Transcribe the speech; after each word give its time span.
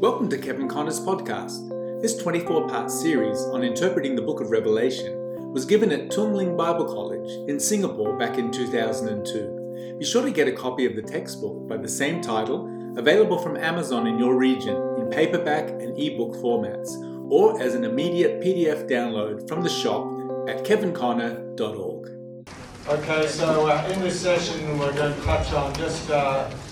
Welcome 0.00 0.28
to 0.30 0.38
Kevin 0.38 0.68
Conner's 0.68 1.00
podcast. 1.00 1.70
This 2.02 2.16
24 2.16 2.68
part 2.68 2.90
series 2.90 3.38
on 3.38 3.62
interpreting 3.62 4.16
the 4.16 4.22
book 4.22 4.40
of 4.40 4.50
Revelation 4.50 5.52
was 5.52 5.64
given 5.64 5.92
at 5.92 6.10
Tung 6.10 6.34
Ling 6.34 6.56
Bible 6.56 6.84
College 6.84 7.30
in 7.48 7.60
Singapore 7.60 8.18
back 8.18 8.36
in 8.36 8.50
2002. 8.50 9.96
Be 9.98 10.04
sure 10.04 10.22
to 10.22 10.30
get 10.30 10.48
a 10.48 10.52
copy 10.52 10.84
of 10.84 10.96
the 10.96 11.02
textbook 11.02 11.68
by 11.68 11.76
the 11.76 11.88
same 11.88 12.20
title, 12.20 12.68
available 12.98 13.38
from 13.38 13.56
Amazon 13.56 14.06
in 14.06 14.18
your 14.18 14.36
region 14.36 14.76
in 14.98 15.08
paperback 15.10 15.70
and 15.70 15.96
ebook 15.98 16.34
formats, 16.34 16.90
or 17.30 17.60
as 17.62 17.74
an 17.74 17.84
immediate 17.84 18.40
PDF 18.42 18.90
download 18.90 19.48
from 19.48 19.62
the 19.62 19.70
shop 19.70 20.04
at 20.48 20.64
kevinconner.org. 20.64 22.10
Okay, 22.86 23.26
so 23.28 23.68
uh, 23.68 23.90
in 23.90 24.00
this 24.00 24.20
session 24.20 24.78
we're 24.78 24.92
going 24.92 25.14
to 25.14 25.22
touch 25.22 25.52
on 25.54 25.72
just 25.74 26.10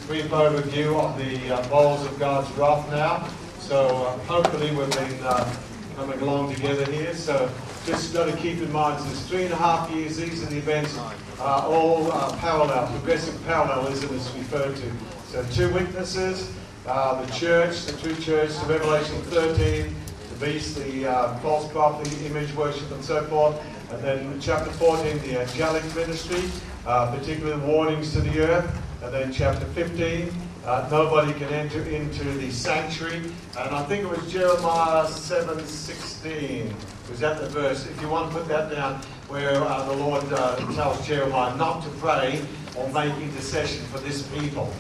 a 0.03 0.07
brief 0.07 0.31
overview 0.31 0.99
of 0.99 1.17
the 1.19 1.55
uh, 1.55 1.69
bowls 1.69 2.05
of 2.05 2.19
God's 2.19 2.51
wrath 2.57 2.91
now. 2.91 3.29
So 3.61 3.87
uh, 3.87 4.19
hopefully 4.21 4.71
we've 4.75 4.91
been 4.91 5.23
uh, 5.23 5.57
coming 5.97 6.21
along 6.21 6.55
together 6.55 6.91
here. 6.91 7.15
So 7.15 7.51
just 7.87 8.13
got 8.13 8.31
to 8.31 8.37
keep 8.37 8.59
in 8.59 8.73
mind 8.73 9.05
there's 9.05 9.27
three 9.27 9.45
and 9.45 9.53
a 9.53 9.57
half 9.57 9.91
years. 9.91 10.17
These 10.17 10.43
are 10.43 10.47
the 10.47 10.59
events 10.59 10.99
uh, 11.41 11.67
all 11.69 12.11
uh, 12.13 12.37
parallel, 12.37 12.87
progressive 12.89 13.45
parallelism 13.45 14.15
is 14.15 14.31
referred 14.35 14.77
to. 14.77 14.93
So 15.29 15.45
two 15.53 15.73
witnesses, 15.73 16.53
uh, 16.87 17.23
the 17.23 17.33
church, 17.33 17.85
the 17.87 17.99
true 17.99 18.17
church, 18.17 18.51
the 18.61 18.67
Revelation 18.67 19.21
13, 19.23 19.95
the 20.31 20.47
beast, 20.47 20.77
the 20.77 21.07
uh, 21.11 21.39
false 21.39 21.71
prophet, 21.71 22.13
image 22.23 22.55
worship, 22.55 22.91
and 22.93 23.05
so 23.05 23.25
forth. 23.25 23.61
And 23.91 24.03
then 24.03 24.41
chapter 24.41 24.71
14, 24.71 25.19
the 25.19 25.41
angelic 25.41 25.85
ministry, 25.95 26.43
particularly 26.85 27.61
warnings 27.65 28.13
to 28.13 28.21
the 28.21 28.41
earth. 28.41 28.83
And 29.03 29.13
then 29.13 29.33
chapter 29.33 29.67
15, 29.67 30.33
uh, 30.65 30.89
nobody 30.91 31.33
can 31.33 31.53
enter 31.53 31.83
into 31.83 32.23
the 32.23 32.53
sanctuary. 32.53 33.17
And 33.59 33.75
I 33.75 33.83
think 33.85 34.05
it 34.05 34.09
was 34.09 34.31
Jeremiah 34.31 35.07
7:16. 35.07 36.73
Was 37.11 37.19
that 37.19 37.41
the 37.41 37.49
verse? 37.49 37.85
If 37.87 38.01
you 38.01 38.09
want 38.09 38.31
to 38.31 38.39
put 38.39 38.47
that 38.49 38.71
down, 38.71 39.03
where 39.27 39.61
uh, 39.61 39.85
the 39.87 39.95
Lord 39.95 40.25
uh, 40.33 40.57
tells 40.75 41.05
Jeremiah 41.05 41.57
not 41.57 41.83
to 41.83 41.89
pray 41.99 42.41
or 42.77 42.89
make 42.91 43.13
intercession 43.17 43.85
for 43.87 43.99
this 43.99 44.23
people. 44.29 44.73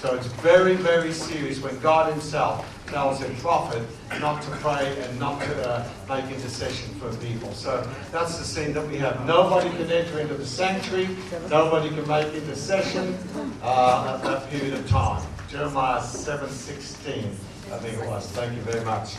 So 0.00 0.14
it's 0.14 0.26
very, 0.26 0.76
very 0.76 1.12
serious 1.12 1.60
when 1.60 1.78
God 1.80 2.10
Himself 2.10 2.64
tells 2.86 3.20
a 3.22 3.28
prophet 3.40 3.82
not 4.20 4.42
to 4.42 4.50
pray 4.62 4.96
and 5.02 5.18
not 5.18 5.40
to 5.42 5.68
uh, 5.68 5.88
make 6.08 6.24
intercession 6.30 6.94
for 6.96 7.14
people. 7.16 7.52
So 7.52 7.86
that's 8.12 8.38
the 8.38 8.44
scene 8.44 8.72
that 8.74 8.86
we 8.88 8.96
have. 8.98 9.26
Nobody 9.26 9.70
can 9.70 9.90
enter 9.90 10.20
into 10.20 10.34
the 10.34 10.46
sanctuary. 10.46 11.08
Nobody 11.50 11.88
can 11.90 12.06
make 12.08 12.32
intercession 12.34 13.16
uh, 13.62 14.14
at 14.16 14.22
that 14.24 14.50
period 14.50 14.74
of 14.74 14.88
time. 14.88 15.26
Jeremiah 15.48 16.00
7:16, 16.00 17.32
I 17.72 17.78
think 17.78 18.02
it 18.02 18.06
was. 18.08 18.26
Thank 18.32 18.54
you 18.56 18.62
very 18.62 18.84
much. 18.84 19.14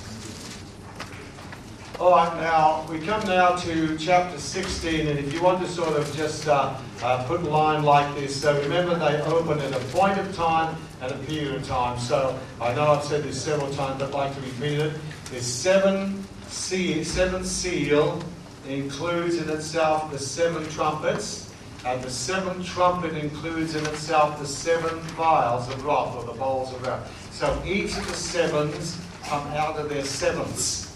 All 1.99 2.11
right, 2.11 2.31
now 2.37 2.85
we 2.91 2.99
come 2.99 3.25
now 3.25 3.55
to 3.55 3.97
chapter 3.97 4.37
16, 4.37 5.07
and 5.07 5.17
if 5.17 5.33
you 5.33 5.41
want 5.41 5.65
to 5.65 5.67
sort 5.67 5.97
of 5.97 6.15
just 6.15 6.47
uh, 6.47 6.77
uh, 7.01 7.23
put 7.23 7.41
a 7.41 7.49
line 7.49 7.81
like 7.81 8.13
this, 8.13 8.39
so 8.39 8.55
remember 8.61 8.93
they 8.93 9.19
open 9.21 9.57
at 9.57 9.71
a 9.71 9.79
point 9.85 10.19
of 10.19 10.35
time 10.35 10.75
and 11.01 11.11
a 11.11 11.17
period 11.25 11.55
of 11.55 11.67
time. 11.67 11.97
So 11.97 12.37
I 12.61 12.75
know 12.75 12.91
I've 12.91 13.03
said 13.03 13.23
this 13.23 13.41
several 13.41 13.73
times, 13.73 13.97
but 13.97 14.09
I'd 14.09 14.13
like 14.13 14.35
to 14.35 14.41
repeat 14.41 14.77
it. 14.77 14.93
This 15.31 15.51
seven 15.51 16.23
seal, 16.45 17.03
seventh 17.03 17.47
seal 17.47 18.21
includes 18.67 19.37
in 19.37 19.49
itself 19.49 20.11
the 20.11 20.19
seven 20.19 20.69
trumpets, 20.69 21.51
and 21.83 21.99
the 22.03 22.11
seventh 22.11 22.63
trumpet 22.63 23.17
includes 23.17 23.73
in 23.73 23.83
itself 23.87 24.37
the 24.37 24.45
seven 24.45 24.99
vials 25.15 25.67
of 25.67 25.83
wrath, 25.83 26.15
or 26.15 26.25
the 26.25 26.37
bowls 26.37 26.71
of 26.75 26.85
wrath. 26.85 27.33
So 27.33 27.59
each 27.65 27.97
of 27.97 28.07
the 28.07 28.13
sevens 28.13 29.01
come 29.23 29.47
out 29.47 29.77
of 29.77 29.89
their 29.89 30.05
sevenths 30.05 30.86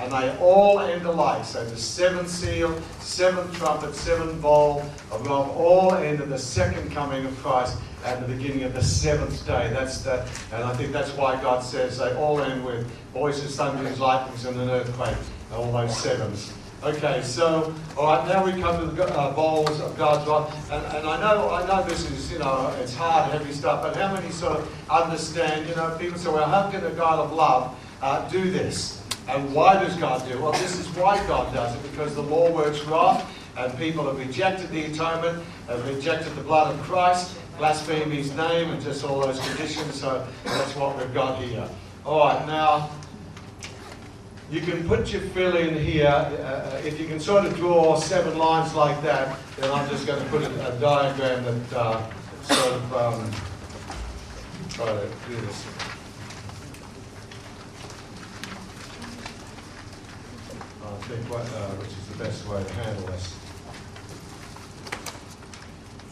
and 0.00 0.12
they 0.12 0.36
all 0.38 0.80
end 0.80 1.06
alike. 1.06 1.44
So 1.44 1.64
the 1.64 1.76
seventh 1.76 2.28
seal, 2.28 2.80
seventh 3.00 3.56
trumpet, 3.56 3.94
seventh 3.94 4.40
bowl 4.40 4.80
of 5.10 5.26
wrath, 5.26 5.48
all 5.56 5.94
end 5.94 6.20
at 6.20 6.28
the 6.28 6.38
second 6.38 6.90
coming 6.92 7.24
of 7.24 7.36
Christ 7.38 7.78
at 8.04 8.20
the 8.20 8.34
beginning 8.34 8.64
of 8.64 8.74
the 8.74 8.82
seventh 8.82 9.46
day. 9.46 9.70
That's 9.72 10.02
the, 10.02 10.28
and 10.52 10.64
I 10.64 10.74
think 10.74 10.92
that's 10.92 11.12
why 11.12 11.40
God 11.40 11.62
says 11.62 11.98
they 11.98 12.14
all 12.16 12.40
end 12.40 12.64
with 12.64 12.86
voices, 13.12 13.56
thunderings, 13.56 14.00
lightnings, 14.00 14.44
and 14.44 14.60
an 14.60 14.68
earthquake. 14.68 15.16
All 15.52 15.70
those 15.72 15.96
sevens. 15.96 16.52
Okay, 16.82 17.22
so 17.22 17.74
all 17.96 18.08
right, 18.08 18.28
now 18.28 18.44
we 18.44 18.60
come 18.60 18.78
to 18.78 18.94
the 18.94 19.04
uh, 19.04 19.32
bowls 19.34 19.80
of 19.80 19.96
God's 19.96 20.28
wrath, 20.28 20.70
and, 20.70 20.84
and 20.96 21.06
I 21.06 21.18
know 21.18 21.48
I 21.48 21.66
know 21.66 21.82
this 21.88 22.10
is 22.10 22.30
you 22.30 22.38
know 22.40 22.74
it's 22.78 22.94
hard, 22.94 23.32
heavy 23.32 23.52
stuff, 23.52 23.82
but 23.82 23.96
how 23.96 24.12
many 24.12 24.30
sort 24.30 24.58
of 24.58 24.90
understand? 24.90 25.66
You 25.66 25.76
know, 25.76 25.96
people 25.98 26.18
say, 26.18 26.30
well, 26.30 26.46
how 26.46 26.70
can 26.70 26.84
a 26.84 26.90
God 26.90 27.20
of 27.20 27.32
love 27.32 27.74
uh, 28.02 28.28
do 28.28 28.50
this? 28.50 29.02
And 29.28 29.54
why 29.54 29.82
does 29.82 29.96
God 29.96 30.26
do 30.28 30.34
it? 30.34 30.40
Well, 30.40 30.52
this 30.52 30.78
is 30.78 30.86
why 30.96 31.16
God 31.26 31.52
does 31.54 31.74
it, 31.74 31.90
because 31.90 32.14
the 32.14 32.22
law 32.22 32.50
works 32.50 32.84
wrath, 32.84 33.24
and 33.56 33.76
people 33.78 34.04
have 34.06 34.18
rejected 34.18 34.70
the 34.70 34.84
atonement, 34.84 35.42
have 35.68 35.86
rejected 35.88 36.34
the 36.34 36.42
blood 36.42 36.74
of 36.74 36.80
Christ, 36.82 37.36
blasphemed 37.56 38.12
his 38.12 38.34
name, 38.36 38.70
and 38.70 38.82
just 38.82 39.04
all 39.04 39.20
those 39.20 39.40
conditions. 39.48 39.94
So 40.00 40.26
that's 40.44 40.74
what 40.76 40.98
we've 40.98 41.14
got 41.14 41.42
here. 41.42 41.68
All 42.04 42.18
right, 42.18 42.46
now 42.46 42.90
you 44.50 44.60
can 44.60 44.86
put 44.86 45.10
your 45.12 45.22
fill 45.22 45.56
in 45.56 45.74
here. 45.78 46.06
Uh, 46.06 46.80
if 46.84 47.00
you 47.00 47.06
can 47.06 47.18
sort 47.18 47.46
of 47.46 47.56
draw 47.56 47.96
seven 47.96 48.36
lines 48.36 48.74
like 48.74 49.00
that, 49.02 49.38
then 49.56 49.70
I'm 49.70 49.88
just 49.88 50.06
going 50.06 50.22
to 50.22 50.28
put 50.30 50.42
a, 50.42 50.76
a 50.76 50.78
diagram 50.80 51.44
that 51.44 51.76
uh, 51.78 52.12
sort 52.42 52.74
of 52.74 52.94
um, 52.94 53.30
try 54.68 54.86
to 54.86 55.08
do 55.28 55.36
this. 55.46 55.93
Think 61.08 61.30
what, 61.30 61.42
uh, 61.42 61.68
which 61.76 61.90
is 61.90 62.06
the 62.08 62.24
best 62.24 62.46
way 62.48 62.62
to 62.62 62.72
handle 62.74 63.06
this. 63.06 63.36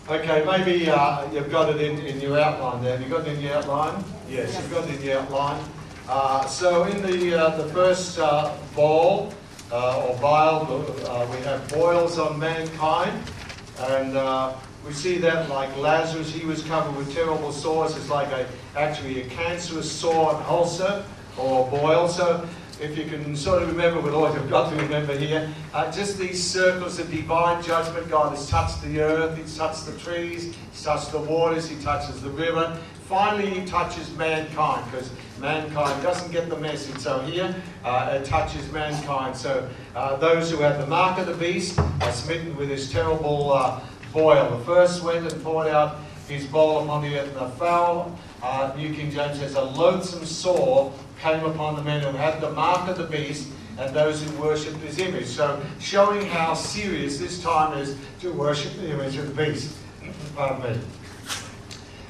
Okay, 0.09 0.45
maybe 0.45 0.91
uh, 0.91 1.31
you've 1.33 1.51
got 1.51 1.71
it 1.71 1.81
in, 1.81 1.99
in 2.01 2.21
your 2.21 2.39
outline 2.39 2.83
there. 2.83 2.99
Have 2.99 3.07
you 3.07 3.15
got 3.15 3.27
it 3.27 3.35
in 3.35 3.41
your 3.41 3.55
outline? 3.55 4.05
Yes, 4.29 4.55
you've 4.57 4.71
got 4.71 4.89
it 4.89 4.97
in 4.97 5.03
your 5.03 5.21
outline. 5.21 5.65
Uh, 6.09 6.45
so 6.47 6.85
in 6.85 7.01
the, 7.03 7.41
uh, 7.41 7.57
the 7.57 7.69
first 7.73 8.19
uh, 8.19 8.55
bowl 8.75 9.33
uh, 9.71 10.05
or 10.07 10.17
vial, 10.17 10.85
uh, 11.07 11.27
we 11.31 11.39
have 11.45 11.67
boils 11.73 12.19
on 12.19 12.39
mankind. 12.39 13.19
And 13.79 14.17
uh, 14.17 14.55
we 14.87 14.93
see 14.93 15.17
that 15.19 15.49
like 15.49 15.75
Lazarus, 15.79 16.31
he 16.31 16.45
was 16.45 16.63
covered 16.65 16.95
with 16.97 17.15
terrible 17.15 17.53
sores. 17.53 17.97
It's 17.97 18.11
like 18.11 18.29
a, 18.29 18.47
actually 18.77 19.23
a 19.23 19.27
cancerous 19.29 19.91
sore 19.91 20.35
and 20.35 20.45
ulcer 20.45 21.05
or 21.39 21.71
boil. 21.71 22.09
So 22.09 22.47
if 22.83 22.99
you 22.99 23.05
can 23.05 23.37
sort 23.37 23.63
of 23.63 23.69
remember 23.69 24.01
with 24.01 24.13
all 24.13 24.33
you've 24.35 24.51
got 24.51 24.69
to 24.71 24.77
remember 24.77 25.17
here, 25.17 25.49
uh, 25.73 25.91
just 25.93 26.19
these 26.19 26.43
circles 26.43 26.99
of 26.99 27.09
divine 27.11 27.63
judgment. 27.63 28.11
God 28.11 28.31
has 28.31 28.49
touched 28.49 28.83
the 28.83 29.01
earth, 29.01 29.39
He's 29.39 29.57
touched 29.57 29.87
the 29.87 29.97
trees, 29.99 30.57
He's 30.73 30.83
touched 30.83 31.13
the 31.13 31.21
waters, 31.21 31.69
He 31.69 31.81
touches 31.81 32.21
the 32.21 32.31
river. 32.31 32.77
Finally, 33.05 33.51
He 33.51 33.65
touches 33.67 34.13
mankind 34.17 34.85
because 34.91 35.13
mankind 35.41 36.03
doesn't 36.03 36.33
get 36.33 36.51
the 36.51 36.57
message. 36.57 36.99
So 36.99 37.21
here, 37.21 37.55
uh, 37.85 38.19
it 38.21 38.25
touches 38.25 38.71
mankind. 38.73 39.37
So 39.37 39.69
uh, 39.95 40.17
those 40.17 40.51
who 40.51 40.57
have 40.59 40.81
the 40.81 40.87
mark 40.89 41.19
of 41.19 41.27
the 41.27 41.35
beast 41.35 41.79
are 41.79 42.13
smitten 42.13 42.57
with 42.57 42.69
this 42.69 42.91
terrible 42.91 43.53
uh, 43.53 43.81
boil. 44.13 44.59
The 44.59 44.65
first 44.65 45.05
went 45.05 45.33
and 45.33 45.43
poured 45.45 45.69
out 45.69 45.99
his 46.29 46.47
bowl 46.47 46.83
upon 46.83 47.03
the 47.03 47.19
earth, 47.19 47.29
and 47.29 47.37
the 47.37 47.51
foul, 47.57 48.19
uh, 48.43 48.73
New 48.77 48.93
King 48.95 49.11
James 49.11 49.39
says, 49.39 49.55
a 49.55 49.63
loathsome 49.63 50.25
sore 50.25 50.93
came 51.23 51.45
upon 51.45 51.77
the 51.77 51.83
men 51.83 52.03
who 52.03 52.11
had 52.17 52.41
the 52.41 52.51
mark 52.51 52.89
of 52.89 52.99
the 52.99 53.05
beast 53.05 53.49
and 53.79 53.95
those 53.95 54.23
who 54.23 54.43
worshipped 54.43 54.79
his 54.79 54.99
image. 54.99 55.27
So, 55.27 55.63
showing 55.79 56.27
how 56.27 56.55
serious 56.55 57.19
this 57.19 57.41
time 57.41 57.79
is 57.79 57.97
to 58.21 58.33
worship 58.33 58.75
the 58.75 58.91
image 58.91 59.17
of 59.17 59.35
the 59.35 59.45
beast. 59.45 59.77
Pardon 60.35 60.75
me. 60.75 60.81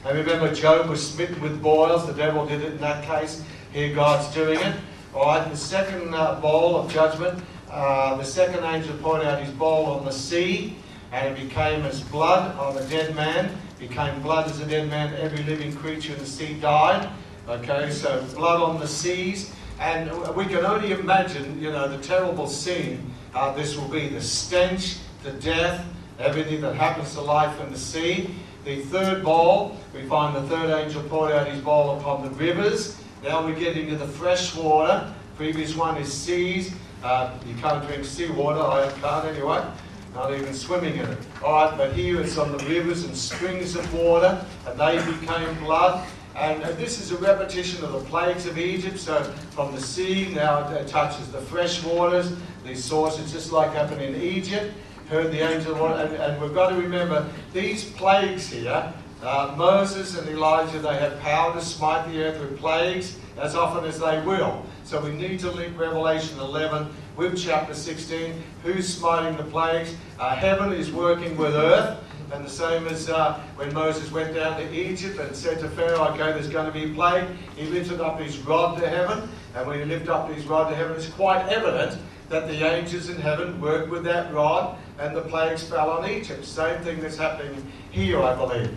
And 0.05 0.19
remember, 0.19 0.53
Job 0.53 0.89
was 0.89 1.07
smitten 1.07 1.41
with 1.41 1.63
boils. 1.63 2.07
The 2.07 2.15
devil 2.15 2.47
did 2.47 2.63
it 2.63 2.73
in 2.73 2.79
that 2.79 3.05
case. 3.05 3.45
Here, 3.73 3.95
God's 3.95 4.35
doing 4.35 4.59
it. 4.59 4.77
All 5.15 5.27
right, 5.27 5.49
the 5.49 5.57
second 5.57 6.15
uh, 6.15 6.41
bowl 6.41 6.75
of 6.77 6.91
judgment, 6.91 7.43
uh, 7.71 8.17
the 8.17 8.25
second 8.25 8.65
angel 8.65 8.97
poured 8.97 9.23
out 9.23 9.43
his 9.43 9.53
bowl 9.53 9.87
on 9.87 10.05
the 10.07 10.11
sea, 10.11 10.77
and 11.13 11.37
it 11.37 11.49
became 11.49 11.85
as 11.85 12.01
blood 12.01 12.57
of 12.57 12.77
a 12.77 12.89
dead 12.89 13.15
man. 13.15 13.55
Became 13.79 14.23
blood 14.23 14.51
as 14.51 14.61
a 14.61 14.67
dead 14.67 14.89
man. 14.89 15.15
Every 15.15 15.43
living 15.45 15.77
creature 15.77 16.15
in 16.15 16.19
the 16.19 16.27
sea 16.27 16.55
died. 16.55 17.09
Okay, 17.49 17.91
so 17.91 18.23
blood 18.35 18.63
on 18.63 18.79
the 18.79 18.89
seas. 18.89 19.53
And 19.81 20.11
we 20.37 20.47
can 20.47 20.65
only 20.65 20.93
imagine, 20.93 21.61
you 21.61 21.73
know, 21.73 21.89
the 21.89 21.99
terrible 22.03 22.47
scene 22.47 23.13
uh, 23.35 23.53
this 23.55 23.77
will 23.77 23.89
be 23.89 24.09
the 24.09 24.21
stench, 24.21 24.97
the 25.23 25.33
death, 25.33 25.85
everything 26.19 26.61
that 26.61 26.75
happens 26.75 27.15
to 27.15 27.21
life 27.21 27.59
in 27.61 27.73
the 27.73 27.79
sea. 27.79 28.35
The 28.65 28.83
third 28.83 29.25
bowl, 29.25 29.77
we 29.95 30.03
find 30.03 30.37
the 30.37 30.43
third 30.43 30.71
angel 30.71 31.03
poured 31.05 31.33
out 31.33 31.49
his 31.49 31.61
bowl 31.61 31.99
upon 31.99 32.23
the 32.23 32.31
rivers. 32.31 33.01
Now 33.25 33.45
we 33.45 33.55
get 33.55 33.77
into 33.77 33.97
the 33.97 34.07
fresh 34.07 34.55
water. 34.55 35.13
Previous 35.37 35.75
one 35.75 35.97
is 35.97 36.13
seas. 36.13 36.75
Uh, 37.03 37.33
you 37.47 37.55
can't 37.55 37.85
drink 37.87 38.05
seawater. 38.05 38.61
I 38.61 38.93
can't 39.01 39.25
anyway. 39.25 39.65
Not 40.15 40.35
even 40.35 40.53
swimming 40.53 40.97
in 40.97 41.07
it. 41.07 41.19
All 41.43 41.55
right, 41.55 41.77
but 41.77 41.95
here 41.95 42.21
it's 42.21 42.37
on 42.37 42.53
the 42.53 42.63
rivers 42.67 43.05
and 43.05 43.17
springs 43.17 43.75
of 43.77 43.95
water, 43.95 44.45
and 44.67 44.79
they 44.79 44.97
became 45.11 45.59
blood. 45.61 46.07
And 46.35 46.63
uh, 46.63 46.73
this 46.73 47.01
is 47.01 47.13
a 47.13 47.17
repetition 47.19 47.85
of 47.85 47.93
the 47.93 48.01
plagues 48.01 48.47
of 48.47 48.59
Egypt. 48.59 48.99
So 48.99 49.23
from 49.51 49.75
the 49.75 49.81
sea, 49.81 50.33
now 50.35 50.69
it 50.73 50.89
touches 50.89 51.31
the 51.31 51.41
fresh 51.41 51.83
waters, 51.85 52.33
these 52.65 52.83
sources, 52.85 53.33
just 53.33 53.53
like 53.53 53.73
happened 53.73 54.01
in 54.01 54.21
Egypt. 54.21 54.73
Heard 55.09 55.31
the 55.31 55.41
angel 55.41 55.75
And, 55.87 56.15
and 56.15 56.41
we've 56.41 56.55
got 56.55 56.71
to 56.71 56.77
remember 56.77 57.29
these 57.53 57.85
plagues 57.85 58.49
here. 58.49 58.93
Uh, 59.23 59.55
Moses 59.57 60.19
and 60.19 60.29
Elijah, 60.29 60.79
they 60.81 60.97
have 60.97 61.21
power 61.21 61.53
to 61.53 61.61
smite 61.61 62.11
the 62.11 62.25
earth 62.25 62.41
with 62.41 62.59
plagues 62.59 63.19
as 63.39 63.55
often 63.55 63.85
as 63.85 64.01
they 64.01 64.21
will. 64.23 64.65
So 64.85 65.01
we 65.01 65.13
need 65.13 65.39
to 65.41 65.51
link 65.51 65.79
Revelation 65.79 66.39
11 66.41 66.89
with 67.17 67.39
chapter 67.39 67.75
16. 67.75 68.43
Who's 68.65 68.89
smiting 68.93 69.37
the 69.37 69.45
plagues? 69.45 69.95
Uh, 70.19 70.35
heaven 70.35 70.73
is 70.73 70.91
working 70.91 71.37
with 71.37 71.55
earth. 71.55 71.99
And 72.33 72.45
the 72.47 72.51
same 72.51 72.87
as 72.87 73.11
uh, 73.11 73.41
when 73.57 73.73
Moses 73.75 74.11
went 74.11 74.35
down 74.35 74.57
to 74.57 74.73
Egypt 74.75 75.19
and 75.21 75.37
said 75.37 75.59
to 75.61 75.69
Pharaoh, 75.69 76.09
okay, 76.09 76.33
there's 76.33 76.49
going 76.49 76.65
to 76.65 76.73
be 76.73 76.93
plague. 76.95 77.27
He 77.57 77.67
lifted 77.67 78.01
up 78.01 78.19
his 78.19 78.39
rod 78.39 78.79
to 78.81 78.89
heaven. 78.89 79.29
And 79.55 79.67
when 79.67 79.79
he 79.79 79.85
lifted 79.85 80.09
up 80.09 80.31
his 80.31 80.47
rod 80.47 80.71
to 80.71 80.75
heaven, 80.75 80.97
it's 80.97 81.11
quite 81.11 81.47
evident 81.49 82.01
that 82.31 82.49
the 82.49 82.65
angels 82.65 83.11
in 83.11 83.21
heaven 83.21 83.61
worked 83.61 83.91
with 83.91 84.05
that 84.05 84.33
rod 84.33 84.79
and 84.99 85.15
the 85.15 85.21
plagues 85.21 85.63
fell 85.63 85.91
on 85.91 86.09
Egypt. 86.09 86.45
Same 86.45 86.81
thing 86.83 87.01
that's 87.01 87.19
happening 87.19 87.71
here, 87.91 88.23
I 88.23 88.35
believe. 88.35 88.75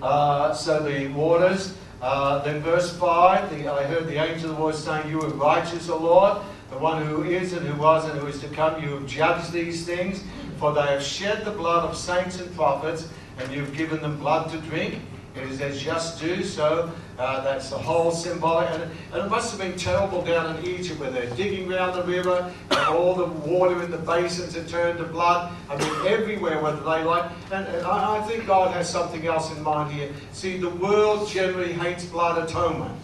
Uh, 0.00 0.54
so 0.54 0.80
the 0.80 1.08
waters. 1.08 1.76
Uh, 2.00 2.38
then 2.44 2.62
verse 2.62 2.96
5, 2.96 3.50
the, 3.50 3.70
I 3.70 3.82
heard 3.84 4.06
the 4.06 4.16
angel 4.16 4.50
of 4.50 4.56
the 4.56 4.62
Lord 4.62 4.74
saying, 4.74 5.10
You 5.10 5.20
are 5.20 5.28
righteous, 5.28 5.90
O 5.90 5.98
Lord, 5.98 6.42
the 6.70 6.78
one 6.78 7.04
who 7.04 7.24
is 7.24 7.52
and 7.52 7.66
who 7.66 7.78
was 7.78 8.08
and 8.08 8.18
who 8.18 8.26
is 8.26 8.40
to 8.40 8.48
come. 8.48 8.82
You 8.82 8.94
have 8.94 9.06
judged 9.06 9.52
these 9.52 9.84
things. 9.84 10.22
For 10.60 10.74
they 10.74 10.82
have 10.82 11.02
shed 11.02 11.46
the 11.46 11.50
blood 11.50 11.88
of 11.88 11.96
saints 11.96 12.38
and 12.38 12.54
prophets, 12.54 13.08
and 13.38 13.50
you've 13.50 13.74
given 13.74 14.02
them 14.02 14.18
blood 14.18 14.50
to 14.50 14.58
drink. 14.58 15.00
It 15.34 15.44
is 15.44 15.60
as 15.62 15.80
just 15.80 16.20
do 16.20 16.44
so. 16.44 16.90
Uh, 17.18 17.42
that's 17.42 17.70
the 17.70 17.78
whole 17.78 18.10
symbolic. 18.10 18.68
And, 18.70 18.82
and, 19.12 19.22
it 19.22 19.30
must 19.30 19.50
have 19.52 19.60
been 19.60 19.78
terrible 19.78 20.22
down 20.22 20.56
in 20.56 20.66
Egypt 20.66 21.00
where 21.00 21.10
they're 21.10 21.34
digging 21.36 21.72
around 21.72 21.96
the 21.96 22.02
river 22.02 22.52
and 22.70 22.80
all 22.88 23.14
the 23.14 23.26
water 23.48 23.82
in 23.82 23.90
the 23.90 23.98
basins 23.98 24.54
had 24.54 24.68
turned 24.68 24.98
to 24.98 25.04
blood. 25.04 25.50
I 25.70 25.76
mean, 25.76 26.06
everywhere, 26.06 26.60
whether 26.60 26.80
they 26.80 27.04
like. 27.04 27.30
And, 27.52 27.66
and 27.66 27.86
I, 27.86 28.18
I 28.18 28.22
think 28.22 28.46
God 28.46 28.72
has 28.72 28.88
something 28.88 29.26
else 29.26 29.54
in 29.56 29.62
mind 29.62 29.92
here. 29.92 30.10
See, 30.32 30.58
the 30.58 30.70
world 30.70 31.28
generally 31.28 31.72
hates 31.72 32.04
blood 32.04 32.42
atonement, 32.42 32.94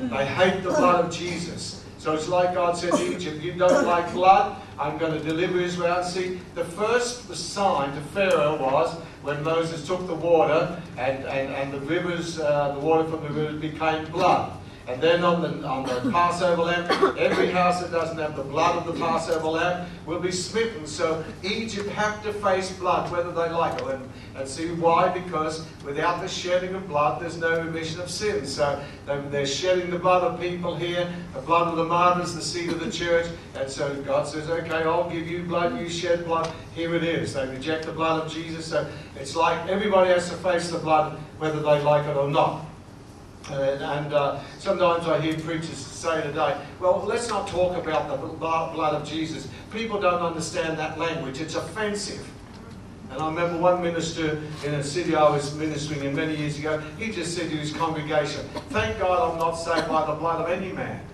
they 0.00 0.26
hate 0.26 0.62
the 0.62 0.70
blood 0.70 1.06
of 1.06 1.10
Jesus. 1.10 1.84
So 1.98 2.12
it's 2.12 2.28
like 2.28 2.52
God 2.52 2.76
said 2.76 2.92
to 2.92 3.16
Egypt, 3.16 3.40
you 3.40 3.54
don't 3.54 3.86
like 3.86 4.12
blood, 4.12 4.60
I'm 4.78 4.98
going 4.98 5.12
to 5.12 5.20
deliver 5.20 5.60
Israel. 5.60 6.02
See, 6.02 6.40
the 6.54 6.64
first 6.64 7.32
sign 7.34 7.94
to 7.94 8.00
Pharaoh 8.00 8.60
was 8.60 8.94
when 9.22 9.42
Moses 9.42 9.86
took 9.86 10.06
the 10.06 10.14
water 10.14 10.80
and, 10.98 11.24
and, 11.24 11.54
and 11.54 11.72
the 11.72 11.80
rivers, 11.80 12.38
uh, 12.38 12.72
the 12.72 12.80
water 12.80 13.04
from 13.04 13.22
the 13.22 13.30
rivers 13.30 13.60
became 13.60 14.04
blood. 14.10 14.52
And 14.86 15.00
then 15.00 15.24
on 15.24 15.40
the, 15.40 15.66
on 15.66 15.84
the 15.84 16.10
Passover 16.10 16.62
lamb, 16.62 17.16
every 17.18 17.50
house 17.50 17.80
that 17.80 17.90
doesn't 17.90 18.18
have 18.18 18.36
the 18.36 18.42
blood 18.42 18.76
of 18.76 18.84
the 18.84 19.00
Passover 19.00 19.48
lamb 19.48 19.88
will 20.04 20.20
be 20.20 20.30
smitten. 20.30 20.86
So 20.86 21.24
Egypt 21.42 21.88
have 21.88 22.22
to 22.24 22.34
face 22.34 22.70
blood, 22.72 23.10
whether 23.10 23.32
they 23.32 23.48
like 23.48 23.80
it. 23.80 23.86
And, 23.86 24.10
and 24.36 24.46
see 24.46 24.72
why? 24.72 25.08
Because 25.08 25.64
without 25.84 26.20
the 26.20 26.28
shedding 26.28 26.74
of 26.74 26.86
blood, 26.86 27.22
there's 27.22 27.38
no 27.38 27.62
remission 27.62 27.98
of 28.00 28.10
sins. 28.10 28.54
So 28.54 28.82
they're 29.06 29.46
shedding 29.46 29.90
the 29.90 29.98
blood 29.98 30.22
of 30.22 30.38
people 30.38 30.76
here, 30.76 31.10
the 31.32 31.40
blood 31.40 31.68
of 31.68 31.76
the 31.76 31.84
martyrs, 31.84 32.34
the 32.34 32.42
seed 32.42 32.68
of 32.68 32.80
the 32.80 32.90
church. 32.90 33.26
And 33.54 33.70
so 33.70 33.94
God 34.02 34.28
says, 34.28 34.50
okay, 34.50 34.82
I'll 34.82 35.08
give 35.08 35.26
you 35.26 35.44
blood, 35.44 35.78
you 35.80 35.88
shed 35.88 36.26
blood. 36.26 36.52
Here 36.74 36.94
it 36.94 37.04
is. 37.04 37.32
They 37.32 37.48
reject 37.48 37.86
the 37.86 37.92
blood 37.92 38.26
of 38.26 38.30
Jesus. 38.30 38.66
So 38.66 38.86
it's 39.18 39.34
like 39.34 39.66
everybody 39.66 40.10
has 40.10 40.28
to 40.28 40.36
face 40.36 40.68
the 40.68 40.78
blood, 40.78 41.18
whether 41.38 41.60
they 41.60 41.80
like 41.80 42.06
it 42.06 42.16
or 42.18 42.28
not. 42.28 42.66
And, 43.50 43.82
and 43.82 44.14
uh, 44.14 44.40
sometimes 44.58 45.06
I 45.06 45.20
hear 45.20 45.38
preachers 45.38 45.76
say 45.76 46.22
today, 46.22 46.56
well, 46.80 47.04
let's 47.06 47.28
not 47.28 47.46
talk 47.46 47.76
about 47.76 48.08
the 48.08 48.16
blood 48.16 48.94
of 48.94 49.06
Jesus. 49.06 49.48
People 49.70 50.00
don't 50.00 50.22
understand 50.22 50.78
that 50.78 50.98
language. 50.98 51.40
It's 51.40 51.54
offensive. 51.54 52.26
And 53.10 53.22
I 53.22 53.26
remember 53.28 53.58
one 53.58 53.82
minister 53.82 54.42
in 54.64 54.74
a 54.74 54.82
city 54.82 55.14
I 55.14 55.28
was 55.28 55.54
ministering 55.54 56.04
in 56.04 56.16
many 56.16 56.36
years 56.36 56.58
ago, 56.58 56.80
he 56.98 57.12
just 57.12 57.36
said 57.36 57.50
to 57.50 57.56
his 57.56 57.72
congregation, 57.72 58.40
Thank 58.70 58.98
God 58.98 59.32
I'm 59.32 59.38
not 59.38 59.52
saved 59.54 59.88
by 59.88 60.06
the 60.06 60.14
blood 60.14 60.40
of 60.40 60.50
any 60.50 60.72
man. 60.72 61.04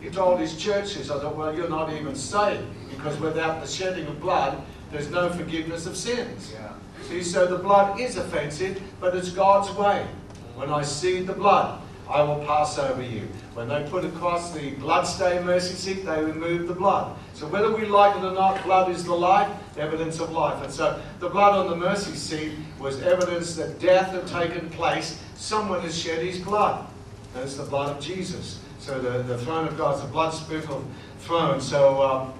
He 0.00 0.08
told 0.08 0.38
his 0.38 0.56
churches, 0.56 1.10
I 1.10 1.18
thought, 1.18 1.36
well, 1.36 1.54
you're 1.54 1.68
not 1.68 1.92
even 1.92 2.14
saved, 2.14 2.62
because 2.90 3.18
without 3.18 3.60
the 3.60 3.66
shedding 3.66 4.06
of 4.06 4.20
blood, 4.20 4.62
there's 4.92 5.10
no 5.10 5.28
forgiveness 5.28 5.86
of 5.86 5.96
sins. 5.96 6.52
Yeah. 6.54 6.72
See, 7.08 7.22
so 7.22 7.46
the 7.46 7.58
blood 7.58 7.98
is 7.98 8.16
offensive, 8.16 8.80
but 9.00 9.16
it's 9.16 9.30
God's 9.30 9.70
way. 9.76 10.06
When 10.56 10.70
I 10.70 10.82
see 10.82 11.20
the 11.20 11.34
blood, 11.34 11.82
I 12.08 12.22
will 12.22 12.44
pass 12.46 12.78
over 12.78 13.02
you. 13.02 13.28
When 13.54 13.68
they 13.68 13.86
put 13.90 14.04
across 14.04 14.52
the 14.52 14.70
bloodstained 14.76 15.44
mercy 15.44 15.74
seat, 15.74 16.06
they 16.06 16.22
remove 16.22 16.66
the 16.68 16.74
blood. 16.74 17.16
So 17.34 17.46
whether 17.46 17.74
we 17.74 17.84
like 17.84 18.16
it 18.16 18.24
or 18.24 18.32
not, 18.32 18.62
blood 18.64 18.90
is 18.90 19.04
the 19.04 19.14
life, 19.14 19.50
evidence 19.76 20.20
of 20.20 20.30
life. 20.30 20.62
And 20.62 20.72
so 20.72 21.00
the 21.20 21.28
blood 21.28 21.54
on 21.54 21.68
the 21.68 21.76
mercy 21.76 22.14
seat 22.14 22.52
was 22.78 23.02
evidence 23.02 23.56
that 23.56 23.80
death 23.80 24.12
had 24.12 24.26
taken 24.26 24.70
place. 24.70 25.20
Someone 25.34 25.80
has 25.82 25.98
shed 25.98 26.24
his 26.24 26.38
blood. 26.38 26.86
It's 27.34 27.56
the 27.56 27.64
blood 27.64 27.94
of 27.94 28.02
Jesus. 28.02 28.60
So 28.78 28.98
the, 29.00 29.22
the 29.24 29.36
throne 29.38 29.66
of 29.66 29.76
God 29.76 29.96
is 29.96 30.04
a 30.04 30.06
blood 30.06 30.30
sprinkled 30.30 30.86
throne. 31.20 31.60
So 31.60 32.02
um, 32.02 32.34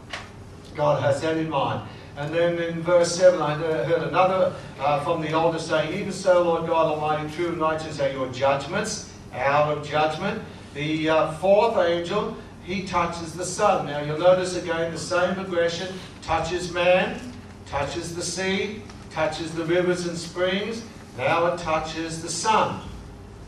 God 0.75 1.03
has 1.03 1.21
that 1.23 1.37
in 1.37 1.51
mind. 1.51 1.87
And 2.17 2.35
then 2.35 2.59
in 2.59 2.81
verse 2.81 3.15
7, 3.15 3.43
I 3.43 3.55
heard 3.57 4.03
another 4.03 4.55
uh, 4.81 5.01
from 5.05 5.21
the 5.21 5.35
altar 5.35 5.59
saying, 5.59 5.93
Even 5.93 6.13
so, 6.13 6.43
Lord 6.43 6.67
God 6.67 6.87
Almighty, 6.87 7.31
true 7.35 7.49
and 7.49 7.59
righteous 7.59 8.01
are 8.01 8.11
your 8.11 8.29
judgments, 8.31 9.13
hour 9.35 9.75
of 9.75 9.87
judgment. 9.87 10.43
The 10.73 11.11
uh, 11.11 11.33
fourth 11.33 11.77
angel, 11.77 12.35
he 12.65 12.87
touches 12.87 13.35
the 13.35 13.45
sun. 13.45 13.87
Now 13.87 14.01
you'll 14.01 14.19
notice 14.19 14.57
again 14.57 14.93
the 14.93 14.99
same 14.99 15.35
progression 15.35 15.95
touches 16.23 16.73
man, 16.73 17.21
touches 17.67 18.17
the 18.17 18.23
sea, 18.23 18.83
touches 19.11 19.53
the 19.53 19.65
rivers 19.67 20.07
and 20.07 20.17
springs. 20.17 20.85
Now 21.19 21.47
it 21.47 21.59
touches 21.59 22.23
the 22.23 22.31
sun. 22.31 22.81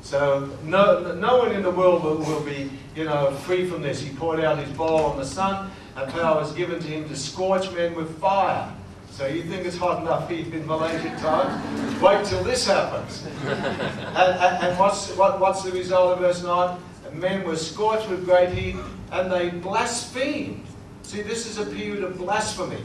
So 0.02 0.50
no, 0.62 1.14
no 1.14 1.38
one 1.38 1.52
in 1.52 1.62
the 1.62 1.70
world 1.70 2.04
will, 2.04 2.18
will 2.18 2.44
be, 2.44 2.70
you 2.94 3.04
know, 3.04 3.32
free 3.32 3.68
from 3.68 3.80
this. 3.80 4.00
He 4.00 4.14
poured 4.14 4.40
out 4.40 4.58
his 4.58 4.70
bowl 4.76 5.06
on 5.06 5.16
the 5.16 5.24
sun 5.24 5.70
and 5.98 6.12
power 6.12 6.40
was 6.40 6.52
given 6.52 6.78
to 6.78 6.86
him 6.86 7.08
to 7.08 7.16
scorch 7.16 7.70
men 7.72 7.92
with 7.94 8.18
fire. 8.20 8.72
So 9.10 9.26
you 9.26 9.42
think 9.42 9.66
it's 9.66 9.76
hot 9.76 10.00
enough 10.00 10.30
here 10.30 10.46
in 10.54 10.64
Malaysian 10.64 11.16
times? 11.16 12.00
Wait 12.00 12.24
till 12.24 12.44
this 12.44 12.66
happens. 12.66 13.26
and, 13.42 14.14
and, 14.14 14.64
and 14.64 14.78
what's, 14.78 15.10
what, 15.16 15.40
what's 15.40 15.64
the 15.64 15.72
result 15.72 16.12
of 16.12 16.20
verse 16.20 16.44
9? 16.44 16.78
Men 17.14 17.44
were 17.44 17.56
scorched 17.56 18.08
with 18.08 18.24
great 18.24 18.50
heat 18.50 18.76
and 19.11 19.32
they 19.32 19.50
blasphemed. 19.50 20.64
See, 21.02 21.23
this 21.23 21.46
is 21.46 21.58
a 21.58 21.66
period 21.66 22.04
of 22.04 22.16
blasphemy. 22.16 22.82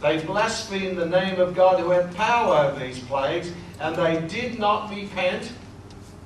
They 0.00 0.24
blasphemed 0.24 0.98
the 0.98 1.06
name 1.06 1.40
of 1.40 1.56
God 1.56 1.80
who 1.80 1.90
had 1.90 2.14
power 2.14 2.68
over 2.68 2.78
these 2.78 3.00
plagues 3.00 3.50
and 3.80 3.96
they 3.96 4.20
did 4.28 4.60
not 4.60 4.90
repent 4.90 5.52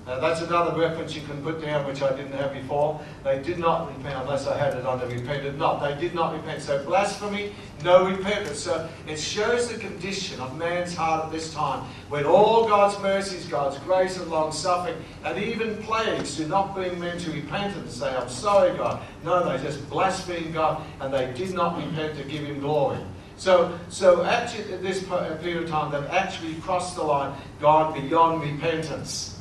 now 0.07 0.21
that's 0.21 0.41
another 0.41 0.79
reference 0.79 1.17
you 1.17 1.23
can 1.23 1.43
put 1.43 1.61
down 1.61 1.85
which 1.85 2.01
I 2.01 2.15
didn't 2.15 2.35
have 2.35 2.53
before. 2.53 3.01
They 3.25 3.43
did 3.43 3.59
not 3.59 3.89
repent 3.89 4.15
unless 4.21 4.47
I 4.47 4.57
had 4.57 4.75
it 4.75 4.87
under 4.87 5.05
repented 5.09 5.59
not. 5.59 5.81
They 5.81 6.01
did 6.01 6.15
not 6.15 6.33
repent. 6.33 6.63
So 6.63 6.85
blasphemy, 6.85 7.53
no 7.83 8.07
repentance. 8.07 8.61
So 8.61 8.89
it 9.09 9.19
shows 9.19 9.69
the 9.69 9.79
condition 9.79 10.39
of 10.39 10.57
man's 10.57 10.95
heart 10.95 11.25
at 11.25 11.33
this 11.33 11.53
time 11.53 11.85
when 12.09 12.25
all 12.25 12.69
God's 12.69 12.97
mercies, 13.03 13.47
God's 13.47 13.79
grace 13.79 14.17
and 14.17 14.31
long 14.31 14.53
suffering, 14.53 14.95
and 15.25 15.43
even 15.43 15.77
plagues 15.83 16.37
do 16.37 16.47
not 16.47 16.73
bring 16.73 17.01
men 17.01 17.19
to 17.19 17.33
repentance 17.33 17.77
and 17.77 17.91
say, 17.91 18.15
I'm 18.15 18.29
sorry, 18.29 18.77
God. 18.77 19.03
No, 19.25 19.49
they 19.49 19.61
just 19.61 19.91
blaspheme 19.91 20.53
God 20.53 20.83
and 21.01 21.13
they 21.13 21.33
did 21.33 21.53
not 21.53 21.85
repent 21.85 22.17
to 22.17 22.23
give 22.23 22.45
him 22.45 22.61
glory. 22.61 23.01
So, 23.39 23.77
so 23.89 24.25
at 24.25 24.55
this 24.81 25.03
period 25.03 25.65
of 25.65 25.69
time, 25.69 25.91
they've 25.91 26.11
actually 26.11 26.55
crossed 26.61 26.95
the 26.95 27.03
line, 27.03 27.37
God 27.61 27.93
beyond 27.93 28.41
repentance 28.41 29.36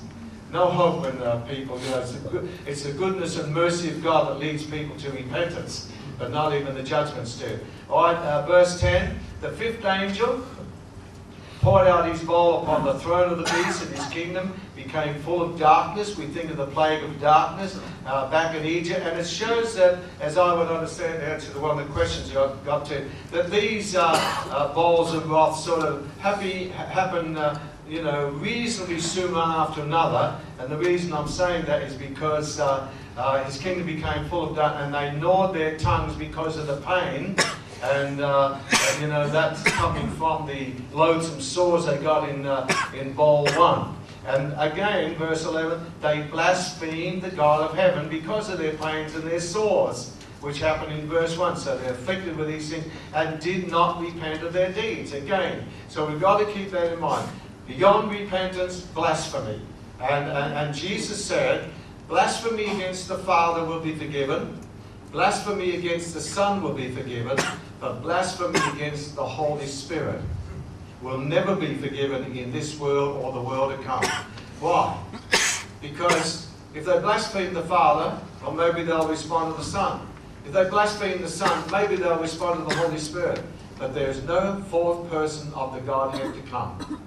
no 0.55 0.67
hope 0.67 1.05
in 1.13 1.21
uh, 1.21 1.35
people. 1.49 1.77
You 1.81 1.89
know, 1.89 1.99
it's, 1.99 2.13
the, 2.13 2.47
it's 2.65 2.83
the 2.83 2.93
goodness 2.93 3.37
and 3.37 3.53
mercy 3.53 3.89
of 3.89 4.01
God 4.01 4.29
that 4.29 4.39
leads 4.39 4.63
people 4.63 4.95
to 4.97 5.11
repentance, 5.11 5.91
but 6.17 6.31
not 6.31 6.53
even 6.53 6.73
the 6.75 6.83
judgments 6.83 7.37
do. 7.37 7.59
All 7.89 8.05
right, 8.05 8.15
uh, 8.15 8.45
verse 8.45 8.79
10 8.79 9.19
The 9.41 9.51
fifth 9.51 9.83
angel 9.83 10.45
poured 11.59 11.87
out 11.87 12.07
his 12.07 12.21
bowl 12.23 12.63
upon 12.63 12.85
the 12.85 12.97
throne 12.99 13.33
of 13.33 13.37
the 13.37 13.43
beast, 13.43 13.83
and 13.83 13.93
his 13.95 14.05
kingdom 14.07 14.53
became 14.77 15.15
full 15.23 15.41
of 15.41 15.59
darkness. 15.59 16.17
We 16.17 16.27
think 16.27 16.49
of 16.51 16.57
the 16.57 16.67
plague 16.67 17.03
of 17.03 17.19
darkness 17.19 17.77
uh, 18.05 18.31
back 18.31 18.55
in 18.55 18.65
Egypt, 18.65 19.01
and 19.01 19.19
it 19.19 19.27
shows 19.27 19.75
that, 19.75 19.99
as 20.21 20.37
I 20.37 20.53
would 20.53 20.67
understand 20.69 21.21
answer 21.21 21.51
to 21.51 21.59
one 21.59 21.77
of 21.77 21.85
the 21.85 21.91
questions 21.91 22.29
you 22.29 22.35
got 22.63 22.85
to, 22.85 23.03
that 23.31 23.51
these 23.51 23.95
uh, 23.95 24.03
uh, 24.05 24.73
bowls 24.73 25.13
of 25.13 25.29
wrath 25.29 25.57
sort 25.57 25.81
of 25.81 26.09
happy, 26.19 26.69
happen 26.69 27.35
uh, 27.35 27.59
you 27.87 28.01
know, 28.01 28.29
reasonably 28.29 28.99
soon 28.99 29.33
one 29.33 29.49
after 29.49 29.81
another. 29.81 30.39
And 30.59 30.69
the 30.69 30.77
reason 30.77 31.13
I'm 31.13 31.27
saying 31.27 31.65
that 31.65 31.83
is 31.83 31.93
because 31.93 32.59
uh, 32.59 32.89
uh, 33.17 33.43
his 33.43 33.57
kingdom 33.57 33.85
became 33.85 34.27
full 34.29 34.49
of 34.49 34.55
that, 34.55 34.81
and 34.81 34.93
they 34.93 35.15
gnawed 35.19 35.53
their 35.55 35.77
tongues 35.77 36.15
because 36.15 36.57
of 36.57 36.67
the 36.67 36.77
pain. 36.77 37.35
And, 37.83 38.21
uh, 38.21 38.57
and 38.71 39.01
you 39.01 39.09
know, 39.09 39.27
that's 39.27 39.61
coming 39.61 40.09
from 40.11 40.47
the 40.47 40.71
loathsome 40.91 41.39
sores 41.39 41.85
they 41.85 41.97
got 41.97 42.27
in, 42.29 42.47
uh, 42.47 42.67
in 42.97 43.13
bowl 43.13 43.45
one. 43.49 43.95
And 44.25 44.53
again, 44.57 45.13
verse 45.15 45.45
11, 45.45 45.85
they 46.01 46.21
blasphemed 46.23 47.21
the 47.21 47.29
God 47.29 47.69
of 47.69 47.75
heaven 47.75 48.09
because 48.09 48.49
of 48.49 48.57
their 48.57 48.73
pains 48.73 49.13
and 49.13 49.23
their 49.23 49.41
sores, 49.41 50.15
which 50.39 50.59
happened 50.59 50.97
in 50.97 51.05
verse 51.07 51.37
1. 51.37 51.57
So 51.57 51.77
they're 51.77 51.91
afflicted 51.91 52.37
with 52.37 52.47
these 52.47 52.71
things 52.71 52.85
and 53.13 53.39
did 53.39 53.69
not 53.69 54.01
repent 54.01 54.41
of 54.41 54.53
their 54.53 54.71
deeds. 54.71 55.11
Again, 55.11 55.67
so 55.87 56.07
we've 56.07 56.21
got 56.21 56.39
to 56.39 56.45
keep 56.45 56.71
that 56.71 56.93
in 56.93 56.99
mind. 56.99 57.29
Beyond 57.67 58.11
repentance, 58.11 58.81
blasphemy. 58.81 59.61
And, 59.99 60.29
and, 60.29 60.53
and 60.53 60.75
Jesus 60.75 61.23
said, 61.23 61.69
blasphemy 62.07 62.65
against 62.65 63.07
the 63.07 63.17
Father 63.19 63.65
will 63.65 63.79
be 63.79 63.95
forgiven, 63.95 64.59
blasphemy 65.11 65.75
against 65.75 66.13
the 66.13 66.21
Son 66.21 66.61
will 66.61 66.73
be 66.73 66.91
forgiven, 66.91 67.37
but 67.79 68.01
blasphemy 68.01 68.59
against 68.73 69.15
the 69.15 69.25
Holy 69.25 69.65
Spirit 69.65 70.21
will 71.01 71.17
never 71.17 71.55
be 71.55 71.75
forgiven 71.75 72.35
in 72.37 72.51
this 72.51 72.79
world 72.79 73.23
or 73.23 73.31
the 73.31 73.41
world 73.41 73.75
to 73.75 73.83
come. 73.83 74.03
Why? 74.59 74.97
Because 75.81 76.47
if 76.73 76.85
they 76.85 76.99
blaspheme 76.99 77.53
the 77.53 77.63
Father, 77.63 78.19
well, 78.41 78.51
maybe 78.51 78.83
they'll 78.83 79.07
respond 79.07 79.53
to 79.53 79.57
the 79.61 79.67
Son. 79.67 80.07
If 80.45 80.53
they 80.53 80.69
blaspheme 80.69 81.21
the 81.21 81.29
Son, 81.29 81.63
maybe 81.71 81.95
they'll 81.95 82.19
respond 82.19 82.67
to 82.67 82.75
the 82.75 82.81
Holy 82.81 82.99
Spirit. 82.99 83.41
But 83.79 83.93
there 83.93 84.09
is 84.09 84.23
no 84.23 84.63
fourth 84.69 85.09
person 85.09 85.51
of 85.53 85.73
the 85.73 85.81
Godhead 85.81 86.33
to 86.33 86.41
come. 86.49 87.01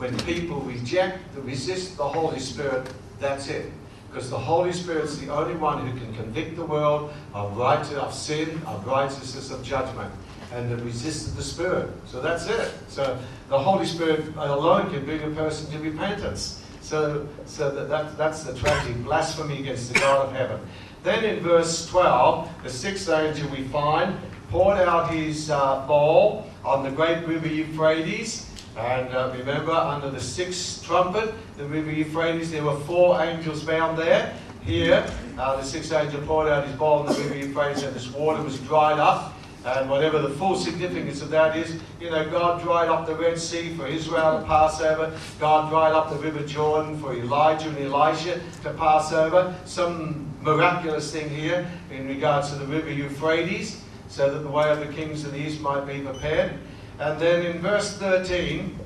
When 0.00 0.16
people 0.20 0.60
reject, 0.60 1.18
the 1.34 1.42
resist 1.42 1.98
the 1.98 2.08
Holy 2.08 2.40
Spirit, 2.40 2.90
that's 3.18 3.48
it. 3.48 3.70
Because 4.08 4.30
the 4.30 4.38
Holy 4.38 4.72
Spirit's 4.72 5.18
the 5.18 5.28
only 5.28 5.54
one 5.54 5.86
who 5.86 6.00
can 6.00 6.12
convict 6.14 6.56
the 6.56 6.64
world 6.64 7.12
of 7.34 7.56
right 7.56 7.84
of 7.92 8.14
sin, 8.14 8.60
of 8.66 8.86
righteousness, 8.86 9.50
of 9.50 9.62
judgment 9.62 10.12
and 10.52 10.70
the 10.70 10.76
resisted 10.84 11.34
the 11.34 11.42
Spirit. 11.42 11.90
So 12.06 12.20
that's 12.20 12.46
it. 12.46 12.72
So 12.88 13.18
the 13.48 13.58
Holy 13.58 13.86
Spirit 13.86 14.24
alone 14.36 14.90
can 14.90 15.04
bring 15.04 15.22
a 15.22 15.30
person 15.30 15.70
to 15.72 15.78
repentance. 15.78 16.64
So, 16.80 17.28
so 17.46 17.70
that, 17.70 17.88
that, 17.88 18.18
that's 18.18 18.42
the 18.42 18.54
tragic 18.54 18.96
blasphemy 19.04 19.60
against 19.60 19.92
the 19.92 20.00
God 20.00 20.26
of 20.26 20.32
heaven. 20.32 20.60
Then 21.02 21.24
in 21.24 21.40
verse 21.40 21.86
12, 21.88 22.48
the 22.64 22.70
sixth 22.70 23.08
angel 23.08 23.48
we 23.50 23.64
find 23.64 24.16
poured 24.50 24.78
out 24.78 25.12
his 25.12 25.50
uh, 25.50 25.86
bowl 25.86 26.50
on 26.64 26.82
the 26.82 26.90
great 26.90 27.26
river 27.26 27.48
Euphrates. 27.48 28.49
And 28.80 29.14
uh, 29.14 29.32
remember, 29.36 29.72
under 29.72 30.10
the 30.10 30.20
sixth 30.20 30.82
trumpet, 30.84 31.34
the 31.58 31.66
river 31.66 31.90
Euphrates, 31.90 32.50
there 32.50 32.64
were 32.64 32.78
four 32.80 33.20
angels 33.22 33.62
bound 33.62 33.98
there. 33.98 34.34
Here, 34.64 35.06
uh, 35.38 35.56
the 35.56 35.62
sixth 35.62 35.92
angel 35.92 36.22
poured 36.22 36.48
out 36.48 36.66
his 36.66 36.74
bowl 36.76 37.00
on 37.00 37.06
the 37.06 37.12
river 37.12 37.36
Euphrates, 37.36 37.82
and 37.82 37.94
this 37.94 38.10
water 38.10 38.42
was 38.42 38.58
dried 38.60 38.98
up. 38.98 39.34
And 39.66 39.90
whatever 39.90 40.18
the 40.18 40.30
full 40.30 40.56
significance 40.56 41.20
of 41.20 41.28
that 41.30 41.54
is, 41.54 41.78
you 42.00 42.08
know, 42.08 42.28
God 42.30 42.62
dried 42.62 42.88
up 42.88 43.06
the 43.06 43.14
Red 43.14 43.38
Sea 43.38 43.74
for 43.76 43.86
Israel 43.86 44.40
to 44.40 44.46
pass 44.46 44.80
over. 44.80 45.14
God 45.38 45.68
dried 45.68 45.92
up 45.92 46.08
the 46.08 46.16
River 46.16 46.46
Jordan 46.46 46.98
for 46.98 47.12
Elijah 47.12 47.68
and 47.68 47.78
Elisha 47.78 48.40
to 48.62 48.72
pass 48.72 49.12
over. 49.12 49.54
Some 49.66 50.34
miraculous 50.40 51.12
thing 51.12 51.28
here 51.28 51.70
in 51.90 52.08
regards 52.08 52.50
to 52.50 52.56
the 52.56 52.64
River 52.64 52.90
Euphrates, 52.90 53.82
so 54.08 54.32
that 54.32 54.38
the 54.38 54.50
way 54.50 54.70
of 54.70 54.80
the 54.80 54.88
kings 54.94 55.26
of 55.26 55.32
the 55.32 55.38
east 55.38 55.60
might 55.60 55.86
be 55.86 56.00
prepared. 56.00 56.58
And 57.00 57.18
then 57.18 57.46
in 57.46 57.58
verse 57.60 57.96
13, 57.96 58.78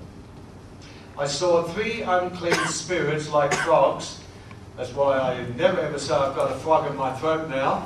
I 1.18 1.26
saw 1.26 1.64
three 1.64 2.02
unclean 2.02 2.54
spirits 2.66 3.28
like 3.28 3.52
frogs 3.52 4.20
that's 4.76 4.92
why 4.92 5.16
I 5.16 5.46
never 5.56 5.80
ever 5.80 6.00
say 6.00 6.14
I've 6.14 6.34
got 6.34 6.50
a 6.50 6.56
frog 6.56 6.90
in 6.90 6.96
my 6.96 7.12
throat 7.14 7.48
now. 7.48 7.82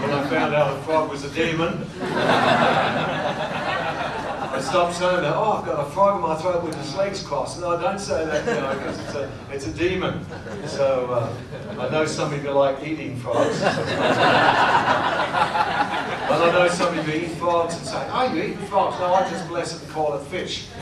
When 0.00 0.10
I 0.10 0.26
found 0.30 0.54
out 0.54 0.74
a 0.74 0.80
frog 0.82 1.10
was 1.10 1.24
a 1.24 1.30
demon, 1.30 1.84
I 4.62 4.64
stopped 4.64 4.94
saying 4.94 5.22
that, 5.22 5.34
oh, 5.34 5.58
I've 5.58 5.66
got 5.66 5.84
a 5.84 5.90
frog 5.90 6.14
in 6.16 6.22
my 6.22 6.36
throat 6.36 6.62
with 6.62 6.76
his 6.76 6.94
legs 6.94 7.20
crossed. 7.20 7.60
No, 7.60 7.76
don't 7.80 7.98
say 7.98 8.24
that 8.24 8.44
because 8.78 9.00
it's 9.00 9.14
a, 9.16 9.28
it's 9.50 9.66
a 9.66 9.72
demon. 9.72 10.24
So 10.68 11.10
uh, 11.10 11.34
I 11.80 11.88
know 11.90 12.06
some 12.06 12.32
of 12.32 12.44
you 12.44 12.52
like 12.52 12.80
eating 12.86 13.16
frogs. 13.16 13.60
but 13.60 13.74
I 16.30 16.50
know 16.52 16.68
some 16.68 16.96
of 16.96 17.08
you 17.08 17.14
eat 17.22 17.30
frogs 17.32 17.76
and 17.76 17.86
say, 17.86 18.08
oh, 18.12 18.32
you 18.32 18.40
eat 18.40 18.58
frogs? 18.68 19.00
No, 19.00 19.12
I 19.12 19.28
just 19.28 19.48
bless 19.48 19.74
it 19.74 19.82
and 19.82 19.90
call 19.90 20.14
it 20.14 20.22
fish. 20.26 20.68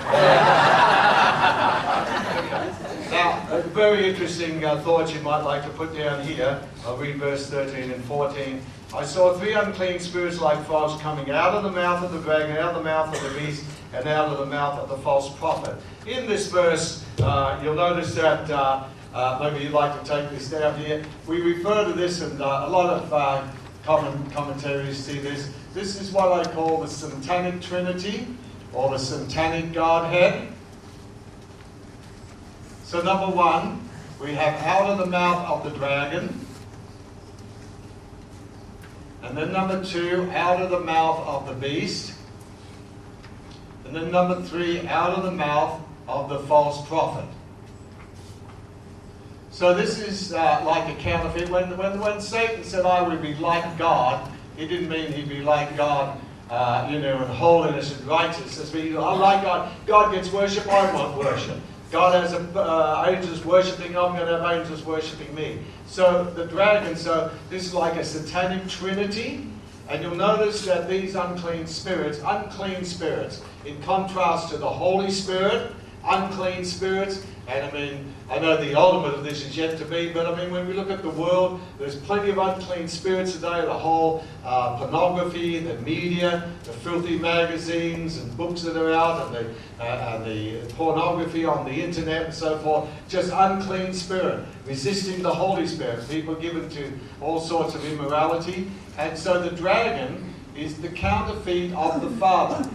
Now, 3.11 3.45
a 3.51 3.61
very 3.61 4.09
interesting 4.09 4.65
uh, 4.65 4.81
thought 4.83 5.13
you 5.13 5.21
might 5.21 5.43
like 5.43 5.65
to 5.65 5.69
put 5.71 5.93
down 5.97 6.23
here. 6.25 6.63
I'll 6.87 6.97
read 6.97 7.17
verse 7.17 7.51
13 7.51 7.91
and 7.91 8.05
14. 8.05 8.63
I 8.93 9.05
saw 9.05 9.35
three 9.35 9.53
unclean 9.53 10.01
spirits 10.01 10.41
like 10.41 10.65
frogs 10.67 11.01
coming 11.01 11.31
out 11.31 11.55
of 11.55 11.63
the 11.63 11.71
mouth 11.71 12.03
of 12.03 12.13
the 12.13 12.19
dragon, 12.19 12.57
out 12.57 12.75
of 12.75 12.79
the 12.79 12.83
mouth 12.83 13.15
of 13.15 13.23
the 13.23 13.39
beast, 13.39 13.65
and 13.93 14.07
out 14.09 14.29
of 14.31 14.39
the 14.39 14.47
mouth 14.47 14.81
of 14.81 14.89
the 14.89 14.97
false 14.97 15.33
prophet. 15.39 15.77
In 16.07 16.27
this 16.27 16.51
verse, 16.51 17.05
uh, 17.23 17.61
you'll 17.63 17.77
notice 17.77 18.15
that, 18.17 18.51
uh, 18.51 18.85
uh 19.15 19.39
maybe 19.41 19.65
you'd 19.65 19.73
like 19.73 20.03
to 20.03 20.09
take 20.09 20.29
this 20.31 20.51
down 20.51 20.77
here. 20.81 21.05
We 21.29 21.41
refer 21.41 21.85
to 21.85 21.93
this, 21.93 22.21
and 22.21 22.43
uh, 22.43 22.65
a 22.67 22.69
lot 22.69 22.91
of 22.91 23.13
uh, 23.13 23.47
common 23.85 24.29
commentaries 24.31 24.99
see 24.99 25.21
this. 25.21 25.53
This 25.73 26.01
is 26.01 26.11
what 26.11 26.33
I 26.33 26.51
call 26.53 26.81
the 26.81 26.89
Satanic 26.89 27.61
Trinity, 27.61 28.27
or 28.73 28.91
the 28.91 28.99
Satanic 28.99 29.73
Godhead. 29.73 30.49
So 32.83 33.01
number 33.03 33.37
one, 33.37 33.89
we 34.21 34.33
have 34.35 34.61
out 34.63 34.91
of 34.91 34.99
the 34.99 35.07
mouth 35.07 35.47
of 35.47 35.73
the 35.73 35.79
dragon. 35.79 36.45
And 39.23 39.37
then 39.37 39.53
number 39.53 39.85
two, 39.85 40.31
out 40.33 40.61
of 40.61 40.71
the 40.71 40.81
mouth 40.81 41.27
of 41.27 41.47
the 41.47 41.55
beast. 41.55 42.15
And 43.85 43.95
then 43.95 44.11
number 44.11 44.41
three, 44.43 44.87
out 44.89 45.11
of 45.11 45.25
the 45.25 45.31
mouth 45.31 45.81
of 46.09 46.29
the 46.29 46.41
false 46.41 46.87
prophet. 46.89 47.29
So 49.51 49.75
this 49.75 49.99
is 49.99 50.33
uh, 50.33 50.63
like 50.65 50.97
a 50.97 50.99
counterfeit. 51.01 51.51
When, 51.51 51.77
when, 51.77 52.01
when 52.01 52.21
Satan 52.21 52.65
said, 52.65 52.87
I 52.87 53.03
would 53.03 53.21
be 53.21 53.35
like 53.35 53.77
God, 53.77 54.31
he 54.57 54.67
didn't 54.67 54.89
mean 54.89 55.13
he'd 55.13 55.29
be 55.29 55.43
like 55.43 55.77
God, 55.77 56.19
uh, 56.49 56.89
you 56.91 56.99
know, 57.01 57.23
in 57.23 57.29
holiness 57.29 57.99
and 57.99 58.07
righteousness. 58.07 58.71
But 58.71 58.81
I 58.81 59.15
like 59.17 59.43
God. 59.43 59.73
God 59.87 60.15
gets 60.15 60.33
worship, 60.33 60.67
I 60.67 60.95
want 60.95 61.19
worship. 61.19 61.59
God 61.91 62.15
has 62.15 62.33
uh, 62.33 63.05
angels 63.09 63.45
worshipping, 63.45 63.97
I'm 63.97 64.15
going 64.15 64.27
to 64.27 64.39
have 64.39 64.61
angels 64.61 64.85
worshipping 64.85 65.35
me. 65.35 65.59
So 65.87 66.25
the 66.25 66.47
dragon, 66.47 66.95
so 66.97 67.33
this 67.49 67.67
is 67.67 67.75
like 67.75 67.97
a 67.97 68.05
satanic 68.05 68.69
trinity. 68.69 69.47
And 69.89 70.03
you'll 70.03 70.15
notice 70.15 70.65
that 70.67 70.89
these 70.89 71.17
unclean 71.17 71.67
spirits, 71.67 72.21
unclean 72.25 72.85
spirits, 72.85 73.43
in 73.65 73.83
contrast 73.83 74.51
to 74.51 74.57
the 74.57 74.69
Holy 74.69 75.11
Spirit, 75.11 75.73
unclean 76.07 76.65
spirits, 76.65 77.27
and 77.51 77.67
I 77.67 77.71
mean, 77.73 78.15
I 78.31 78.39
know 78.39 78.57
the 78.57 78.77
ultimate 78.77 79.15
of 79.15 79.25
this 79.25 79.45
is 79.45 79.57
yet 79.57 79.77
to 79.79 79.85
be, 79.85 80.13
but 80.13 80.25
I 80.25 80.37
mean, 80.37 80.53
when 80.53 80.69
we 80.69 80.73
look 80.73 80.89
at 80.89 81.03
the 81.03 81.11
world, 81.11 81.61
there's 81.79 81.97
plenty 81.97 82.31
of 82.31 82.39
unclean 82.39 82.87
spirits 82.87 83.33
today. 83.33 83.63
The 83.63 83.73
whole 83.73 84.25
uh, 84.45 84.77
pornography, 84.77 85.59
the 85.59 85.75
media, 85.81 86.49
the 86.63 86.73
filthy 86.73 87.19
magazines 87.19 88.19
and 88.19 88.37
books 88.37 88.63
that 88.63 88.77
are 88.77 88.93
out, 88.93 89.27
and 89.27 89.35
the, 89.35 89.83
uh, 89.83 90.15
and 90.15 90.25
the 90.25 90.73
pornography 90.75 91.45
on 91.45 91.65
the 91.65 91.73
internet 91.73 92.27
and 92.27 92.35
so 92.35 92.57
forth. 92.59 92.89
Just 93.09 93.33
unclean 93.35 93.95
spirit, 93.95 94.45
resisting 94.65 95.21
the 95.21 95.35
Holy 95.35 95.67
Spirit. 95.67 96.09
People 96.09 96.37
given 96.37 96.69
to 96.71 96.93
all 97.21 97.41
sorts 97.41 97.75
of 97.75 97.85
immorality. 97.85 98.71
And 98.97 99.19
so 99.19 99.43
the 99.43 99.55
dragon 99.57 100.33
is 100.57 100.81
the 100.81 100.89
counterfeit 100.89 101.73
of 101.73 102.01
the 102.01 102.11
Father. 102.19 102.71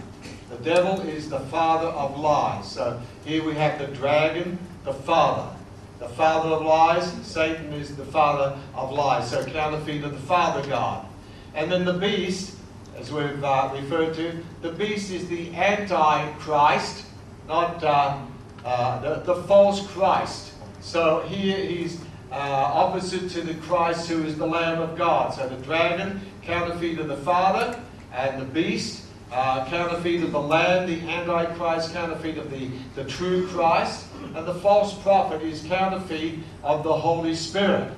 The 0.50 0.56
devil 0.58 1.00
is 1.00 1.28
the 1.28 1.40
father 1.40 1.88
of 1.88 2.18
lies. 2.18 2.70
So 2.70 3.00
here 3.24 3.42
we 3.42 3.54
have 3.54 3.80
the 3.80 3.88
dragon, 3.88 4.58
the 4.86 4.94
father. 4.94 5.54
The 5.98 6.08
father 6.08 6.50
of 6.50 6.62
lies, 6.64 7.10
Satan 7.26 7.72
is 7.72 7.94
the 7.96 8.04
father 8.04 8.56
of 8.74 8.92
lies. 8.92 9.30
So 9.30 9.44
counterfeit 9.44 10.04
of 10.04 10.12
the 10.12 10.18
father 10.20 10.66
God. 10.68 11.06
And 11.54 11.70
then 11.70 11.84
the 11.84 11.94
beast, 11.94 12.56
as 12.96 13.10
we've 13.10 13.42
uh, 13.42 13.70
referred 13.74 14.14
to, 14.14 14.42
the 14.62 14.70
beast 14.70 15.10
is 15.10 15.28
the 15.28 15.54
antichrist, 15.54 17.04
not 17.48 17.82
uh, 17.82 18.18
uh, 18.64 19.00
the, 19.00 19.34
the 19.34 19.42
false 19.44 19.86
Christ. 19.88 20.52
So 20.80 21.20
here 21.20 21.56
he's 21.56 22.00
uh, 22.30 22.34
opposite 22.34 23.30
to 23.30 23.40
the 23.40 23.54
Christ 23.54 24.08
who 24.08 24.22
is 24.22 24.36
the 24.36 24.46
Lamb 24.46 24.80
of 24.80 24.96
God. 24.96 25.34
So 25.34 25.48
the 25.48 25.56
dragon, 25.56 26.20
counterfeit 26.42 26.98
of 26.98 27.08
the 27.08 27.16
Father, 27.16 27.80
and 28.12 28.40
the 28.40 28.44
beast, 28.44 29.04
uh, 29.32 29.64
counterfeit 29.66 30.22
of 30.22 30.32
the 30.32 30.40
Lamb, 30.40 30.86
the 30.86 31.00
Antichrist, 31.08 31.92
counterfeit 31.92 32.38
of 32.38 32.50
the, 32.50 32.70
the 32.94 33.04
true 33.04 33.46
Christ, 33.48 34.05
and 34.34 34.46
the 34.46 34.54
false 34.54 34.94
prophet 34.94 35.42
is 35.42 35.62
counterfeit 35.62 36.38
of 36.62 36.82
the 36.82 36.92
Holy 36.92 37.34
Spirit. 37.34 37.92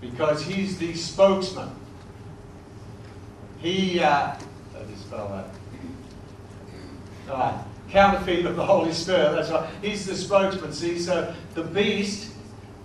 Because 0.00 0.42
he's 0.42 0.78
the 0.78 0.94
spokesman. 0.94 1.70
He, 3.60 4.00
uh, 4.00 4.34
do 4.72 4.90
you 4.90 4.96
spell 4.96 5.28
that? 5.28 7.32
All 7.32 7.38
right. 7.38 7.64
Counterfeit 7.90 8.46
of 8.46 8.56
the 8.56 8.64
Holy 8.64 8.92
Spirit, 8.92 9.32
that's 9.32 9.50
right. 9.50 9.68
He's 9.82 10.06
the 10.06 10.16
spokesman. 10.16 10.72
See, 10.72 10.98
so 10.98 11.34
the 11.54 11.62
beast 11.62 12.32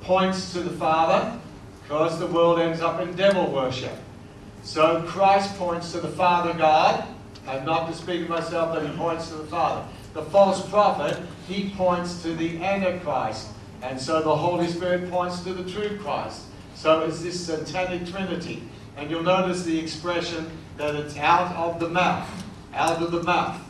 points 0.02 0.52
to 0.54 0.60
the 0.60 0.72
Father 0.72 1.40
because 1.84 2.20
the 2.20 2.28
world 2.28 2.60
ends 2.60 2.82
up 2.82 3.00
in 3.00 3.16
devil 3.16 3.50
worship. 3.52 3.94
So 4.64 5.04
Christ 5.08 5.58
points 5.58 5.94
to 5.94 6.02
the 6.02 6.10
Father 6.10 6.54
God. 6.54 7.08
I'm 7.48 7.66
not 7.66 7.90
to 7.90 7.96
speak 7.96 8.24
of 8.24 8.30
myself, 8.30 8.74
but 8.74 8.86
he 8.86 8.96
points 8.98 9.30
to 9.30 9.36
the 9.36 9.46
Father. 9.46 9.88
The 10.18 10.24
false 10.24 10.68
prophet, 10.68 11.16
he 11.48 11.70
points 11.78 12.24
to 12.24 12.34
the 12.34 12.58
Antichrist. 12.64 13.50
And 13.84 14.02
so 14.02 14.20
the 14.20 14.36
Holy 14.36 14.68
Spirit 14.68 15.12
points 15.12 15.42
to 15.42 15.54
the 15.54 15.70
true 15.72 16.00
Christ. 16.00 16.42
So 16.74 17.02
it's 17.02 17.22
this 17.22 17.46
satanic 17.46 18.10
trinity. 18.10 18.64
And 18.98 19.12
you'll 19.12 19.22
notice 19.22 19.62
the 19.62 19.78
expression 19.78 20.50
that 20.78 20.96
it's 20.96 21.16
out 21.18 21.56
of 21.56 21.80
the 21.80 21.88
mouth. 21.88 22.28
Out 22.74 23.00
of 23.00 23.12
the 23.12 23.22
mouth. 23.22 23.62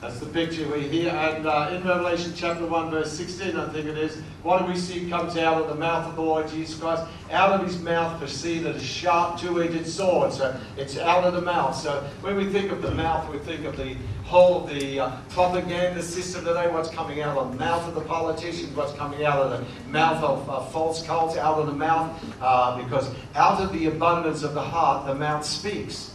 That's 0.00 0.18
the 0.20 0.26
picture 0.26 0.66
we 0.72 0.88
hear. 0.88 1.10
And 1.10 1.46
uh, 1.46 1.68
in 1.70 1.86
Revelation 1.86 2.32
chapter 2.34 2.64
1, 2.64 2.90
verse 2.90 3.12
16, 3.12 3.54
I 3.54 3.68
think 3.68 3.86
it 3.86 3.98
is, 3.98 4.22
what 4.42 4.58
do 4.58 4.64
we 4.66 4.76
see 4.76 5.08
comes 5.08 5.36
out 5.36 5.62
of 5.62 5.68
the 5.68 5.74
mouth 5.74 6.08
of 6.08 6.16
the 6.16 6.22
Lord 6.22 6.48
Jesus 6.48 6.78
Christ? 6.78 7.04
Out 7.30 7.52
of 7.52 7.66
his 7.66 7.80
mouth 7.80 8.18
proceeded 8.18 8.74
a 8.74 8.80
sharp 8.80 9.38
two-edged 9.38 9.86
sword. 9.86 10.32
So 10.32 10.58
it's 10.76 10.98
out 10.98 11.24
of 11.24 11.34
the 11.34 11.40
mouth. 11.40 11.76
So 11.76 12.02
when 12.22 12.36
we 12.36 12.46
think 12.46 12.72
of 12.72 12.82
the 12.82 12.90
mouth, 12.90 13.30
we 13.32 13.38
think 13.38 13.64
of 13.64 13.76
the 13.76 13.96
whole 14.24 14.60
the 14.60 14.98
uh, 14.98 15.16
propaganda 15.28 16.02
system 16.02 16.44
today, 16.44 16.68
what's 16.70 16.88
coming 16.88 17.20
out 17.20 17.36
of 17.36 17.52
the 17.52 17.58
mouth 17.58 17.86
of 17.86 17.94
the 17.94 18.00
politicians, 18.00 18.74
what's 18.74 18.92
coming 18.94 19.24
out 19.24 19.40
of 19.40 19.50
the 19.50 19.90
mouth 19.90 20.22
of 20.24 20.50
uh, 20.50 20.60
false 20.66 21.06
cults, 21.06 21.36
out 21.36 21.58
of 21.58 21.66
the 21.66 21.72
mouth, 21.72 22.10
uh, 22.40 22.82
because 22.82 23.14
out 23.34 23.60
of 23.60 23.72
the 23.72 23.86
abundance 23.86 24.42
of 24.42 24.54
the 24.54 24.62
heart, 24.62 25.06
the 25.06 25.14
mouth 25.14 25.44
speaks. 25.44 26.12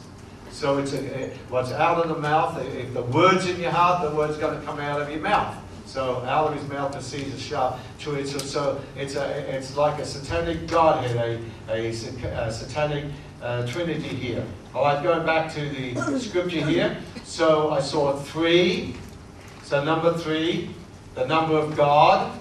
So 0.49 0.79
it's 0.79 0.93
a, 0.93 1.31
what's 1.49 1.71
out 1.71 1.99
of 1.99 2.09
the 2.09 2.19
mouth. 2.19 2.59
If 2.59 2.93
the 2.93 3.03
word's 3.03 3.47
in 3.47 3.61
your 3.61 3.71
heart, 3.71 4.09
the 4.09 4.15
word's 4.15 4.37
going 4.37 4.59
to 4.59 4.65
come 4.65 4.79
out 4.79 4.99
of 4.99 5.11
your 5.11 5.19
mouth. 5.19 5.55
So 5.97 6.23
out 6.27 6.49
of 6.49 6.53
his 6.53 6.69
mouth 6.69 6.91
proceeds 6.91 7.33
a 7.33 7.39
sharp 7.39 7.79
So, 7.97 8.23
so 8.23 8.79
it's 8.95 9.15
a, 9.15 9.55
it's 9.55 9.75
like 9.75 9.99
a 9.99 10.05
satanic 10.05 10.67
godhead, 10.67 11.41
a, 11.67 11.73
a, 11.73 11.87
a 11.89 12.51
satanic 12.51 13.05
uh, 13.41 13.65
trinity 13.65 14.09
here. 14.09 14.45
All 14.75 14.83
right, 14.83 15.01
going 15.01 15.25
back 15.25 15.51
to 15.55 15.67
the 15.67 16.19
scripture 16.19 16.63
here. 16.63 16.95
So 17.23 17.71
I 17.71 17.81
saw 17.81 18.15
three. 18.15 18.95
So 19.63 19.83
number 19.83 20.15
three, 20.15 20.69
the 21.15 21.25
number 21.25 21.57
of 21.57 21.75
God, 21.75 22.31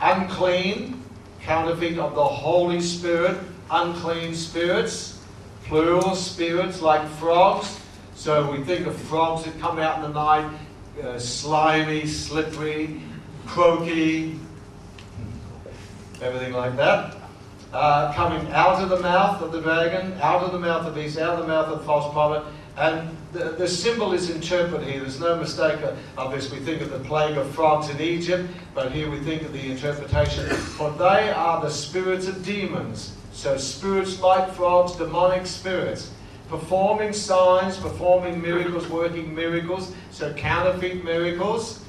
unclean, 0.00 1.04
counterfeit 1.42 1.96
of 1.96 2.16
the 2.16 2.24
Holy 2.24 2.80
Spirit, 2.80 3.38
unclean 3.70 4.34
spirits 4.34 5.20
plural 5.62 6.16
spirits 6.16 6.82
like 6.82 7.08
frogs. 7.20 7.78
So 8.16 8.50
we 8.50 8.64
think 8.64 8.88
of 8.88 8.96
frogs 8.96 9.44
that 9.44 9.60
come 9.60 9.78
out 9.78 9.96
in 9.96 10.02
the 10.02 10.08
night, 10.08 10.50
uh, 11.02 11.18
slimy, 11.18 12.06
slippery, 12.06 13.00
croaky, 13.46 14.38
everything 16.20 16.52
like 16.52 16.76
that. 16.76 17.16
Uh, 17.72 18.12
coming 18.14 18.50
out 18.52 18.82
of 18.82 18.88
the 18.88 19.00
mouth 19.00 19.42
of 19.42 19.52
the 19.52 19.60
dragon, 19.60 20.16
out 20.22 20.42
of 20.42 20.52
the 20.52 20.58
mouth 20.58 20.86
of 20.86 20.94
beast, 20.94 21.18
out 21.18 21.34
of 21.34 21.40
the 21.40 21.46
mouth 21.46 21.66
of 21.68 21.78
the 21.80 21.84
false 21.84 22.12
prophet. 22.12 22.44
And 22.76 23.16
the, 23.32 23.50
the 23.50 23.68
symbol 23.68 24.12
is 24.12 24.30
interpreted 24.30 24.86
here. 24.86 25.00
There's 25.00 25.20
no 25.20 25.36
mistake 25.36 25.80
of 26.16 26.30
this. 26.30 26.50
We 26.50 26.58
think 26.58 26.82
of 26.82 26.90
the 26.90 27.00
plague 27.00 27.36
of 27.36 27.50
frogs 27.54 27.88
in 27.90 28.00
Egypt, 28.00 28.48
but 28.74 28.92
here 28.92 29.10
we 29.10 29.18
think 29.20 29.42
of 29.42 29.52
the 29.52 29.70
interpretation. 29.70 30.46
For 30.48 30.90
they 30.92 31.30
are 31.30 31.60
the 31.60 31.70
spirits 31.70 32.26
of 32.28 32.44
demons 32.44 33.16
so 33.36 33.58
spirits 33.58 34.22
like 34.22 34.50
frogs, 34.54 34.96
demonic 34.96 35.46
spirits, 35.46 36.10
performing 36.48 37.12
signs, 37.12 37.76
performing 37.76 38.40
miracles, 38.40 38.88
working 38.88 39.34
miracles, 39.34 39.92
so 40.10 40.32
counterfeit 40.34 41.04
miracles. 41.04 41.84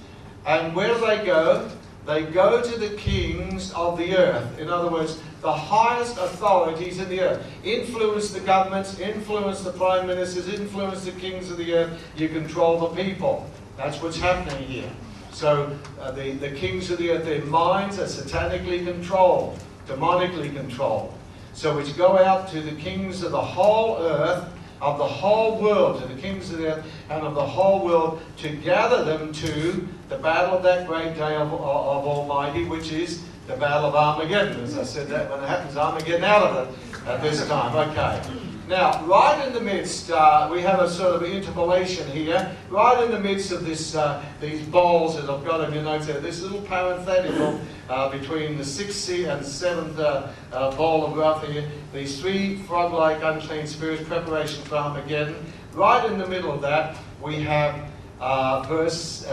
And 0.46 0.76
where 0.76 0.94
do 0.94 1.06
they 1.06 1.26
go? 1.26 1.70
They 2.06 2.24
go 2.24 2.62
to 2.62 2.80
the 2.80 2.96
kings 2.96 3.74
of 3.74 3.98
the 3.98 4.16
earth. 4.16 4.58
In 4.60 4.70
other 4.70 4.90
words, 4.90 5.20
the 5.42 5.52
highest 5.52 6.18
authorities 6.18 7.00
in 7.00 7.10
the 7.10 7.20
earth. 7.20 7.46
Influence 7.64 8.32
the 8.32 8.40
governments, 8.40 8.98
influence 9.00 9.62
the 9.62 9.74
prime 9.74 10.08
ministers, 10.08 10.48
influence 10.48 11.04
the 11.04 11.12
kings 11.12 11.52
of 11.52 11.58
the 11.58 11.74
earth. 11.74 12.02
You 12.16 12.30
control 12.30 12.80
the 12.80 13.04
people. 13.04 13.50
That's 13.76 14.02
what's 14.02 14.18
happening 14.18 14.64
here. 14.64 14.90
So 15.32 15.78
uh, 16.00 16.12
the, 16.12 16.32
the 16.32 16.52
kings 16.52 16.90
of 16.90 16.98
the 16.98 17.12
earth, 17.12 17.26
their 17.26 17.44
minds 17.44 18.00
are 18.00 18.06
satanically 18.06 18.86
controlled, 18.86 19.60
demonically 19.88 20.56
controlled. 20.56 21.14
So 21.58 21.76
we 21.76 21.92
go 21.94 22.20
out 22.20 22.48
to 22.50 22.62
the 22.62 22.74
kings 22.74 23.24
of 23.24 23.32
the 23.32 23.42
whole 23.42 23.98
earth, 23.98 24.48
of 24.80 25.00
the 25.00 25.08
whole 25.08 25.60
world, 25.60 26.00
to 26.00 26.08
the 26.08 26.22
kings 26.22 26.52
of 26.52 26.60
the 26.60 26.76
earth 26.76 26.86
and 27.10 27.26
of 27.26 27.34
the 27.34 27.44
whole 27.44 27.84
world, 27.84 28.22
to 28.38 28.50
gather 28.58 29.04
them 29.04 29.34
to 29.34 29.88
the 30.08 30.20
battle 30.20 30.56
of 30.56 30.62
that 30.62 30.86
great 30.86 31.16
day 31.16 31.36
of, 31.36 31.52
of, 31.52 31.60
of 31.60 32.06
Almighty, 32.06 32.66
which 32.66 32.92
is 32.92 33.24
the 33.48 33.58
battle 33.58 33.88
of 33.88 33.96
Armageddon. 33.96 34.62
As 34.62 34.78
I 34.78 34.84
said 34.84 35.08
that 35.08 35.32
when 35.32 35.44
it 35.44 35.48
happens, 35.48 35.76
Armageddon 35.76 36.26
out 36.26 36.44
of 36.44 36.70
it 36.70 37.08
at 37.08 37.24
this 37.24 37.48
time. 37.48 37.90
Okay. 37.90 38.47
Now, 38.68 39.02
right 39.06 39.48
in 39.48 39.54
the 39.54 39.62
midst, 39.62 40.12
uh, 40.12 40.50
we 40.52 40.62
have 40.62 40.82
a 40.82 40.90
sort 40.90 41.16
of 41.16 41.24
interpolation 41.24 42.06
here. 42.12 42.54
Right 42.70 43.02
in 43.02 43.12
the 43.12 43.20
midst 43.20 43.54
of 43.54 43.66
this, 43.66 43.96
uh, 43.96 44.22
these 44.42 44.62
bowls 44.68 45.16
that 45.16 45.30
I've 45.30 45.46
got 45.46 45.66
in 45.66 45.74
your 45.74 45.84
notes 45.84 46.08
there, 46.08 46.20
this 46.20 46.42
little 46.42 46.60
parenthetical 46.64 47.62
uh, 47.90 48.10
between 48.10 48.58
the 48.58 48.66
sixth 48.66 49.10
and 49.10 49.46
seventh 49.46 49.98
uh, 49.98 50.28
uh, 50.52 50.76
bowl 50.76 51.06
of 51.06 51.16
wrath 51.16 51.48
here, 51.48 51.66
these 51.94 52.20
three 52.20 52.58
frog-like 52.64 53.24
unclean 53.24 53.68
spirits, 53.68 54.04
preparation 54.04 54.62
for 54.66 54.76
Armageddon. 54.76 55.46
Right 55.72 56.06
in 56.12 56.18
the 56.18 56.28
middle 56.28 56.52
of 56.52 56.60
that, 56.64 56.98
we 57.22 57.42
have 57.44 57.90
uh, 58.20 58.64
verse 58.64 59.26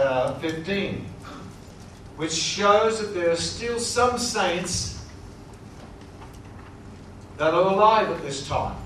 15, 0.43 1.05
which 2.19 2.33
shows 2.33 3.01
that 3.01 3.19
there 3.19 3.31
are 3.33 3.37
still 3.37 3.81
some 3.81 4.17
saints 4.17 5.05
that 7.37 7.53
are 7.53 7.73
alive 7.73 8.09
at 8.11 8.23
this 8.23 8.47
time. 8.47 8.77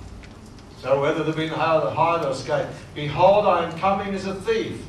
So 0.83 1.01
whether 1.01 1.25
they've 1.25 1.35
been 1.35 1.49
hide 1.49 2.25
or 2.25 2.31
escape. 2.31 2.69
Behold, 2.95 3.47
I 3.47 3.65
am 3.65 3.79
coming 3.79 4.15
as 4.15 4.27
a 4.27 4.35
thief. 4.35 4.81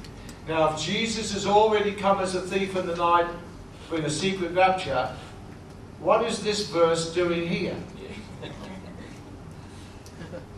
Now, 0.47 0.73
if 0.73 0.79
Jesus 0.79 1.33
has 1.33 1.47
already 1.47 1.93
come 1.93 2.19
as 2.19 2.35
a 2.35 2.41
thief 2.41 2.75
in 2.75 2.85
the 2.85 2.95
night 2.95 3.27
in 3.91 4.03
the 4.03 4.09
secret 4.09 4.51
rapture, 4.51 5.15
what 5.99 6.23
is 6.25 6.43
this 6.43 6.69
verse 6.69 7.13
doing 7.13 7.47
here? 7.47 7.75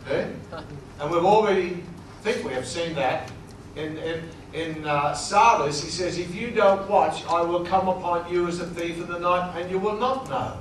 okay? 0.02 0.32
And 1.00 1.10
we've 1.10 1.24
already 1.24 1.82
think 2.20 2.44
we 2.44 2.52
have 2.52 2.66
seen 2.66 2.94
that 2.94 3.28
in 3.74 3.98
in, 3.98 4.28
in 4.52 4.86
uh, 4.86 5.14
Sardis. 5.14 5.82
He 5.82 5.90
says, 5.90 6.16
"If 6.16 6.32
you 6.32 6.52
don't 6.52 6.88
watch, 6.88 7.24
I 7.26 7.42
will 7.42 7.64
come 7.64 7.88
upon 7.88 8.32
you 8.32 8.46
as 8.46 8.60
a 8.60 8.66
thief 8.66 8.98
in 8.98 9.08
the 9.08 9.18
night, 9.18 9.58
and 9.58 9.68
you 9.68 9.80
will 9.80 9.98
not 9.98 10.28
know." 10.28 10.58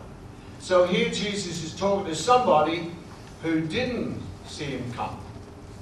So 0.60 0.88
here 0.88 1.10
Jesus 1.10 1.63
is 1.63 1.75
talking 1.75 2.07
to 2.07 2.15
somebody 2.15 2.91
who 3.43 3.62
didn't 3.62 4.19
see 4.52 4.66
him 4.66 4.94
come. 4.94 5.18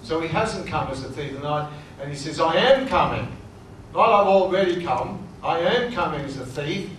So 0.04 0.20
he 0.22 0.28
hasn't 0.28 0.68
come 0.68 0.90
as 0.90 1.04
a 1.04 1.10
thief 1.10 1.30
in 1.30 1.36
the 1.36 1.42
night, 1.42 1.72
and 2.02 2.10
he 2.10 2.16
says, 2.16 2.40
I 2.40 2.56
am 2.56 2.88
coming. 2.88 3.28
Not 3.94 4.10
I've 4.10 4.28
already 4.28 4.84
come, 4.84 5.28
I 5.44 5.60
am 5.60 5.92
coming 5.92 6.22
as 6.22 6.38
a 6.38 6.46
thief. 6.46 6.90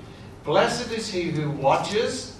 Blessed 0.44 0.90
is 0.92 1.08
he 1.08 1.30
who 1.30 1.50
watches, 1.50 2.36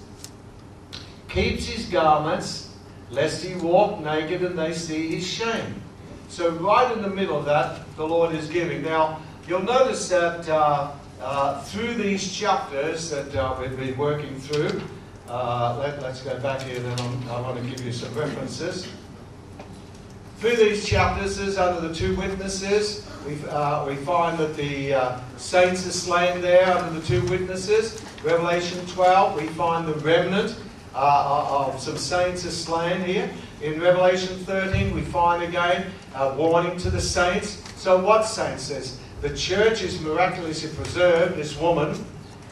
keeps 1.29 1.65
his 1.65 1.85
garments, 1.85 2.75
lest 3.09 3.43
he 3.43 3.55
walk 3.55 3.99
naked 4.01 4.43
and 4.43 4.57
they 4.57 4.73
see 4.73 5.15
his 5.15 5.25
shame. 5.25 5.81
So, 6.27 6.51
right 6.51 6.91
in 6.95 7.01
the 7.01 7.09
middle 7.09 7.37
of 7.37 7.45
that, 7.45 7.81
the 7.97 8.07
Lord 8.07 8.33
is 8.33 8.47
giving. 8.47 8.83
Now, 8.83 9.19
you'll 9.47 9.63
notice 9.63 10.07
that 10.09 10.47
uh, 10.47 10.91
uh, 11.21 11.61
through 11.63 11.95
these 11.95 12.31
chapters 12.31 13.09
that 13.09 13.35
uh, 13.35 13.55
we've 13.59 13.77
been 13.77 13.97
working 13.97 14.39
through, 14.39 14.81
uh, 15.27 15.77
let, 15.79 15.99
us 16.03 16.21
go 16.23 16.39
back 16.39 16.61
here, 16.61 16.79
then 16.79 16.99
I'm, 16.99 17.29
I 17.29 17.41
want 17.41 17.57
to 17.57 17.69
give 17.69 17.85
you 17.85 17.91
some 17.91 18.13
references. 18.15 18.87
Through 20.41 20.55
these 20.55 20.87
chapters, 20.87 21.37
under 21.59 21.87
the 21.87 21.93
two 21.93 22.15
witnesses, 22.15 23.07
we, 23.27 23.37
uh, 23.47 23.85
we 23.85 23.95
find 23.97 24.39
that 24.39 24.55
the 24.55 24.91
uh, 24.91 25.19
saints 25.37 25.85
are 25.85 25.91
slain 25.91 26.41
there 26.41 26.65
under 26.65 26.99
the 26.99 27.05
two 27.05 27.21
witnesses. 27.27 28.03
Revelation 28.23 28.83
12, 28.87 29.39
we 29.39 29.47
find 29.49 29.87
the 29.87 29.93
remnant 29.99 30.59
uh, 30.95 31.67
of 31.67 31.79
some 31.79 31.95
saints 31.95 32.43
are 32.43 32.49
slain 32.49 33.03
here. 33.03 33.29
In 33.61 33.79
Revelation 33.79 34.35
13, 34.45 34.95
we 34.95 35.01
find 35.01 35.43
again 35.43 35.91
a 36.15 36.33
warning 36.33 36.75
to 36.79 36.89
the 36.89 37.01
saints. 37.01 37.61
So, 37.79 38.03
what 38.03 38.25
saints 38.25 38.63
says? 38.63 38.99
The 39.21 39.37
church 39.37 39.83
is 39.83 40.01
miraculously 40.01 40.71
preserved, 40.71 41.35
this 41.35 41.55
woman, 41.55 42.03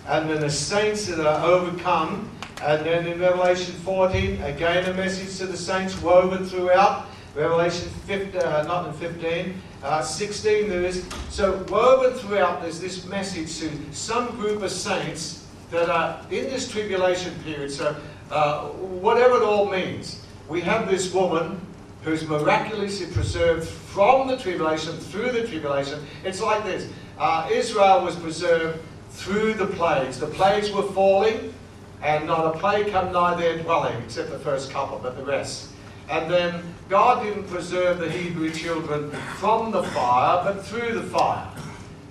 and 0.08 0.30
then 0.30 0.42
the 0.42 0.52
saints 0.52 1.08
that 1.08 1.20
are 1.20 1.44
overcome. 1.44 2.30
And 2.62 2.86
then 2.86 3.08
in 3.08 3.20
Revelation 3.20 3.74
14, 3.74 4.44
again 4.44 4.86
a 4.88 4.94
message 4.94 5.40
to 5.40 5.48
the 5.48 5.58
saints 5.58 6.00
woven 6.04 6.46
throughout. 6.46 7.09
Revelation 7.36 7.90
15, 8.08 8.42
uh, 8.42 8.64
not 8.64 8.88
in 8.88 8.94
15, 8.94 9.62
uh, 9.84 10.02
16 10.02 10.70
there 10.70 10.84
is. 10.84 11.06
So 11.30 11.64
woven 11.70 12.18
throughout 12.18 12.62
there's 12.62 12.80
this 12.80 13.06
message 13.06 13.60
to 13.60 13.72
some 13.94 14.28
group 14.38 14.62
of 14.62 14.72
saints 14.72 15.46
that 15.72 15.90
are 15.90 16.20
in 16.32 16.46
this 16.46 16.70
tribulation 16.70 17.34
period. 17.44 17.72
So 17.72 17.96
uh, 18.32 18.68
whatever 18.68 19.36
it 19.36 19.44
all 19.44 19.70
means, 19.70 20.26
we 20.48 20.62
have 20.62 20.90
this 20.90 21.14
woman 21.14 21.62
who's 22.04 22.28
miraculously 22.28 23.08
preserved 23.08 23.68
from 23.68 24.28
the 24.28 24.38
tribulation, 24.38 24.98
through 24.98 25.32
the 25.32 25.48
tribulation. 25.48 26.04
It's 26.24 26.42
like 26.42 26.64
this. 26.64 26.90
Uh, 27.18 27.48
Israel 27.52 28.04
was 28.04 28.16
preserved 28.16 28.80
through 29.12 29.56
the 29.56 29.68
plagues. 29.68 30.20
The 30.20 30.28
plagues 30.28 30.72
were 30.72 30.84
falling, 30.84 31.54
and 32.02 32.26
not 32.26 32.56
a 32.56 32.58
plague 32.58 32.92
come 32.92 33.12
nigh 33.12 33.36
their 33.36 33.62
dwelling, 33.62 34.02
except 34.04 34.32
the 34.32 34.40
first 34.40 34.72
couple, 34.72 35.00
but 35.00 35.18
the 35.18 35.24
rest. 35.24 35.69
And 36.10 36.30
then 36.30 36.64
God 36.90 37.24
didn't 37.24 37.44
preserve 37.44 38.00
the 38.00 38.10
Hebrew 38.10 38.52
children 38.52 39.12
from 39.38 39.72
the 39.72 39.84
fire, 39.84 40.44
but 40.44 40.66
through 40.66 40.94
the 40.94 41.04
fire. 41.04 41.48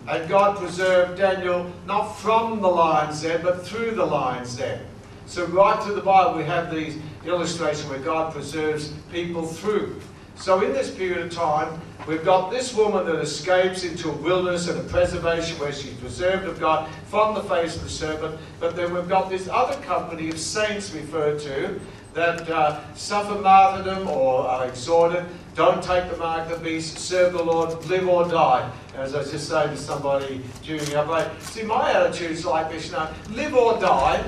And 0.09 0.29
God 0.29 0.57
preserved 0.57 1.19
Daniel 1.19 1.71
not 1.87 2.13
from 2.13 2.61
the 2.61 2.69
lion's 2.69 3.23
den, 3.23 3.43
but 3.43 3.67
through 3.67 3.93
the 3.93 4.05
lion's 4.05 4.57
den. 4.57 4.81
So 5.27 5.45
right 5.47 5.83
through 5.83 5.97
the 5.97 6.01
Bible 6.01 6.39
we 6.39 6.45
have 6.45 6.71
these 6.71 6.97
illustrations 7.27 7.91
where 7.91 7.99
God 7.99 8.33
preserves 8.33 8.93
people 9.13 9.47
through. 9.47 10.01
So 10.37 10.65
in 10.65 10.73
this 10.73 10.95
period 10.95 11.19
of 11.27 11.33
time, 11.33 11.81
we've 12.07 12.25
got 12.25 12.51
this 12.51 12.73
woman 12.73 13.05
that 13.07 13.17
escapes 13.17 13.83
into 13.83 14.09
a 14.09 14.13
wilderness 14.13 14.69
and 14.69 14.79
a 14.79 14.85
preservation 14.85 15.59
where 15.59 15.73
she's 15.73 15.95
preserved 15.95 16.47
of 16.47 16.61
God 16.61 16.89
from 17.07 17.35
the 17.35 17.43
face 17.43 17.75
of 17.75 17.83
the 17.83 17.91
serpent. 17.91 18.39
But 18.61 18.77
then 18.77 18.95
we've 18.95 19.09
got 19.09 19.29
this 19.29 19.49
other 19.49 19.79
company 19.83 20.29
of 20.29 20.39
saints 20.39 20.95
referred 20.95 21.41
to 21.41 21.81
that 22.19 22.51
uh, 22.51 22.81
suffer 22.95 23.41
martyrdom 23.41 24.09
or 24.09 24.43
are 24.43 24.67
exhorted, 24.67 25.25
don't 25.55 25.83
take 25.83 26.11
the 26.11 26.17
mark 26.17 26.51
of 26.51 26.59
the 26.59 26.65
beast, 26.65 26.99
serve 26.99 27.33
the 27.33 27.43
Lord, 27.43 27.85
live 27.87 28.09
or 28.09 28.27
die. 28.29 28.69
As 28.97 29.15
I 29.15 29.19
was 29.19 29.31
just 29.31 29.49
saying 29.49 29.71
to 29.71 29.77
somebody 29.77 30.43
during 30.63 30.85
the 30.87 30.93
update, 30.93 31.41
see, 31.41 31.63
my 31.63 31.93
attitude 31.93 32.33
is 32.33 32.45
like 32.45 32.71
this, 32.71 32.87
you 32.87 32.93
know, 32.93 33.09
live 33.31 33.55
or 33.55 33.79
die, 33.81 34.25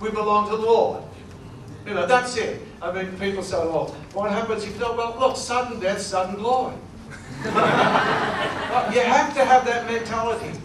we 0.00 0.10
belong 0.10 0.48
to 0.50 0.56
the 0.56 0.62
Lord. 0.62 1.02
You 1.84 1.94
know, 1.94 2.06
that's 2.06 2.36
it. 2.36 2.62
I 2.80 2.92
mean, 2.92 3.10
people 3.18 3.42
say, 3.42 3.56
well, 3.56 3.88
what 4.12 4.30
happens 4.30 4.62
if 4.64 4.78
don't? 4.78 4.96
Well, 4.96 5.16
look, 5.18 5.36
sudden 5.36 5.80
death, 5.80 6.00
sudden 6.00 6.36
glory. 6.36 6.76
you 7.44 7.50
have 7.50 9.34
to 9.34 9.44
have 9.44 9.64
that 9.66 9.86
mentality. 9.90 10.58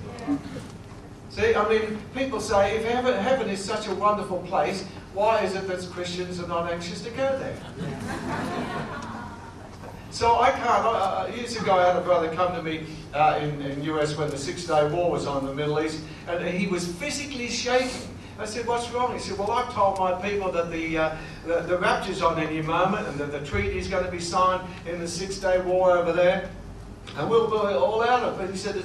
See, 1.38 1.54
I 1.54 1.70
mean, 1.70 2.00
people 2.16 2.40
say 2.40 2.78
if 2.78 2.86
heaven, 2.86 3.14
heaven 3.14 3.48
is 3.48 3.64
such 3.64 3.88
a 3.88 3.94
wonderful 3.94 4.40
place, 4.40 4.84
why 5.14 5.42
is 5.42 5.54
it 5.54 5.68
that 5.68 5.88
Christians 5.92 6.40
are 6.40 6.48
not 6.48 6.72
anxious 6.72 7.04
to 7.04 7.12
go 7.12 7.38
there? 7.38 7.56
so 10.10 10.40
I 10.40 10.50
can't. 10.50 11.38
Years 11.38 11.56
ago, 11.56 11.78
I 11.78 11.86
had 11.90 11.96
a 11.96 12.02
brother 12.02 12.34
come 12.34 12.56
to 12.56 12.64
me 12.64 12.88
uh, 13.14 13.40
in 13.40 13.62
in 13.62 13.84
US 13.84 14.18
when 14.18 14.32
the 14.32 14.38
Six 14.38 14.66
Day 14.66 14.90
War 14.90 15.12
was 15.12 15.28
on 15.28 15.42
in 15.42 15.46
the 15.46 15.54
Middle 15.54 15.80
East, 15.80 16.02
and 16.28 16.44
he 16.44 16.66
was 16.66 16.88
physically 16.94 17.50
shaking. 17.50 18.16
I 18.40 18.46
said, 18.46 18.66
what's 18.66 18.90
wrong? 18.92 19.14
He 19.14 19.20
said, 19.20 19.38
well, 19.38 19.52
I've 19.52 19.72
told 19.74 20.00
my 20.00 20.14
people 20.14 20.52
that 20.52 20.72
the, 20.72 20.98
uh, 20.98 21.18
the, 21.46 21.62
the, 21.62 21.78
rapture's 21.80 22.22
on 22.22 22.40
any 22.40 22.62
moment 22.62 23.08
and 23.08 23.20
that 23.20 23.32
the 23.32 23.44
treaty 23.44 23.80
is 23.80 23.88
going 23.88 24.06
to 24.06 24.12
be 24.12 24.20
signed 24.20 24.62
in 24.86 25.00
the 25.00 25.08
Six-Day 25.08 25.62
War 25.62 25.98
over 25.98 26.14
there. 26.14 26.48
And 27.16 27.28
we'll 27.32 27.50
be 27.50 27.58
all 27.74 28.04
out 28.04 28.22
of 28.22 28.40
it. 28.42 28.52
He 28.52 28.58
said, 28.58 28.84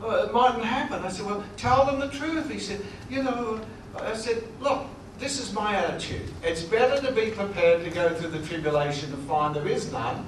well, 0.00 0.24
it 0.24 0.32
mightn't 0.32 0.64
happen. 0.64 1.02
I 1.02 1.08
said, 1.08 1.26
well, 1.26 1.44
tell 1.56 1.84
them 1.84 2.00
the 2.00 2.08
truth. 2.08 2.50
He 2.50 2.58
said, 2.58 2.80
you 3.10 3.22
know, 3.22 3.60
I 3.96 4.14
said, 4.14 4.42
look, 4.60 4.86
this 5.18 5.38
is 5.38 5.52
my 5.52 5.76
attitude. 5.76 6.30
It's 6.42 6.62
better 6.62 7.04
to 7.06 7.12
be 7.12 7.30
prepared 7.30 7.84
to 7.84 7.90
go 7.90 8.14
through 8.14 8.30
the 8.30 8.46
tribulation 8.46 9.12
and 9.12 9.28
find 9.28 9.54
there 9.54 9.68
is 9.68 9.92
none 9.92 10.24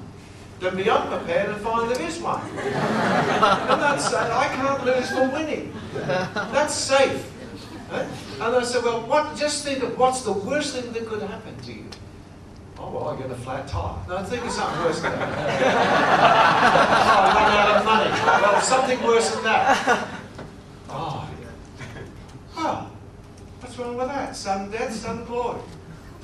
than 0.60 0.76
be 0.76 0.88
unprepared 0.88 1.50
and 1.50 1.60
find 1.60 1.90
there 1.90 2.02
is 2.02 2.20
one. 2.20 2.42
and 2.50 3.82
that's 3.82 4.12
I 4.12 4.48
can't 4.54 4.84
lose 4.84 5.10
for 5.10 5.28
winning. 5.30 5.72
That's 5.94 6.74
safe. 6.74 7.28
And 7.90 8.56
I 8.56 8.62
said, 8.62 8.84
well, 8.84 9.02
what, 9.06 9.36
just 9.36 9.64
think 9.64 9.82
of 9.82 9.98
what's 9.98 10.22
the 10.22 10.32
worst 10.32 10.74
thing 10.74 10.92
that 10.92 11.06
could 11.06 11.22
happen 11.22 11.56
to 11.60 11.72
you. 11.72 11.84
Oh, 12.82 12.90
well, 12.90 13.08
I 13.10 13.16
get 13.16 13.30
a 13.30 13.34
flat 13.36 13.68
tire. 13.68 13.94
No, 14.08 14.16
I 14.16 14.24
think 14.24 14.44
of 14.44 14.50
something 14.50 14.82
worse 14.82 15.00
than 15.00 15.12
that. 15.12 15.28
oh, 17.06 17.30
I 17.30 17.42
run 17.46 17.56
out 17.56 17.76
of 17.76 17.84
money. 17.84 18.10
Well, 18.42 18.60
something 18.60 19.02
worse 19.04 19.30
than 19.30 19.44
that. 19.44 20.08
Oh, 20.90 21.30
oh, 22.56 22.90
what's 23.60 23.78
wrong 23.78 23.96
with 23.96 24.08
that? 24.08 24.34
Sudden 24.36 24.70
death, 24.72 24.94
sudden 24.94 25.24
glory. 25.24 25.60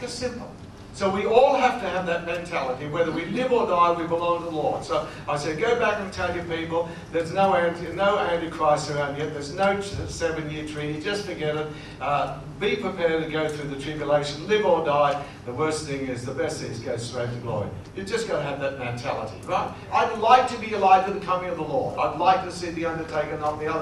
Just 0.01 0.19
simple. 0.19 0.51
So 0.95 1.09
we 1.09 1.27
all 1.27 1.55
have 1.55 1.81
to 1.81 1.89
have 1.89 2.07
that 2.07 2.27
mentality. 2.27 2.89
Whether 2.89 3.13
we 3.13 3.25
live 3.27 3.53
or 3.53 3.69
die, 3.69 3.93
we 3.93 4.05
belong 4.07 4.41
to 4.41 4.45
the 4.47 4.51
Lord. 4.51 4.85
So 4.85 5.07
I 5.29 5.37
said, 5.37 5.61
go 5.61 5.79
back 5.79 6.01
and 6.01 6.13
tell 6.13 6.35
your 6.35 6.45
people 6.45 6.89
there's 7.13 7.33
no, 7.33 7.55
anti, 7.55 7.93
no 7.93 8.19
Antichrist 8.19 8.91
around 8.91 9.17
yet. 9.17 9.33
There's 9.33 9.55
no 9.55 9.81
seven-year 9.81 10.67
treaty. 10.67 11.01
Just 11.01 11.25
forget 11.25 11.57
it. 11.57 11.69
Uh, 12.01 12.41
be 12.59 12.75
prepared 12.75 13.23
to 13.23 13.31
go 13.31 13.49
through 13.49 13.69
the 13.71 13.81
tribulation. 13.81 14.49
Live 14.49 14.67
or 14.67 14.85
die. 14.85 15.25
The 15.47 15.53
worst 15.53 15.87
thing 15.87 16.09
is, 16.09 16.25
the 16.27 16.35
best 16.35 16.61
thing 16.61 16.73
is 16.73 16.81
go 16.81 16.97
straight 16.97 17.31
to 17.31 17.37
glory. 17.37 17.69
You've 17.95 18.09
just 18.09 18.27
got 18.27 18.39
to 18.39 18.43
have 18.43 18.59
that 18.61 18.81
mentality, 18.81 19.41
right? 19.47 19.73
I'd 19.93 20.19
like 20.19 20.49
to 20.49 20.59
be 20.59 20.73
alive 20.73 21.07
to 21.07 21.13
the 21.13 21.25
coming 21.25 21.49
of 21.49 21.59
the 21.59 21.63
Lord. 21.63 21.97
I'd 21.97 22.19
like 22.19 22.43
to 22.45 22.51
see 22.51 22.71
the 22.71 22.87
undertaker, 22.87 23.39
not 23.39 23.61
the 23.61 23.73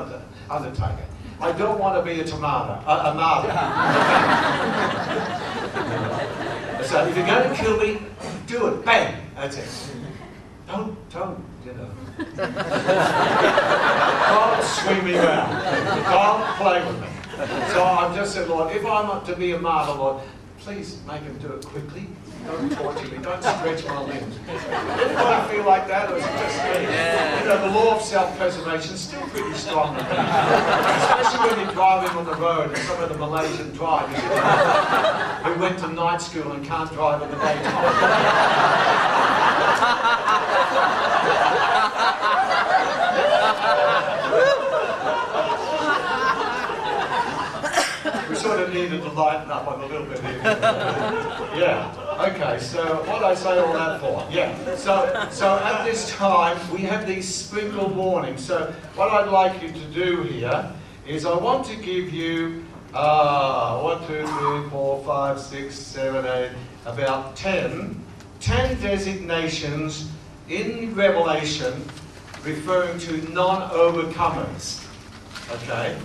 undertaker. 0.51 1.07
I 1.41 1.53
don't 1.53 1.79
want 1.79 1.97
to 1.97 2.03
be 2.15 2.21
a 2.21 2.25
tomato, 2.25 2.83
a, 2.87 3.11
a 3.11 3.15
martyr. 3.15 3.53
So 6.87 7.05
if 7.07 7.17
you're 7.17 7.27
going 7.27 7.51
to 7.51 7.57
kill 7.57 7.77
me, 7.79 8.01
do 8.47 8.69
it. 8.69 8.85
Bang. 8.85 9.21
That's 9.35 9.57
it. 9.57 9.69
Don't, 10.69 10.97
don't, 11.11 11.45
you 11.65 11.73
know. 11.73 11.91
don't 14.27 14.65
swing 14.65 15.05
me 15.05 15.19
around. 15.19 15.51
Don't 16.05 16.57
play 16.57 16.87
with 16.87 17.01
me. 17.01 17.09
So 17.73 17.85
I've 17.85 18.15
just 18.15 18.35
said, 18.35 18.49
Lord, 18.49 18.75
if 18.75 18.85
I'm 18.87 19.07
not 19.07 19.27
to 19.27 19.37
be 19.37 19.53
a 19.53 19.59
martyr, 19.59 19.93
Lord, 19.99 20.23
please 20.59 21.01
make 21.07 21.23
him 21.23 21.37
do 21.39 21.53
it 21.55 21.67
quickly. 21.67 22.07
Don't 22.47 22.71
torture 22.73 23.09
me. 23.09 23.19
Don't 23.19 23.43
stretch 23.43 23.85
my 23.87 24.01
limbs. 24.03 24.37
If 24.49 25.19
I 25.19 25.49
feel 25.51 25.65
like 25.65 25.89
that, 25.89 26.11
or 26.11 26.17
is 26.17 26.25
it 26.25 26.29
just 26.29 26.59
me? 26.65 26.71
Yeah. 26.85 27.41
You 27.41 27.47
know, 27.49 27.59
the 27.69 27.75
law 27.79 27.97
of 27.97 28.03
self-preservation 28.03 28.95
is 28.95 29.01
still 29.01 29.23
pretty 29.29 29.53
strong. 29.55 29.97
Especially 29.97 31.49
when 31.49 31.61
you're 31.65 31.75
driving 31.75 32.11
on 32.17 32.25
the 32.25 32.35
road, 32.35 32.69
and 32.69 32.79
some 32.79 33.03
of 33.03 33.09
the 33.09 33.19
Malaysian 33.19 33.73
drivers 33.73 34.21
who 35.45 35.61
went 35.61 35.79
to 35.81 35.89
night 35.89 36.21
school 36.23 36.53
and 36.53 36.65
can't 36.65 36.91
drive 36.93 37.23
in 37.23 37.31
the 37.31 37.37
daytime. 37.37 38.93
We 48.29 48.35
sort 48.35 48.61
of 48.61 48.73
needed 48.73 49.03
to 49.03 49.11
lighten 49.11 49.51
up 49.51 49.67
on 49.69 49.81
a 49.83 49.87
little 49.87 50.07
bit 50.07 50.21
here. 50.21 50.43
yeah. 50.45 52.06
Okay. 52.19 52.59
So 52.61 53.03
what 53.05 53.23
I 53.23 53.35
say 53.35 53.59
all 53.59 53.73
that 53.75 54.01
for? 54.01 54.27
Yeah. 54.31 54.77
So 54.77 55.29
so 55.31 55.59
at 55.59 55.85
this 55.85 56.11
time 56.11 56.59
we 56.73 56.81
have 56.83 57.07
these 57.07 57.33
sprinkle 57.33 57.89
warnings. 57.89 58.45
So 58.45 58.73
what 58.95 59.11
I'd 59.11 59.29
like 59.29 59.63
you 59.63 59.71
to 59.71 59.87
do 59.93 60.23
here 60.23 60.73
is 61.07 61.27
I 61.27 61.37
want 61.37 61.67
to 61.67 61.77
give 61.77 62.13
you 62.13 62.65
uh, 62.95 63.81
one, 63.81 64.01
two, 64.07 64.27
three, 64.27 64.71
four, 64.71 65.05
five, 65.05 65.39
six, 65.39 65.75
seven, 65.75 66.25
eight, 66.25 66.53
about 66.87 67.37
ten, 67.37 68.03
ten 68.41 68.81
designations 68.81 70.11
in 70.49 70.95
Revelation 70.95 71.85
referring 72.43 72.99
to 73.01 73.31
non-overcomers. 73.33 74.83
Okay 75.51 75.97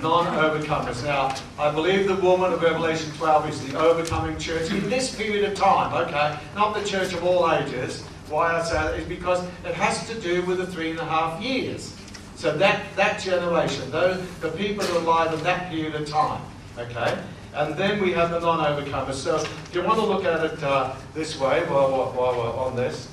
non-overcomers. 0.00 1.04
Now, 1.04 1.34
I 1.58 1.70
believe 1.70 2.08
the 2.08 2.16
woman 2.16 2.52
of 2.52 2.62
Revelation 2.62 3.10
12 3.12 3.48
is 3.48 3.66
the 3.66 3.78
overcoming 3.78 4.38
church 4.38 4.70
in 4.70 4.88
this 4.88 5.14
period 5.14 5.44
of 5.44 5.54
time, 5.54 5.92
okay? 6.06 6.38
Not 6.54 6.74
the 6.74 6.84
church 6.84 7.12
of 7.12 7.24
all 7.24 7.50
ages. 7.52 8.02
Why 8.28 8.54
I 8.54 8.62
say 8.62 8.74
that 8.74 8.98
is 8.98 9.06
because 9.06 9.44
it 9.64 9.74
has 9.74 10.08
to 10.08 10.18
do 10.20 10.42
with 10.42 10.58
the 10.58 10.66
three 10.66 10.90
and 10.90 11.00
a 11.00 11.04
half 11.04 11.40
years. 11.42 11.94
So 12.36 12.56
that, 12.56 12.84
that 12.96 13.20
generation, 13.20 13.90
those, 13.90 14.26
the 14.38 14.50
people 14.50 14.84
that 14.84 14.96
alive 14.96 15.34
in 15.34 15.42
that 15.44 15.70
period 15.70 15.94
of 15.94 16.08
time, 16.08 16.42
okay? 16.78 17.18
And 17.54 17.76
then 17.76 18.00
we 18.02 18.12
have 18.12 18.30
the 18.30 18.40
non-overcomers. 18.40 19.14
So 19.14 19.36
if 19.36 19.74
you 19.74 19.82
want 19.82 19.98
to 19.98 20.06
look 20.06 20.24
at 20.24 20.44
it 20.44 20.62
uh, 20.62 20.96
this 21.12 21.38
way 21.38 21.60
while, 21.66 22.12
while, 22.12 22.36
we're 22.36 22.56
on 22.56 22.76
this, 22.76 23.08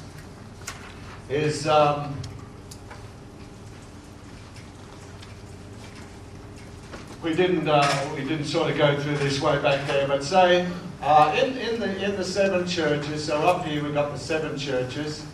is... 1.29 1.67
Um, 1.67 2.15
we 7.21 7.33
didn't 7.33 7.67
uh, 7.67 8.09
we 8.15 8.23
didn't 8.23 8.45
sort 8.45 8.71
of 8.71 8.77
go 8.77 8.97
through 8.99 9.17
this 9.17 9.41
way 9.41 9.61
back 9.61 9.85
there, 9.87 10.07
but 10.07 10.23
say 10.23 10.67
uh, 11.01 11.35
in 11.41 11.57
in 11.57 11.79
the 11.79 12.03
in 12.03 12.15
the 12.15 12.23
seven 12.23 12.65
churches. 12.67 13.25
So 13.25 13.41
up 13.41 13.65
here 13.65 13.83
we've 13.83 13.93
got 13.93 14.11
the 14.11 14.19
seven 14.19 14.57
churches, 14.57 15.25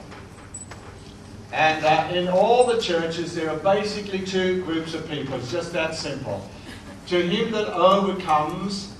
and 1.52 1.86
uh, 1.86 2.10
in 2.12 2.28
all 2.28 2.66
the 2.66 2.82
churches 2.82 3.36
there 3.36 3.50
are 3.50 3.58
basically 3.58 4.26
two 4.26 4.64
groups 4.64 4.94
of 4.94 5.08
people. 5.08 5.36
It's 5.36 5.52
just 5.52 5.74
that 5.74 5.96
simple. 5.96 6.50
To 7.08 7.22
him 7.22 7.52
that 7.52 7.72
overcomes, 7.72 8.96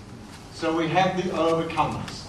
so 0.54 0.76
we 0.76 0.88
have 0.90 1.18
the 1.18 1.30
overcomers. 1.32 2.24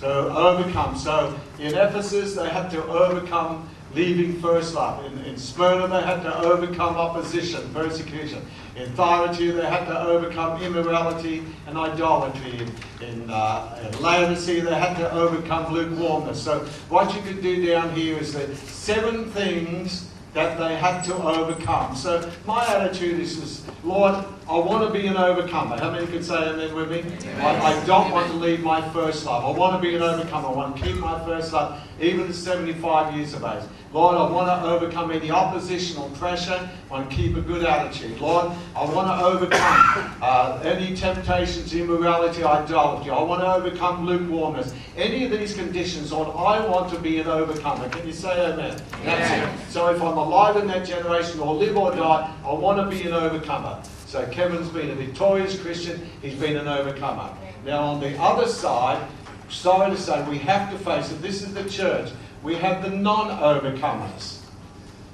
So 0.00 0.28
overcome. 0.36 0.96
So 0.96 1.38
in 1.60 1.74
Ephesus 1.74 2.34
they 2.34 2.48
had 2.48 2.68
to 2.70 2.84
overcome 2.84 3.68
leaving 3.94 4.40
first 4.40 4.74
love. 4.74 5.04
In, 5.04 5.24
in 5.24 5.36
Smyrna, 5.36 5.88
they 5.88 6.02
had 6.02 6.22
to 6.22 6.38
overcome 6.42 6.96
opposition, 6.96 7.72
persecution. 7.72 8.44
In 8.76 8.90
Thyatira, 8.92 9.52
they 9.54 9.66
had 9.66 9.86
to 9.86 9.98
overcome 10.00 10.60
immorality 10.62 11.44
and 11.66 11.78
idolatry. 11.78 12.58
In, 12.58 13.06
in, 13.06 13.30
uh, 13.30 13.90
in 13.90 14.02
Laodicea, 14.02 14.64
they 14.64 14.74
had 14.74 14.96
to 14.96 15.10
overcome 15.12 15.72
lukewarmness. 15.72 16.42
So 16.42 16.60
what 16.88 17.14
you 17.14 17.22
can 17.22 17.40
do 17.40 17.66
down 17.66 17.94
here 17.94 18.18
is 18.18 18.32
that 18.34 18.54
seven 18.56 19.30
things 19.30 20.10
that 20.34 20.58
they 20.58 20.74
had 20.74 21.02
to 21.02 21.14
overcome. 21.14 21.94
So 21.94 22.28
my 22.44 22.66
attitude 22.66 23.20
is 23.20 23.64
Lord, 23.84 24.24
I 24.48 24.58
want 24.58 24.86
to 24.86 24.98
be 24.98 25.06
an 25.06 25.16
overcomer. 25.16 25.78
How 25.78 25.90
many 25.90 26.06
can 26.06 26.22
say 26.22 26.36
amen 26.36 26.74
with 26.74 26.90
me? 26.90 27.04
I, 27.38 27.80
I, 27.80 27.86
don't 27.86 28.10
want 28.10 28.30
to 28.30 28.36
leave 28.36 28.60
my 28.60 28.80
first 28.90 29.26
love. 29.26 29.44
I 29.44 29.58
want 29.58 29.80
to 29.80 29.88
be 29.88 29.94
an 29.94 30.02
overcomer. 30.02 30.48
I 30.48 30.52
want 30.52 30.76
to 30.76 30.82
keep 30.82 30.96
my 30.96 31.22
first 31.24 31.52
love, 31.52 31.80
even 32.00 32.28
at 32.28 32.34
75 32.34 33.14
years 33.14 33.34
of 33.34 33.44
age. 33.44 33.62
Lord, 33.94 34.16
I 34.16 34.28
want 34.28 34.48
to 34.48 34.68
overcome 34.68 35.12
any 35.12 35.30
opposition 35.30 36.02
or 36.02 36.10
pressure. 36.10 36.68
I 36.90 36.92
want 36.92 37.08
to 37.08 37.14
keep 37.14 37.36
a 37.36 37.40
good 37.40 37.64
attitude. 37.64 38.20
Lord, 38.20 38.50
I 38.74 38.84
want 38.86 39.06
to 39.06 39.24
overcome 39.24 40.18
uh, 40.20 40.60
any 40.64 40.96
temptations, 40.96 41.72
immorality, 41.72 42.42
idolatry. 42.42 43.12
I 43.12 43.22
want 43.22 43.42
to 43.42 43.54
overcome 43.54 44.04
lukewarmness. 44.04 44.74
Any 44.96 45.24
of 45.24 45.30
these 45.30 45.54
conditions, 45.54 46.10
Lord, 46.10 46.26
I 46.36 46.66
want 46.66 46.92
to 46.92 46.98
be 46.98 47.20
an 47.20 47.28
overcomer. 47.28 47.88
Can 47.88 48.04
you 48.04 48.12
say 48.12 48.52
amen? 48.52 48.82
That's 49.04 49.30
it. 49.30 49.70
So 49.70 49.94
if 49.94 50.02
I'm 50.02 50.18
alive 50.18 50.56
in 50.56 50.66
that 50.66 50.84
generation 50.84 51.38
or 51.38 51.54
live 51.54 51.76
or 51.76 51.92
die, 51.92 52.34
I 52.44 52.52
want 52.52 52.90
to 52.90 52.96
be 52.96 53.06
an 53.06 53.12
overcomer. 53.12 53.80
So 54.06 54.26
Kevin's 54.26 54.70
been 54.70 54.90
a 54.90 54.96
victorious 54.96 55.56
Christian. 55.60 56.04
He's 56.20 56.34
been 56.34 56.56
an 56.56 56.66
overcomer. 56.66 57.32
Now 57.64 57.84
on 57.84 58.00
the 58.00 58.20
other 58.20 58.48
side, 58.48 59.06
sorry 59.50 59.92
to 59.92 59.96
say, 59.96 60.28
we 60.28 60.38
have 60.38 60.72
to 60.72 60.78
face 60.78 61.12
it. 61.12 61.22
This 61.22 61.42
is 61.42 61.54
the 61.54 61.70
church 61.70 62.10
we 62.44 62.54
have 62.56 62.82
the 62.82 62.90
non 62.90 63.30
overcomers. 63.40 64.38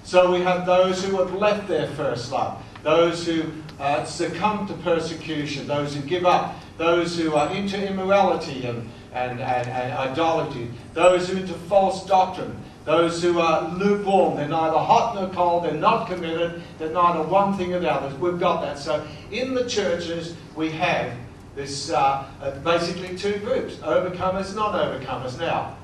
So 0.02 0.30
we 0.32 0.40
have 0.40 0.66
those 0.66 1.02
who 1.02 1.18
have 1.18 1.32
left 1.32 1.68
their 1.68 1.86
first 1.92 2.32
love, 2.32 2.60
those 2.82 3.24
who 3.24 3.44
uh, 3.78 4.04
succumb 4.04 4.66
to 4.66 4.74
persecution, 4.74 5.66
those 5.68 5.94
who 5.94 6.02
give 6.02 6.26
up, 6.26 6.56
those 6.76 7.16
who 7.16 7.34
are 7.34 7.54
into 7.54 7.88
immorality 7.88 8.66
and, 8.66 8.90
and, 9.14 9.40
and, 9.40 9.68
and 9.68 9.92
idolatry, 9.92 10.68
those 10.92 11.28
who 11.28 11.36
are 11.36 11.40
into 11.40 11.54
false 11.54 12.04
doctrine, 12.04 12.56
those 12.84 13.22
who 13.22 13.38
are 13.38 13.68
lukewarm, 13.68 14.36
they're 14.36 14.48
neither 14.48 14.78
hot 14.78 15.14
nor 15.14 15.28
cold, 15.28 15.64
they're 15.64 15.74
not 15.74 16.08
committed, 16.08 16.62
they're 16.78 16.90
neither 16.92 17.22
one 17.22 17.56
thing 17.56 17.72
or 17.72 17.78
the 17.78 17.90
other. 17.90 18.14
We've 18.16 18.40
got 18.40 18.62
that. 18.62 18.78
So 18.78 19.06
in 19.30 19.54
the 19.54 19.68
churches, 19.68 20.34
we 20.56 20.70
have 20.70 21.12
this 21.54 21.90
uh, 21.90 22.26
uh, 22.40 22.58
basically 22.60 23.16
two 23.16 23.38
groups 23.38 23.74
overcomers, 23.76 24.54
non 24.56 24.74
overcomers. 24.74 25.38
Now, 25.38 25.76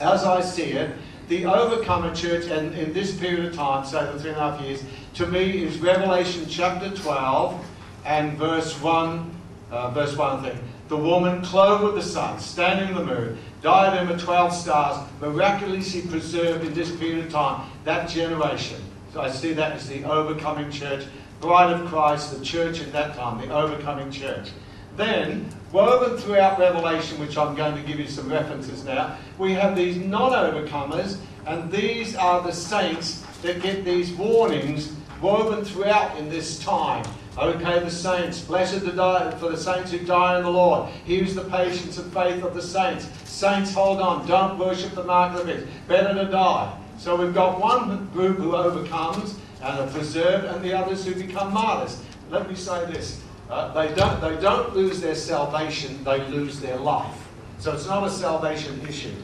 as 0.00 0.24
I 0.24 0.40
see 0.40 0.72
it, 0.72 0.90
the 1.28 1.44
overcomer 1.44 2.14
church, 2.14 2.46
and 2.46 2.74
in 2.74 2.92
this 2.92 3.14
period 3.16 3.44
of 3.46 3.54
time, 3.54 3.84
say 3.84 4.04
the 4.06 4.18
three 4.18 4.30
and 4.30 4.38
a 4.38 4.50
half 4.50 4.60
years, 4.62 4.82
to 5.14 5.26
me 5.26 5.62
is 5.62 5.78
Revelation 5.78 6.46
chapter 6.48 6.90
12 6.90 7.66
and 8.06 8.38
verse 8.38 8.80
1, 8.80 9.30
uh, 9.70 9.90
verse 9.90 10.16
1 10.16 10.42
thing. 10.42 10.58
The 10.88 10.96
woman 10.96 11.42
clothed 11.42 11.84
with 11.84 11.96
the 11.96 12.02
sun, 12.02 12.38
standing 12.38 12.88
in 12.88 12.94
the 12.94 13.04
moon, 13.04 13.38
diadem 13.60 14.10
of 14.10 14.22
12 14.22 14.54
stars, 14.54 15.06
miraculously 15.20 16.02
preserved 16.02 16.64
in 16.64 16.72
this 16.72 16.94
period 16.96 17.26
of 17.26 17.32
time, 17.32 17.68
that 17.84 18.08
generation. 18.08 18.80
So 19.12 19.20
I 19.20 19.30
see 19.30 19.52
that 19.52 19.72
as 19.72 19.86
the 19.86 20.04
overcoming 20.04 20.70
church, 20.70 21.04
bride 21.40 21.72
of 21.72 21.86
Christ, 21.88 22.36
the 22.36 22.44
church 22.44 22.80
at 22.80 22.92
that 22.92 23.16
time, 23.16 23.38
the 23.46 23.52
overcoming 23.52 24.10
church. 24.10 24.48
Then, 24.96 25.48
woven 25.72 26.16
throughout 26.16 26.58
Revelation, 26.58 27.18
which 27.20 27.36
I'm 27.36 27.54
going 27.54 27.74
to 27.74 27.82
give 27.82 27.98
you 27.98 28.08
some 28.08 28.30
references 28.30 28.84
now, 28.84 29.16
we 29.38 29.52
have 29.52 29.76
these 29.76 29.96
non 29.96 30.32
overcomers, 30.32 31.18
and 31.46 31.70
these 31.70 32.14
are 32.14 32.42
the 32.42 32.52
saints 32.52 33.24
that 33.42 33.62
get 33.62 33.84
these 33.84 34.12
warnings 34.12 34.92
woven 35.20 35.64
throughout 35.64 36.16
in 36.18 36.28
this 36.28 36.58
time. 36.58 37.04
Okay, 37.36 37.78
the 37.78 37.90
saints, 37.90 38.40
blessed 38.40 38.80
to 38.80 38.92
die 38.92 39.30
for 39.38 39.50
the 39.50 39.56
saints 39.56 39.92
who 39.92 39.98
die 39.98 40.38
in 40.38 40.42
the 40.42 40.50
Lord. 40.50 40.90
Here's 41.04 41.34
the 41.34 41.44
patience 41.44 41.96
and 41.98 42.12
faith 42.12 42.42
of 42.42 42.54
the 42.54 42.62
saints. 42.62 43.08
Saints, 43.24 43.72
hold 43.72 44.00
on, 44.00 44.26
don't 44.26 44.58
worship 44.58 44.94
the 44.94 45.04
mark 45.04 45.38
of 45.38 45.46
the 45.46 45.54
beast. 45.54 45.66
Better 45.86 46.14
to 46.14 46.30
die. 46.30 46.76
So 46.98 47.14
we've 47.14 47.34
got 47.34 47.60
one 47.60 48.08
group 48.08 48.38
who 48.38 48.56
overcomes 48.56 49.38
and 49.62 49.78
are 49.78 49.86
preserved, 49.86 50.46
and 50.46 50.64
the 50.64 50.72
others 50.76 51.04
who 51.04 51.14
become 51.14 51.52
martyrs. 51.52 52.02
Let 52.30 52.48
me 52.48 52.56
say 52.56 52.84
this 52.86 53.22
uh, 53.50 53.72
they, 53.72 53.94
don't, 53.94 54.20
they 54.20 54.40
don't 54.40 54.74
lose 54.74 55.00
their 55.00 55.14
salvation, 55.14 56.02
they 56.04 56.26
lose 56.28 56.60
their 56.60 56.76
life. 56.76 57.28
So 57.58 57.72
it's 57.72 57.86
not 57.86 58.04
a 58.04 58.10
salvation 58.10 58.80
issue. 58.86 59.14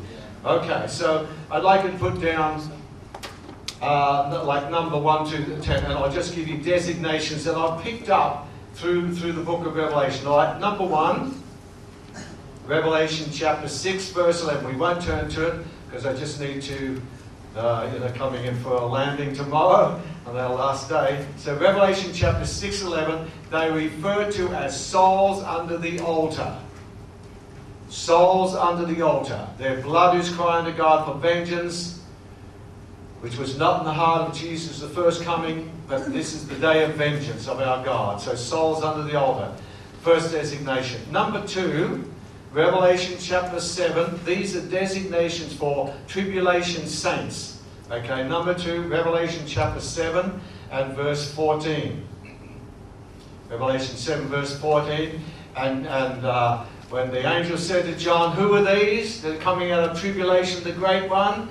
Okay, 0.44 0.87
so 0.88 1.28
I'd 1.50 1.62
like 1.62 1.90
to 1.90 1.98
put 1.98 2.20
down 2.20 2.68
uh, 3.80 4.42
like 4.44 4.70
number 4.70 4.98
1 4.98 5.30
to 5.30 5.60
10, 5.60 5.84
and 5.84 5.92
I'll 5.92 6.10
just 6.10 6.34
give 6.34 6.48
you 6.48 6.58
designations 6.58 7.44
that 7.44 7.54
I've 7.54 7.82
picked 7.82 8.08
up 8.08 8.48
through, 8.74 9.14
through 9.14 9.32
the 9.32 9.42
book 9.42 9.66
of 9.66 9.76
Revelation. 9.76 10.26
All 10.26 10.38
right, 10.38 10.58
number 10.58 10.84
1, 10.84 11.42
Revelation 12.66 13.30
chapter 13.30 13.68
6, 13.68 14.08
verse 14.10 14.42
11. 14.42 14.66
We 14.66 14.76
won't 14.76 15.02
turn 15.02 15.28
to 15.30 15.48
it 15.48 15.66
because 15.87 16.06
I 16.06 16.14
just 16.14 16.40
need 16.40 16.62
to, 16.62 17.00
uh, 17.56 17.90
you 17.92 18.00
know, 18.00 18.10
coming 18.12 18.44
in 18.44 18.56
for 18.60 18.72
a 18.72 18.87
landing 18.87 19.34
tomorrow 19.34 20.00
on 20.26 20.37
our 20.37 20.54
last 20.54 20.88
day. 20.88 21.26
So 21.37 21.56
Revelation 21.56 22.12
chapter 22.14 22.46
6, 22.46 22.82
11, 22.82 23.30
they 23.50 23.70
refer 23.70 24.30
to 24.32 24.48
as 24.48 24.78
souls 24.78 25.42
under 25.42 25.76
the 25.76 26.00
altar. 26.00 26.56
Souls 27.90 28.54
under 28.54 28.87
the 28.87 29.02
altar. 29.02 29.46
Their 29.58 29.80
blood 29.82 30.16
is 30.16 30.30
crying 30.30 30.64
to 30.64 30.72
God 30.72 31.06
for 31.06 31.18
vengeance, 31.18 32.02
which 33.20 33.37
was 33.37 33.58
not 33.58 33.80
in 33.80 33.87
the 33.87 33.92
heart 33.92 34.28
of 34.28 34.37
Jesus 34.37 34.80
the 34.80 34.88
first 34.88 35.22
coming, 35.22 35.70
but 35.88 36.12
this 36.12 36.34
is 36.34 36.48
the 36.48 36.56
day 36.56 36.84
of 36.84 36.94
vengeance 36.94 37.46
of 37.46 37.60
our 37.60 37.84
God. 37.84 38.20
So 38.20 38.34
souls 38.34 38.82
under 38.82 39.02
the 39.02 39.18
altar. 39.18 39.54
First 40.02 40.32
designation. 40.32 41.00
Number 41.10 41.46
two, 41.46 42.10
Revelation 42.52 43.16
chapter 43.18 43.60
7, 43.60 44.24
these 44.24 44.54
are 44.54 44.60
designations 44.68 45.52
for 45.52 45.94
tribulation 46.06 46.87
saints. 46.87 47.54
Okay, 47.90 48.27
number 48.27 48.55
two, 48.55 48.88
Revelation 48.88 49.44
chapter 49.47 49.79
7 49.79 50.40
and 50.70 50.97
verse 50.97 51.31
14. 51.35 52.03
Revelation 53.51 53.97
7, 53.97 54.27
verse 54.29 54.59
14. 54.59 55.20
And, 55.55 55.87
and 55.87 56.25
uh, 56.25 56.64
when 56.88 57.11
the 57.11 57.27
angel 57.31 57.59
said 57.59 57.85
to 57.85 57.94
John, 57.94 58.35
Who 58.37 58.55
are 58.55 58.64
these 58.64 59.20
that 59.20 59.37
are 59.37 59.40
coming 59.40 59.70
out 59.70 59.90
of 59.90 60.01
tribulation, 60.01 60.64
the 60.64 60.73
great 60.73 61.11
one? 61.11 61.51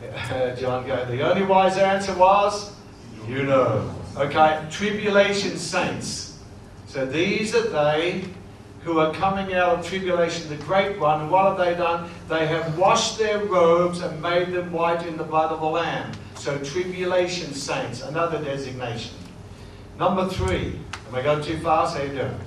John 0.56 0.86
goes, 0.86 1.08
The 1.08 1.28
only 1.28 1.44
wise 1.44 1.76
answer 1.76 2.14
was, 2.14 2.76
You 3.26 3.42
know. 3.42 3.92
Okay, 4.16 4.64
tribulation 4.70 5.58
saints. 5.58 6.38
So 6.86 7.04
these 7.04 7.56
are 7.56 7.68
they 7.68 8.24
who 8.84 8.98
are 8.98 9.12
coming 9.14 9.54
out 9.54 9.78
of 9.78 9.86
tribulation, 9.86 10.48
the 10.48 10.62
great 10.64 10.98
one. 10.98 11.22
And 11.22 11.30
what 11.30 11.46
have 11.46 11.58
they 11.58 11.74
done? 11.74 12.10
They 12.28 12.46
have 12.46 12.76
washed 12.76 13.18
their 13.18 13.44
robes 13.44 14.00
and 14.00 14.20
made 14.20 14.52
them 14.52 14.72
white 14.72 15.06
in 15.06 15.16
the 15.16 15.24
blood 15.24 15.52
of 15.52 15.60
the 15.60 15.66
Lamb. 15.66 16.12
So, 16.34 16.58
tribulation 16.58 17.54
saints, 17.54 18.02
another 18.02 18.42
designation. 18.42 19.14
Number 19.98 20.28
three. 20.28 20.78
Am 21.08 21.14
I 21.14 21.22
going 21.22 21.44
too 21.44 21.58
fast? 21.58 21.96
How 21.96 22.02
you 22.02 22.12
doing? 22.12 22.40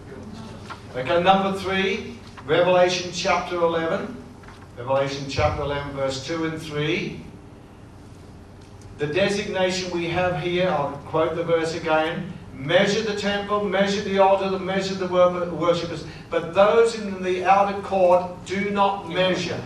Okay, 0.95 1.23
number 1.23 1.57
three, 1.57 2.17
Revelation 2.45 3.11
chapter 3.13 3.55
11. 3.55 4.23
Revelation 4.77 5.25
chapter 5.29 5.61
11, 5.63 5.93
verse 5.93 6.25
2 6.27 6.45
and 6.45 6.61
3. 6.61 7.21
The 8.97 9.07
designation 9.07 9.91
we 9.91 10.09
have 10.09 10.41
here, 10.41 10.69
I'll 10.69 10.91
quote 11.05 11.35
the 11.35 11.43
verse 11.43 11.75
again 11.75 12.33
measure 12.57 13.01
the 13.01 13.15
temple, 13.19 13.65
measure 13.65 14.01
the 14.01 14.19
altar, 14.19 14.57
measure 14.59 14.95
the 14.95 15.07
worshippers. 15.07 16.05
But 16.29 16.53
those 16.53 16.99
in 16.99 17.21
the 17.21 17.45
outer 17.45 17.79
court 17.81 18.45
do 18.45 18.69
not 18.71 19.09
measure. 19.09 19.61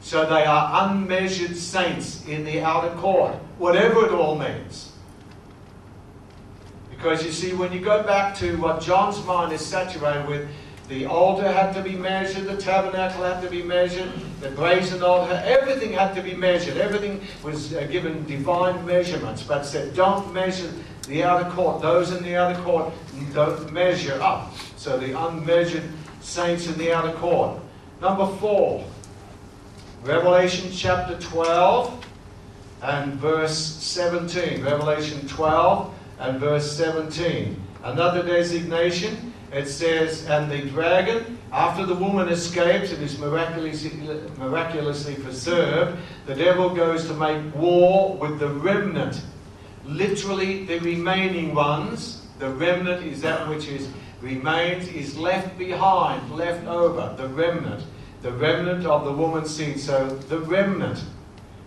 So 0.00 0.28
they 0.28 0.44
are 0.44 0.88
unmeasured 0.88 1.56
saints 1.56 2.26
in 2.26 2.44
the 2.44 2.62
outer 2.62 2.94
court, 2.96 3.34
whatever 3.58 4.06
it 4.06 4.12
all 4.12 4.38
means. 4.38 4.92
Because 6.90 7.24
you 7.24 7.32
see, 7.32 7.52
when 7.52 7.72
you 7.72 7.80
go 7.80 8.02
back 8.02 8.34
to 8.36 8.56
what 8.56 8.80
John's 8.80 9.24
mind 9.24 9.52
is 9.52 9.64
saturated 9.64 10.26
with, 10.26 10.48
the 10.88 11.04
altar 11.04 11.46
had 11.52 11.74
to 11.74 11.82
be 11.82 11.94
measured, 11.94 12.44
the 12.44 12.56
tabernacle 12.56 13.22
had 13.22 13.42
to 13.42 13.50
be 13.50 13.62
measured, 13.62 14.10
the 14.40 14.50
brazen 14.52 15.02
altar, 15.02 15.40
everything 15.44 15.92
had 15.92 16.14
to 16.14 16.22
be 16.22 16.34
measured. 16.34 16.78
Everything 16.78 17.20
was 17.42 17.74
uh, 17.74 17.86
given 17.90 18.24
divine 18.24 18.84
measurements, 18.86 19.42
but 19.42 19.64
said, 19.64 19.94
don't 19.94 20.32
measure 20.32 20.72
the 21.08 21.24
outer 21.24 21.50
court, 21.50 21.82
those 21.82 22.12
in 22.12 22.22
the 22.22 22.36
outer 22.36 22.60
court 22.62 22.92
don't 23.32 23.72
measure 23.72 24.20
up. 24.20 24.54
So 24.76 24.98
the 24.98 25.18
unmeasured 25.18 25.84
saints 26.20 26.66
in 26.66 26.76
the 26.78 26.92
outer 26.92 27.12
court. 27.12 27.60
Number 28.00 28.26
four, 28.36 28.84
Revelation 30.02 30.70
chapter 30.72 31.18
12 31.18 32.06
and 32.82 33.14
verse 33.14 33.56
17. 33.56 34.62
Revelation 34.62 35.26
12 35.26 35.94
and 36.20 36.38
verse 36.38 36.70
17. 36.76 37.60
Another 37.82 38.22
designation, 38.22 39.32
it 39.52 39.66
says, 39.66 40.26
And 40.26 40.50
the 40.50 40.62
dragon, 40.70 41.38
after 41.52 41.86
the 41.86 41.94
woman 41.94 42.28
escapes 42.28 42.92
and 42.92 43.02
is 43.02 43.18
miraculously, 43.18 43.90
miraculously 44.36 45.14
preserved, 45.14 45.98
the 46.26 46.34
devil 46.34 46.74
goes 46.74 47.06
to 47.06 47.14
make 47.14 47.54
war 47.54 48.14
with 48.16 48.38
the 48.38 48.48
remnant 48.48 49.22
literally 49.88 50.64
the 50.64 50.78
remaining 50.80 51.54
ones. 51.54 52.26
The 52.38 52.50
remnant 52.50 53.04
is 53.04 53.22
that 53.22 53.48
which 53.48 53.66
is 53.66 53.88
remains, 54.20 54.88
is 54.88 55.16
left 55.16 55.56
behind, 55.58 56.30
left 56.32 56.66
over, 56.66 57.14
the 57.16 57.28
remnant. 57.28 57.84
The 58.22 58.32
remnant 58.32 58.84
of 58.84 59.04
the 59.04 59.12
woman's 59.12 59.54
seed. 59.54 59.80
So 59.80 60.08
the 60.08 60.40
remnant, 60.40 61.02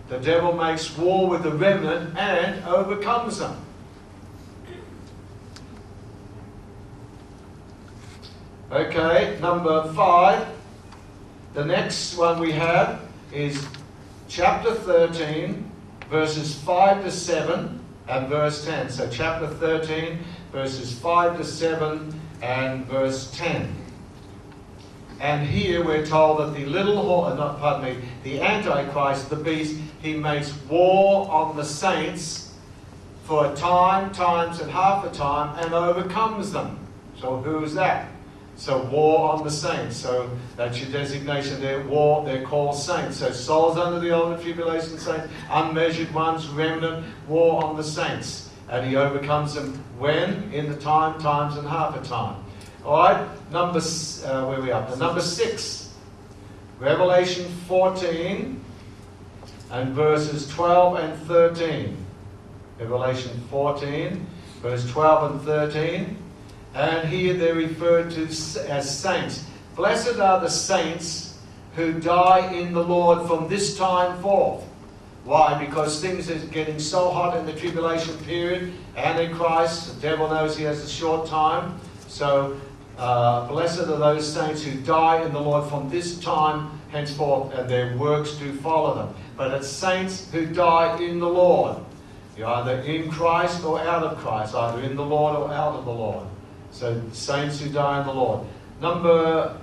the 0.08 0.18
devil 0.18 0.52
makes 0.52 0.96
war 0.96 1.28
with 1.28 1.42
the 1.42 1.52
remnant 1.52 2.16
and 2.16 2.64
overcomes 2.64 3.38
them. 3.38 3.56
Okay, 8.70 9.38
number 9.40 9.92
five. 9.92 10.46
The 11.54 11.64
next 11.64 12.16
one 12.16 12.38
we 12.38 12.52
have 12.52 13.02
is 13.30 13.66
chapter 14.28 14.74
13, 14.74 15.70
verses 16.08 16.54
5 16.54 17.04
to 17.04 17.10
7 17.10 17.81
and 18.08 18.28
verse 18.28 18.64
10. 18.64 18.90
So, 18.90 19.08
chapter 19.10 19.46
13, 19.46 20.18
verses 20.50 20.92
5 20.98 21.38
to 21.38 21.44
7 21.44 22.20
and 22.42 22.84
verse 22.86 23.30
10. 23.36 23.74
And 25.20 25.46
here 25.46 25.84
we're 25.84 26.04
told 26.04 26.40
that 26.40 26.54
the 26.58 26.66
little 26.66 27.00
horn, 27.00 27.34
uh, 27.34 27.36
not 27.36 27.60
pardon 27.60 27.94
me, 27.94 28.04
the 28.24 28.40
Antichrist, 28.40 29.30
the 29.30 29.36
beast, 29.36 29.76
he 30.02 30.14
makes 30.14 30.52
war 30.68 31.30
on 31.30 31.56
the 31.56 31.64
saints 31.64 32.52
for 33.22 33.46
a 33.46 33.54
time, 33.54 34.12
times, 34.12 34.60
and 34.60 34.68
half 34.70 35.04
a 35.04 35.10
time, 35.10 35.56
and 35.64 35.72
overcomes 35.72 36.50
them. 36.50 36.76
So 37.20 37.36
who 37.36 37.62
is 37.62 37.72
that? 37.74 38.11
So 38.62 38.80
war 38.84 39.32
on 39.32 39.42
the 39.42 39.50
saints. 39.50 39.96
So 39.96 40.30
that's 40.56 40.80
your 40.80 40.88
designation 40.92 41.60
there. 41.60 41.84
War, 41.84 42.24
they're 42.24 42.44
called 42.44 42.76
saints. 42.76 43.16
So 43.16 43.32
souls 43.32 43.76
under 43.76 43.98
the 43.98 44.12
old 44.12 44.40
tribulation 44.40 44.98
saints, 44.98 45.26
unmeasured 45.50 46.14
ones, 46.14 46.46
remnant, 46.46 47.04
war 47.26 47.64
on 47.64 47.76
the 47.76 47.82
saints. 47.82 48.50
And 48.68 48.86
he 48.86 48.94
overcomes 48.94 49.54
them 49.54 49.72
when? 49.98 50.52
In 50.52 50.70
the 50.70 50.76
time, 50.76 51.20
times, 51.20 51.56
and 51.56 51.66
half 51.66 52.00
a 52.00 52.06
time. 52.06 52.36
All 52.84 53.02
right, 53.02 53.26
number, 53.50 53.80
uh, 53.80 54.46
where 54.46 54.60
we 54.60 54.70
up? 54.70 54.96
Number 54.96 55.20
six. 55.20 55.92
Revelation 56.78 57.50
14 57.66 58.64
and 59.72 59.92
verses 59.92 60.46
12 60.46 60.98
and 61.00 61.22
13. 61.22 61.96
Revelation 62.78 63.40
14, 63.50 64.24
verse 64.62 64.88
12 64.88 65.32
and 65.32 65.40
13. 65.40 66.21
And 66.74 67.08
here 67.08 67.34
they're 67.34 67.54
referred 67.54 68.10
to 68.12 68.24
as 68.68 68.98
saints. 68.98 69.44
Blessed 69.76 70.18
are 70.18 70.40
the 70.40 70.48
saints 70.48 71.38
who 71.76 72.00
die 72.00 72.52
in 72.52 72.72
the 72.72 72.82
Lord 72.82 73.26
from 73.26 73.48
this 73.48 73.76
time 73.76 74.20
forth. 74.22 74.64
Why? 75.24 75.64
Because 75.64 76.00
things 76.00 76.30
are 76.30 76.38
getting 76.46 76.78
so 76.78 77.10
hot 77.10 77.36
in 77.36 77.46
the 77.46 77.52
tribulation 77.52 78.16
period. 78.18 78.72
Antichrist, 78.96 79.94
the 79.94 80.00
devil 80.00 80.28
knows 80.28 80.56
he 80.56 80.64
has 80.64 80.82
a 80.82 80.88
short 80.88 81.28
time. 81.28 81.78
So, 82.08 82.60
uh, 82.98 83.46
blessed 83.46 83.80
are 83.80 83.98
those 83.98 84.30
saints 84.30 84.62
who 84.62 84.80
die 84.80 85.24
in 85.24 85.32
the 85.32 85.40
Lord 85.40 85.68
from 85.70 85.88
this 85.88 86.18
time 86.18 86.80
henceforth, 86.90 87.54
and 87.54 87.68
their 87.68 87.96
works 87.96 88.32
do 88.32 88.54
follow 88.56 88.94
them. 88.94 89.14
But 89.36 89.52
it's 89.52 89.68
saints 89.68 90.30
who 90.30 90.46
die 90.46 91.00
in 91.00 91.18
the 91.18 91.28
Lord. 91.28 91.78
You're 92.36 92.48
either 92.48 92.80
in 92.80 93.10
Christ 93.10 93.64
or 93.64 93.80
out 93.80 94.02
of 94.02 94.18
Christ, 94.18 94.54
either 94.54 94.82
in 94.82 94.96
the 94.96 95.04
Lord 95.04 95.36
or 95.36 95.52
out 95.52 95.74
of 95.74 95.84
the 95.84 95.92
Lord. 95.92 96.26
So, 96.72 97.00
saints 97.12 97.60
who 97.60 97.68
die 97.68 98.00
in 98.00 98.06
the 98.06 98.14
Lord. 98.14 98.46
Number 98.80 99.56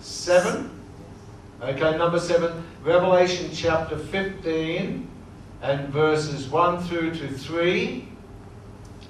seven. 0.00 0.70
Okay, 1.62 1.96
number 1.96 2.18
seven. 2.18 2.64
Revelation 2.82 3.50
chapter 3.52 3.96
15 3.96 5.08
and 5.62 5.88
verses 5.88 6.48
1 6.48 6.82
through 6.84 7.14
to 7.14 7.28
3. 7.28 8.08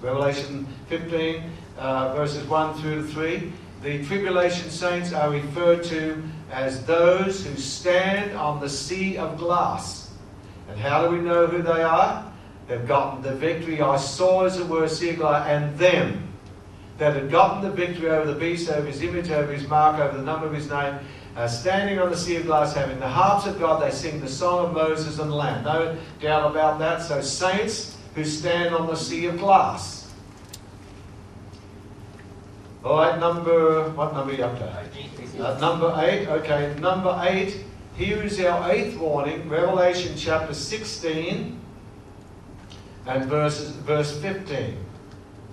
Revelation 0.03 0.67
15, 0.89 1.43
uh, 1.79 2.15
verses 2.15 2.47
1 2.47 2.75
through 2.75 3.03
to 3.03 3.09
3. 3.09 3.53
The 3.83 4.05
tribulation 4.05 4.69
saints 4.69 5.13
are 5.15 5.31
referred 5.31 5.83
to 5.85 6.23
as 6.51 6.85
those 6.85 7.47
who 7.47 7.57
stand 7.57 8.37
on 8.37 8.61
the 8.61 8.69
sea 8.69 9.17
of 9.17 9.39
glass. 9.39 10.11
And 10.69 10.79
how 10.79 11.07
do 11.07 11.17
we 11.17 11.23
know 11.23 11.47
who 11.47 11.63
they 11.63 11.83
are? 11.83 12.31
They've 12.69 12.87
gotten 12.87 13.23
the 13.23 13.35
victory. 13.35 13.81
I 13.81 13.97
saw, 13.97 14.45
as 14.45 14.59
it 14.59 14.69
were, 14.69 14.85
a 14.85 14.89
sea 14.89 15.11
of 15.11 15.17
glass, 15.17 15.49
and 15.49 15.79
them 15.79 16.30
that 17.01 17.17
had 17.17 17.31
gotten 17.31 17.63
the 17.63 17.71
victory 17.71 18.11
over 18.11 18.31
the 18.31 18.39
beast, 18.39 18.71
over 18.71 18.87
his 18.87 19.03
image, 19.03 19.31
over 19.31 19.51
his 19.51 19.67
mark, 19.67 19.99
over 19.99 20.19
the 20.19 20.23
number 20.23 20.47
of 20.47 20.53
his 20.53 20.69
name, 20.69 20.99
uh, 21.35 21.49
standing 21.49 21.99
on 21.99 22.11
the 22.11 22.17
sea 22.17 22.37
of 22.37 22.45
glass, 22.45 22.75
having 22.75 23.01
the 23.01 23.09
harps 23.09 23.47
of 23.47 23.59
God, 23.59 23.83
they 23.83 23.91
sing 23.91 24.21
the 24.21 24.29
song 24.29 24.67
of 24.67 24.75
Moses 24.75 25.19
and 25.19 25.31
the 25.31 25.35
Lamb. 25.35 25.65
No 25.65 25.97
doubt 26.21 26.51
about 26.51 26.79
that. 26.79 27.01
So, 27.01 27.23
saints 27.23 27.97
who 28.15 28.23
stand 28.23 28.75
on 28.75 28.87
the 28.87 28.97
sea 28.97 29.25
of 29.27 29.39
glass. 29.39 30.13
All 32.85 32.99
right, 32.99 33.19
number, 33.19 33.89
what 33.91 34.13
number 34.13 34.35
are 34.35 34.37
you 34.37 34.45
up 34.45 34.59
to? 34.59 35.43
Uh, 35.43 35.59
number 35.59 35.95
eight, 36.05 36.29
okay. 36.29 36.75
Number 36.81 37.19
eight, 37.27 37.65
here 37.97 38.23
is 38.23 38.39
our 38.41 38.71
eighth 38.71 38.99
warning, 38.99 39.49
Revelation 39.49 40.13
chapter 40.19 40.53
16 40.53 41.59
and 43.07 43.25
verses, 43.25 43.71
verse 43.71 44.21
15. 44.21 44.77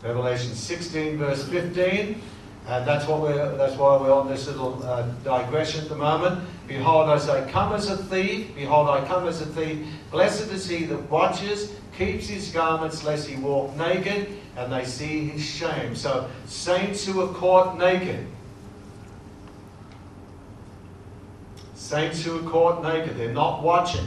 Revelation 0.04 0.54
16, 0.54 1.18
verse 1.18 1.48
15. 1.48 2.22
And 2.68 2.86
that's 2.86 3.08
what 3.08 3.22
we're. 3.22 3.56
That's 3.56 3.78
why 3.78 3.96
we're 3.96 4.14
on 4.14 4.28
this 4.28 4.46
little 4.48 4.84
uh, 4.84 5.04
digression 5.24 5.84
at 5.84 5.90
the 5.90 5.96
moment. 5.96 6.46
Behold, 6.68 7.10
I 7.10 7.18
say, 7.18 7.50
come 7.50 7.72
as 7.72 7.90
a 7.90 7.96
thief. 7.96 8.54
Behold, 8.56 8.90
I 8.90 9.06
come 9.06 9.26
as 9.26 9.42
a 9.42 9.46
thief. 9.46 9.88
Blessed 10.12 10.52
is 10.52 10.68
he 10.68 10.84
that 10.86 11.10
watches, 11.10 11.74
keeps 11.98 12.28
his 12.28 12.52
garments, 12.52 13.06
lest 13.06 13.26
he 13.26 13.38
walk 13.38 13.74
naked, 13.78 14.38
and 14.58 14.72
they 14.72 14.84
see 14.84 15.30
his 15.30 15.46
shame. 15.46 15.96
So, 15.96 16.30
saints 16.46 17.06
who 17.06 17.22
are 17.22 17.34
caught 17.34 17.78
naked. 17.78 18.28
Saints 21.76 22.22
who 22.22 22.38
are 22.38 22.50
caught 22.50 22.84
naked. 22.84 23.16
They're 23.16 23.32
not 23.32 23.64
watching, 23.64 24.06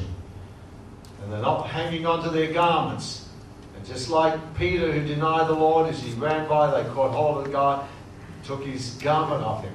and 1.23 1.33
they're 1.33 1.41
not 1.41 1.67
hanging 1.67 2.05
onto 2.05 2.29
their 2.29 2.53
garments. 2.53 3.30
And 3.81 3.89
just 3.89 4.11
like 4.11 4.39
Peter, 4.59 4.93
who 4.93 5.07
denied 5.07 5.49
the 5.49 5.55
Lord 5.55 5.89
as 5.89 6.03
he 6.03 6.13
ran 6.13 6.47
by, 6.47 6.71
they 6.71 6.87
caught 6.91 7.13
hold 7.13 7.39
of 7.39 7.45
the 7.45 7.51
guy 7.51 7.87
took 8.45 8.63
his 8.63 8.91
garment 8.97 9.43
off 9.43 9.65
him. 9.65 9.75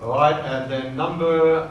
All 0.00 0.10
right, 0.10 0.38
and 0.44 0.70
then 0.70 0.96
number 0.96 1.70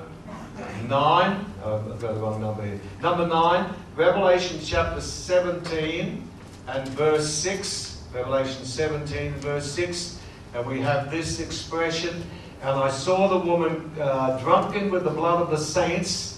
nine, 0.90 1.46
oh, 1.64 1.78
I've 1.78 2.02
got 2.02 2.16
the 2.16 2.20
wrong 2.20 2.42
number 2.42 2.66
here. 2.66 2.80
Number 3.02 3.28
nine, 3.28 3.74
Revelation 3.96 4.60
chapter 4.62 5.00
17 5.00 6.28
and 6.68 6.88
verse 6.90 7.30
6. 7.30 8.04
Revelation 8.14 8.66
17, 8.66 9.34
verse 9.36 9.72
6. 9.72 10.20
And 10.54 10.66
we 10.66 10.82
have 10.82 11.12
this 11.12 11.40
expression 11.40 12.24
And 12.62 12.72
I 12.72 12.90
saw 12.90 13.28
the 13.28 13.38
woman 13.38 13.92
uh, 14.00 14.38
drunken 14.40 14.90
with 14.90 15.04
the 15.04 15.12
blood 15.12 15.42
of 15.42 15.50
the 15.50 15.58
saints 15.58 16.35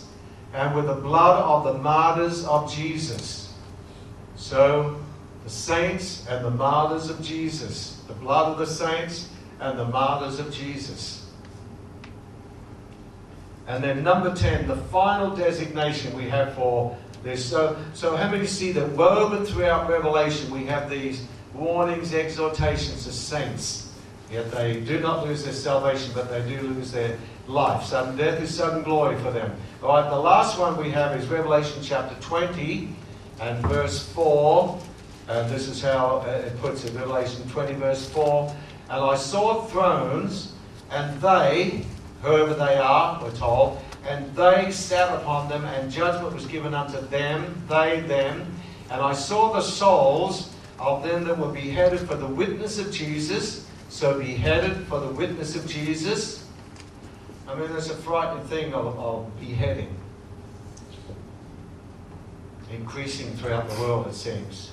and 0.53 0.75
with 0.75 0.87
the 0.87 0.93
blood 0.93 1.43
of 1.43 1.63
the 1.73 1.81
martyrs 1.81 2.45
of 2.45 2.71
Jesus. 2.71 3.53
So 4.35 4.99
the 5.43 5.49
saints 5.49 6.27
and 6.27 6.43
the 6.43 6.51
martyrs 6.51 7.09
of 7.09 7.21
Jesus, 7.21 8.01
the 8.07 8.13
blood 8.13 8.51
of 8.51 8.57
the 8.57 8.65
saints 8.65 9.29
and 9.59 9.77
the 9.77 9.85
martyrs 9.85 10.39
of 10.39 10.51
Jesus. 10.51 11.25
And 13.67 13.83
then 13.83 14.03
number 14.03 14.33
10, 14.33 14.67
the 14.67 14.77
final 14.77 15.35
designation 15.35 16.15
we 16.15 16.29
have 16.29 16.53
for 16.53 16.97
this. 17.23 17.43
So, 17.43 17.77
so 17.93 18.15
how 18.15 18.31
many 18.31 18.45
see 18.45 18.71
that 18.73 18.89
woven 18.91 19.45
throughout 19.45 19.89
Revelation 19.89 20.49
we 20.51 20.65
have 20.65 20.89
these 20.89 21.25
warnings, 21.53 22.13
exhortations 22.13 23.03
to 23.03 23.11
saints. 23.11 23.93
Yet 24.31 24.51
they 24.51 24.79
do 24.81 24.99
not 24.99 25.25
lose 25.25 25.43
their 25.43 25.53
salvation, 25.53 26.11
but 26.13 26.29
they 26.29 26.47
do 26.47 26.61
lose 26.61 26.91
their 26.91 27.17
life. 27.47 27.83
Sudden 27.83 28.17
death 28.17 28.41
is 28.41 28.53
sudden 28.53 28.83
glory 28.83 29.17
for 29.17 29.31
them. 29.31 29.55
All 29.81 29.89
right, 29.89 30.09
the 30.09 30.19
last 30.19 30.59
one 30.59 30.77
we 30.77 30.89
have 30.91 31.17
is 31.17 31.27
Revelation 31.27 31.81
chapter 31.81 32.15
20 32.21 32.89
and 33.39 33.65
verse 33.67 34.07
4. 34.09 34.79
And 35.29 35.49
this 35.49 35.67
is 35.67 35.81
how 35.81 36.23
uh, 36.25 36.29
it 36.29 36.59
puts 36.59 36.85
it, 36.85 36.93
Revelation 36.93 37.47
20, 37.49 37.73
verse 37.73 38.09
4. 38.09 38.55
And 38.89 39.03
I 39.03 39.15
saw 39.15 39.63
thrones, 39.65 40.53
and 40.89 41.19
they, 41.21 41.85
whoever 42.21 42.53
they 42.53 42.77
are, 42.77 43.21
we're 43.21 43.35
told, 43.35 43.81
and 44.07 44.33
they 44.35 44.71
sat 44.71 45.13
upon 45.13 45.49
them, 45.49 45.65
and 45.65 45.91
judgment 45.91 46.33
was 46.33 46.45
given 46.45 46.73
unto 46.73 47.01
them, 47.07 47.61
they, 47.67 48.01
them. 48.01 48.53
And 48.89 49.01
I 49.01 49.11
saw 49.11 49.53
the 49.53 49.61
souls 49.61 50.53
of 50.79 51.03
them 51.03 51.25
that 51.25 51.37
were 51.37 51.51
beheaded 51.51 51.99
for 52.07 52.15
the 52.15 52.27
witness 52.27 52.79
of 52.79 52.91
Jesus. 52.91 53.67
So 53.89 54.17
beheaded 54.17 54.87
for 54.87 54.99
the 54.99 55.09
witness 55.09 55.55
of 55.55 55.67
Jesus. 55.67 56.46
I 57.47 57.55
mean, 57.55 57.71
there's 57.71 57.89
a 57.89 57.95
frightening 57.95 58.45
thing 58.47 58.73
of, 58.73 58.99
of 58.99 59.39
beheading. 59.39 59.95
Increasing 62.71 63.33
throughout 63.37 63.69
the 63.69 63.79
world, 63.79 64.07
it 64.07 64.13
seems. 64.13 64.71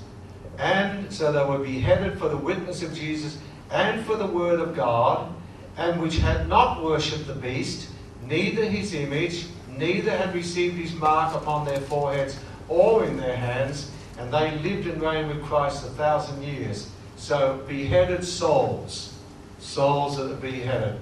And 0.59 1.13
so 1.13 1.31
they 1.31 1.45
were 1.45 1.59
beheaded 1.59 2.19
for 2.19 2.29
the 2.29 2.37
witness 2.37 2.83
of 2.83 2.93
Jesus 2.93 3.39
and 3.71 4.05
for 4.05 4.17
the 4.17 4.27
word 4.27 4.61
of 4.61 4.75
God, 4.75 5.33
and 5.77 6.01
which 6.01 6.19
had 6.19 6.49
not 6.49 6.83
worshipped 6.83 7.27
the 7.27 7.35
beast, 7.35 7.89
neither 8.27 8.65
his 8.65 8.95
image, 8.95 9.47
neither 9.77 10.17
had 10.17 10.35
received 10.35 10.77
his 10.77 10.93
mark 10.95 11.35
upon 11.35 11.65
their 11.65 11.81
foreheads 11.81 12.39
or 12.69 13.05
in 13.05 13.17
their 13.17 13.37
hands, 13.37 13.91
and 14.19 14.33
they 14.33 14.57
lived 14.59 14.87
and 14.87 15.01
reigned 15.01 15.29
with 15.29 15.43
Christ 15.43 15.85
a 15.85 15.91
thousand 15.91 16.43
years. 16.43 16.91
So 17.17 17.63
beheaded 17.69 18.25
souls, 18.25 19.15
souls 19.59 20.17
that 20.17 20.31
are 20.31 20.37
beheaded. 20.37 21.01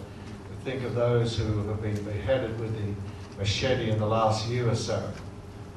Think 0.64 0.84
of 0.84 0.94
those 0.94 1.36
who 1.36 1.66
have 1.66 1.82
been 1.82 2.00
beheaded 2.04 2.58
with 2.60 2.72
the 2.76 2.94
machete 3.36 3.90
in 3.90 3.98
the 3.98 4.06
last 4.06 4.46
year 4.46 4.68
or 4.68 4.76
so. 4.76 5.10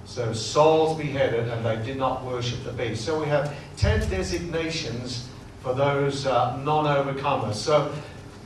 So 0.06 0.32
souls 0.32 0.96
beheaded, 0.96 1.48
and 1.48 1.66
they 1.66 1.84
did 1.84 1.98
not 1.98 2.24
worship 2.24 2.64
the 2.64 2.72
beast. 2.72 3.04
So 3.04 3.20
we 3.20 3.26
have 3.26 3.52
ten 3.78 4.08
designations 4.12 5.28
for 5.62 5.74
those 5.74 6.28
uh, 6.28 6.58
non-overcomers. 6.58 7.56
So 7.56 7.92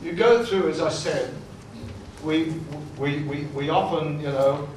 you 0.02 0.14
go 0.14 0.46
through, 0.46 0.70
as 0.70 0.80
I 0.80 0.88
said, 0.88 1.34
we, 2.24 2.54
we, 2.98 3.24
we, 3.24 3.44
we 3.48 3.70
often, 3.70 4.22
you 4.22 4.28
know, 4.28 4.70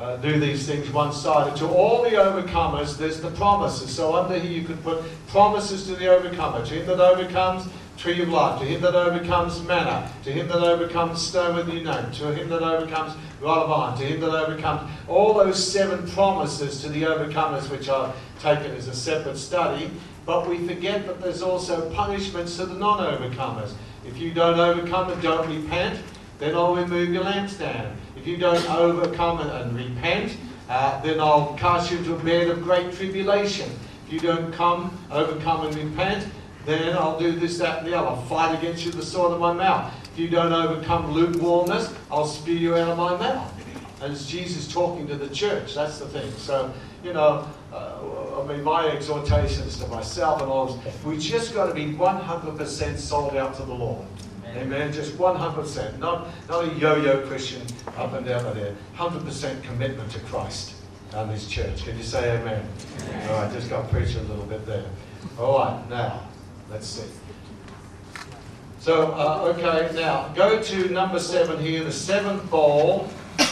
uh, 0.00 0.16
do 0.16 0.40
these 0.40 0.66
things 0.66 0.90
one-sided. 0.90 1.56
To 1.58 1.68
all 1.68 2.02
the 2.02 2.10
overcomers, 2.10 2.98
there's 2.98 3.20
the 3.20 3.30
promises. 3.30 3.94
So 3.94 4.16
under 4.16 4.36
here 4.36 4.50
you 4.50 4.66
could 4.66 4.82
put 4.82 5.04
promises 5.28 5.86
to 5.86 5.94
the 5.94 6.08
overcomer. 6.08 6.66
To 6.66 6.74
him 6.74 6.86
that 6.86 6.98
overcomes, 6.98 7.68
tree 7.96 8.22
of 8.22 8.28
life. 8.28 8.60
To 8.60 8.66
him 8.66 8.80
that 8.82 8.94
overcomes, 8.94 9.62
manna. 9.62 10.10
To 10.24 10.32
him 10.32 10.48
that 10.48 10.62
overcomes, 10.62 11.20
stone 11.20 11.56
with 11.56 11.68
your 11.68 11.84
name. 11.84 12.10
To 12.12 12.32
him 12.32 12.48
that 12.48 12.62
overcomes, 12.62 13.14
rod 13.40 13.64
of 13.64 13.72
iron. 13.72 13.98
To 13.98 14.04
him 14.04 14.20
that 14.20 14.30
overcomes. 14.30 14.90
All 15.08 15.34
those 15.34 15.72
seven 15.72 16.08
promises 16.10 16.82
to 16.82 16.88
the 16.88 17.02
overcomers, 17.02 17.70
which 17.70 17.88
are 17.88 18.12
taken 18.40 18.72
as 18.72 18.88
a 18.88 18.94
separate 18.94 19.38
study. 19.38 19.90
But 20.24 20.48
we 20.48 20.66
forget 20.66 21.06
that 21.06 21.20
there's 21.20 21.42
also 21.42 21.90
punishments 21.90 22.56
to 22.56 22.66
the 22.66 22.74
non-overcomers. 22.74 23.72
If 24.06 24.18
you 24.18 24.32
don't 24.32 24.58
overcome 24.58 25.12
and 25.12 25.22
don't 25.22 25.48
repent, 25.48 26.00
then 26.38 26.54
I'll 26.54 26.74
remove 26.74 27.10
your 27.10 27.24
lampstand. 27.24 27.96
If 28.16 28.26
you 28.26 28.36
don't 28.36 28.68
overcome 28.70 29.40
and 29.40 29.76
repent, 29.76 30.36
uh, 30.68 31.00
then 31.02 31.20
I'll 31.20 31.54
cast 31.54 31.90
you 31.90 31.98
into 31.98 32.14
a 32.14 32.18
bed 32.18 32.48
of 32.48 32.62
great 32.62 32.92
tribulation. 32.92 33.70
If 34.06 34.12
you 34.12 34.20
don't 34.20 34.52
come, 34.52 34.96
overcome 35.10 35.66
and 35.66 35.76
repent, 35.76 36.26
then 36.66 36.96
I'll 36.96 37.18
do 37.18 37.32
this, 37.32 37.58
that, 37.58 37.78
and 37.78 37.86
the 37.86 37.96
other. 37.96 38.08
I'll 38.08 38.22
fight 38.22 38.58
against 38.58 38.84
you 38.84 38.90
with 38.90 39.00
the 39.00 39.06
sword 39.06 39.32
of 39.32 39.40
my 39.40 39.52
mouth. 39.52 39.94
If 40.12 40.18
you 40.18 40.28
don't 40.28 40.52
overcome 40.52 41.12
lukewarmness, 41.12 41.94
I'll 42.10 42.26
spew 42.26 42.54
you 42.54 42.74
out 42.74 42.88
of 42.88 42.98
my 42.98 43.16
mouth. 43.16 43.52
And 44.02 44.12
it's 44.12 44.26
Jesus 44.26 44.70
talking 44.70 45.06
to 45.06 45.16
the 45.16 45.28
church. 45.34 45.74
That's 45.74 45.98
the 45.98 46.06
thing. 46.06 46.30
So, 46.32 46.72
you 47.02 47.12
know, 47.12 47.48
uh, 47.72 48.40
I 48.40 48.46
mean, 48.46 48.62
my 48.62 48.88
exhortations 48.88 49.78
to 49.78 49.86
myself 49.88 50.42
and 50.42 50.50
all, 50.50 50.70
of 50.70 50.86
us, 50.86 51.04
we 51.04 51.16
just 51.18 51.54
got 51.54 51.66
to 51.66 51.74
be 51.74 51.86
100% 51.86 52.98
sold 52.98 53.36
out 53.36 53.54
to 53.56 53.62
the 53.62 53.72
Lord. 53.72 54.06
Amen. 54.56 54.92
Just 54.92 55.16
100%. 55.16 55.98
Not, 55.98 56.28
not 56.48 56.64
a 56.64 56.74
yo 56.74 56.96
yo 56.96 57.26
Christian 57.26 57.62
up 57.96 58.12
and 58.12 58.26
down 58.26 58.54
there. 58.54 58.74
100% 58.96 59.62
commitment 59.62 60.10
to 60.12 60.20
Christ 60.20 60.74
and 61.14 61.30
His 61.30 61.46
church. 61.48 61.84
Can 61.84 61.96
you 61.96 62.04
say 62.04 62.38
amen? 62.38 62.66
amen. 63.00 63.28
All 63.30 63.42
right, 63.42 63.52
just 63.52 63.70
got 63.70 63.82
to 63.82 63.94
preach 63.94 64.14
a 64.14 64.22
little 64.22 64.46
bit 64.46 64.66
there. 64.66 64.84
All 65.38 65.58
right, 65.58 65.90
now, 65.90 66.22
let's 66.70 66.86
see. 66.86 67.08
So, 68.80 69.12
uh, 69.12 69.52
okay, 69.56 69.90
now 69.96 70.28
go 70.36 70.62
to 70.62 70.88
number 70.90 71.18
seven 71.18 71.58
here, 71.58 71.82
the 71.82 71.90
seventh 71.90 72.48
bowl, 72.48 73.08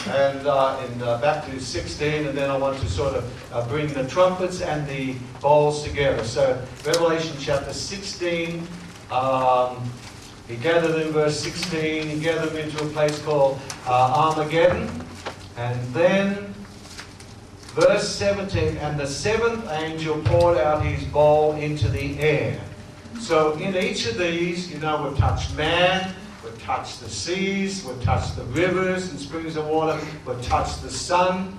and 0.07 0.47
uh, 0.47 0.81
in, 0.85 1.01
uh, 1.01 1.17
back 1.19 1.45
to 1.45 1.59
16, 1.59 2.27
and 2.27 2.37
then 2.37 2.49
I 2.49 2.57
want 2.57 2.79
to 2.79 2.87
sort 2.87 3.15
of 3.15 3.53
uh, 3.53 3.67
bring 3.67 3.87
the 3.87 4.07
trumpets 4.07 4.61
and 4.61 4.87
the 4.87 5.15
bowls 5.41 5.83
together. 5.83 6.23
So, 6.23 6.61
Revelation 6.85 7.35
chapter 7.39 7.73
16. 7.73 8.65
Um, 9.11 9.91
he 10.47 10.55
gathered 10.57 11.01
in 11.01 11.11
verse 11.11 11.39
16, 11.39 12.07
he 12.07 12.19
gathered 12.19 12.51
them 12.51 12.57
into 12.57 12.83
a 12.83 12.87
place 12.89 13.19
called 13.23 13.59
uh, 13.87 14.31
Armageddon. 14.35 14.89
And 15.57 15.93
then, 15.93 16.53
verse 17.73 18.07
17, 18.07 18.77
and 18.77 18.99
the 18.99 19.07
seventh 19.07 19.69
angel 19.71 20.21
poured 20.25 20.57
out 20.57 20.85
his 20.85 21.03
bowl 21.05 21.53
into 21.55 21.87
the 21.87 22.19
air. 22.19 22.61
So 23.19 23.53
in 23.53 23.75
each 23.75 24.05
of 24.07 24.17
these, 24.17 24.71
you 24.71 24.79
know, 24.79 25.07
we've 25.07 25.17
touched 25.17 25.55
man, 25.55 26.13
we've 26.43 26.61
touched 26.61 26.99
the 26.99 27.09
seas, 27.09 27.83
we've 27.83 28.01
touched 28.03 28.35
the 28.35 28.43
rivers 28.45 29.09
and 29.09 29.19
springs 29.19 29.55
of 29.55 29.67
water, 29.67 29.99
we've 30.25 30.41
touched 30.43 30.81
the 30.81 30.89
sun. 30.89 31.57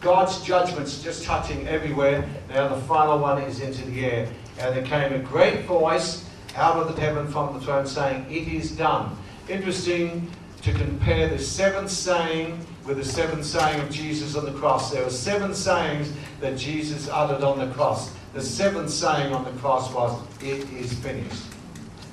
God's 0.00 0.40
judgment's 0.42 1.02
just 1.02 1.24
touching 1.24 1.66
everywhere. 1.66 2.26
Now 2.48 2.68
the 2.68 2.80
final 2.82 3.18
one 3.18 3.42
is 3.42 3.60
into 3.60 3.84
the 3.86 4.04
air. 4.04 4.32
And 4.58 4.76
there 4.76 4.84
came 4.84 5.12
a 5.12 5.18
great 5.18 5.64
voice 5.64 6.24
out 6.56 6.76
of 6.76 6.94
the 6.94 7.00
heaven 7.00 7.26
from 7.26 7.54
the 7.54 7.60
throne, 7.60 7.86
saying, 7.86 8.26
It 8.30 8.48
is 8.48 8.72
done. 8.72 9.16
Interesting 9.48 10.30
to 10.62 10.72
compare 10.72 11.28
the 11.28 11.38
seventh 11.38 11.90
saying 11.90 12.64
with 12.86 12.98
the 12.98 13.04
seventh 13.04 13.44
saying 13.44 13.80
of 13.80 13.90
Jesus 13.90 14.36
on 14.36 14.44
the 14.44 14.52
cross. 14.52 14.90
There 14.90 15.02
were 15.04 15.10
seven 15.10 15.54
sayings 15.54 16.12
that 16.40 16.56
Jesus 16.56 17.08
uttered 17.08 17.42
on 17.42 17.58
the 17.58 17.72
cross. 17.74 18.12
The 18.32 18.42
seventh 18.42 18.90
saying 18.90 19.34
on 19.34 19.44
the 19.44 19.50
cross 19.60 19.92
was, 19.92 20.20
It 20.40 20.70
is 20.72 20.92
finished. 20.92 21.42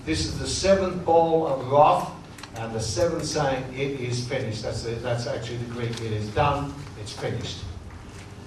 This 0.05 0.25
is 0.25 0.39
the 0.39 0.47
seventh 0.47 1.05
bowl 1.05 1.45
of 1.45 1.71
wrath, 1.71 2.11
and 2.55 2.73
the 2.73 2.79
seventh 2.79 3.25
saying, 3.25 3.63
It 3.73 3.99
is 3.99 4.27
finished. 4.27 4.63
That's, 4.63 4.83
the, 4.83 4.91
that's 4.91 5.27
actually 5.27 5.57
the 5.57 5.73
Greek. 5.73 5.91
It 6.01 6.13
is 6.13 6.27
done, 6.29 6.73
it's 6.99 7.11
finished. 7.11 7.59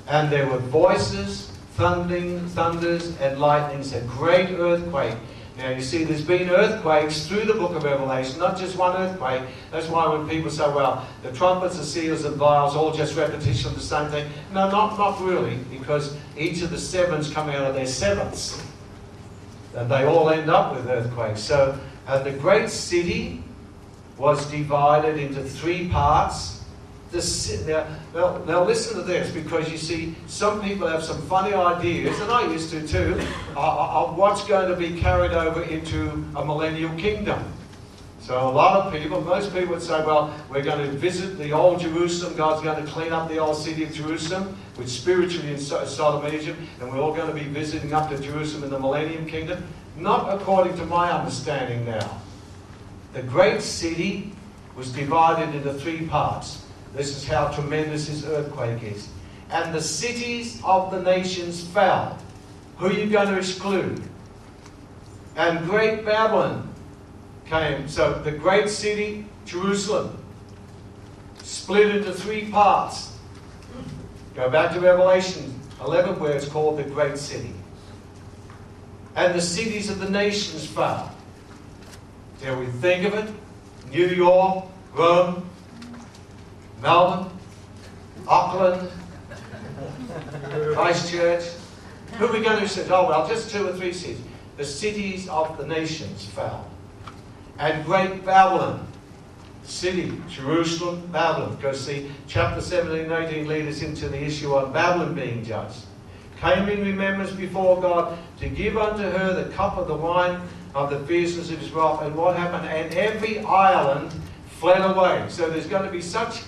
And 0.08 0.32
there 0.32 0.48
were 0.48 0.58
voices, 0.58 1.52
thundering, 1.74 2.44
thunders, 2.48 3.16
and 3.18 3.38
lightnings, 3.38 3.92
a 3.92 4.00
great 4.00 4.50
earthquake 4.50 5.16
now, 5.60 5.68
you 5.68 5.82
see, 5.82 6.04
there's 6.04 6.24
been 6.24 6.48
earthquakes 6.48 7.26
through 7.26 7.44
the 7.44 7.52
book 7.52 7.72
of 7.76 7.84
Revelation, 7.84 8.38
not 8.38 8.56
just 8.56 8.78
one 8.78 8.96
earthquake. 8.96 9.42
That's 9.70 9.88
why 9.88 10.08
when 10.08 10.26
people 10.26 10.50
say, 10.50 10.64
well, 10.64 11.06
the 11.22 11.30
trumpets, 11.32 11.76
the 11.76 11.84
seals, 11.84 12.24
and 12.24 12.34
vials, 12.36 12.74
all 12.74 12.92
just 12.92 13.14
repetition 13.14 13.68
of 13.68 13.74
the 13.74 13.82
same 13.82 14.08
thing. 14.10 14.26
No, 14.54 14.70
not, 14.70 14.96
not 14.96 15.20
really, 15.20 15.56
because 15.70 16.16
each 16.34 16.62
of 16.62 16.70
the 16.70 16.78
sevens 16.78 17.30
come 17.30 17.50
out 17.50 17.66
of 17.66 17.74
their 17.74 17.86
sevenths. 17.86 18.64
And 19.74 19.90
they 19.90 20.06
all 20.06 20.30
end 20.30 20.48
up 20.48 20.74
with 20.74 20.86
earthquakes. 20.86 21.42
So, 21.42 21.78
uh, 22.06 22.22
the 22.22 22.32
great 22.32 22.70
city 22.70 23.44
was 24.16 24.50
divided 24.50 25.18
into 25.18 25.44
three 25.44 25.90
parts 25.90 26.59
now, 27.12 27.86
now, 28.14 28.38
now, 28.44 28.64
listen 28.64 28.96
to 28.96 29.02
this 29.02 29.32
because 29.32 29.70
you 29.70 29.78
see, 29.78 30.14
some 30.28 30.62
people 30.62 30.86
have 30.86 31.02
some 31.02 31.20
funny 31.22 31.52
ideas, 31.52 32.18
and 32.20 32.30
I 32.30 32.50
used 32.52 32.70
to 32.70 32.86
too, 32.86 33.20
uh, 33.56 33.60
uh, 33.60 34.04
of 34.04 34.16
what's 34.16 34.44
going 34.44 34.68
to 34.68 34.76
be 34.76 35.00
carried 35.00 35.32
over 35.32 35.62
into 35.62 36.10
a 36.36 36.44
millennial 36.44 36.94
kingdom. 36.96 37.42
So 38.20 38.48
a 38.48 38.52
lot 38.52 38.86
of 38.86 38.92
people, 38.92 39.20
most 39.22 39.52
people 39.52 39.74
would 39.74 39.82
say, 39.82 40.04
well, 40.04 40.32
we're 40.48 40.62
going 40.62 40.88
to 40.88 40.96
visit 40.98 41.36
the 41.36 41.50
old 41.50 41.80
Jerusalem. 41.80 42.36
God's 42.36 42.62
going 42.62 42.84
to 42.84 42.88
clean 42.88 43.12
up 43.12 43.28
the 43.28 43.38
old 43.38 43.56
city 43.56 43.82
of 43.82 43.92
Jerusalem, 43.92 44.56
which 44.76 44.88
spiritually 44.88 45.48
is 45.48 45.66
Sodom 45.66 46.24
and 46.24 46.34
Egypt, 46.34 46.60
and 46.80 46.92
we're 46.92 47.00
all 47.00 47.12
going 47.12 47.26
to 47.26 47.34
be 47.34 47.48
visiting 47.48 47.92
up 47.92 48.08
to 48.10 48.18
Jerusalem 48.20 48.64
in 48.64 48.70
the 48.70 48.78
millennium 48.78 49.26
kingdom. 49.26 49.64
Not 49.96 50.32
according 50.32 50.76
to 50.76 50.86
my 50.86 51.10
understanding 51.10 51.84
now. 51.86 52.20
The 53.14 53.22
great 53.22 53.62
city 53.62 54.32
was 54.76 54.92
divided 54.92 55.52
into 55.56 55.74
three 55.74 56.06
parts. 56.06 56.64
This 56.94 57.16
is 57.16 57.26
how 57.26 57.48
tremendous 57.48 58.08
this 58.08 58.24
earthquake 58.24 58.82
is. 58.82 59.08
And 59.50 59.74
the 59.74 59.80
cities 59.80 60.60
of 60.64 60.90
the 60.90 61.02
nations 61.02 61.64
fell. 61.64 62.18
Who 62.78 62.86
are 62.86 62.92
you 62.92 63.10
going 63.10 63.28
to 63.28 63.36
exclude? 63.36 64.02
And 65.36 65.64
great 65.68 66.04
Babylon 66.04 66.72
came. 67.46 67.88
So 67.88 68.14
the 68.14 68.32
great 68.32 68.68
city, 68.68 69.26
Jerusalem, 69.44 70.16
split 71.42 71.96
into 71.96 72.12
three 72.12 72.50
parts. 72.50 73.16
Go 74.34 74.48
back 74.48 74.72
to 74.72 74.80
Revelation 74.80 75.58
11, 75.82 76.18
where 76.20 76.32
it's 76.32 76.48
called 76.48 76.78
the 76.78 76.84
great 76.84 77.18
city. 77.18 77.52
And 79.16 79.34
the 79.34 79.40
cities 79.40 79.90
of 79.90 79.98
the 79.98 80.08
nations 80.08 80.66
fell. 80.66 81.12
Dare 82.40 82.56
we 82.56 82.66
think 82.66 83.04
of 83.04 83.14
it? 83.14 83.34
New 83.90 84.06
York, 84.06 84.66
Rome, 84.94 85.49
Melbourne, 86.82 87.30
Auckland, 88.26 88.90
Christchurch. 90.74 91.44
Who 92.18 92.26
are 92.26 92.32
we 92.32 92.40
going 92.40 92.60
to 92.60 92.68
say? 92.68 92.86
Oh, 92.90 93.08
well, 93.08 93.28
just 93.28 93.50
two 93.50 93.68
or 93.68 93.72
three 93.72 93.92
cities. 93.92 94.20
The 94.56 94.64
cities 94.64 95.28
of 95.28 95.56
the 95.56 95.66
nations 95.66 96.24
fell. 96.24 96.68
And 97.58 97.84
great 97.84 98.24
Babylon, 98.24 98.86
city, 99.62 100.20
Jerusalem, 100.28 101.06
Babylon. 101.12 101.58
Go 101.60 101.72
see 101.72 102.10
chapter 102.26 102.60
17 102.60 103.10
and 103.10 103.12
18 103.12 103.46
lead 103.46 103.68
us 103.68 103.82
into 103.82 104.08
the 104.08 104.22
issue 104.22 104.54
on 104.54 104.72
Babylon 104.72 105.14
being 105.14 105.44
judged. 105.44 105.84
Came 106.40 106.68
in 106.70 106.80
remembrance 106.80 107.30
before 107.32 107.80
God 107.80 108.18
to 108.38 108.48
give 108.48 108.78
unto 108.78 109.02
her 109.02 109.44
the 109.44 109.50
cup 109.50 109.76
of 109.76 109.86
the 109.86 109.94
wine 109.94 110.40
of 110.74 110.88
the 110.88 111.00
fierceness 111.00 111.50
of 111.50 111.58
his 111.58 111.70
wrath. 111.70 112.00
And 112.02 112.16
what 112.16 112.36
happened? 112.36 112.66
And 112.68 112.94
every 112.94 113.40
island 113.40 114.12
fled 114.58 114.80
away. 114.80 115.26
So 115.28 115.50
there's 115.50 115.66
going 115.66 115.84
to 115.84 115.90
be 115.90 116.00
such 116.00 116.42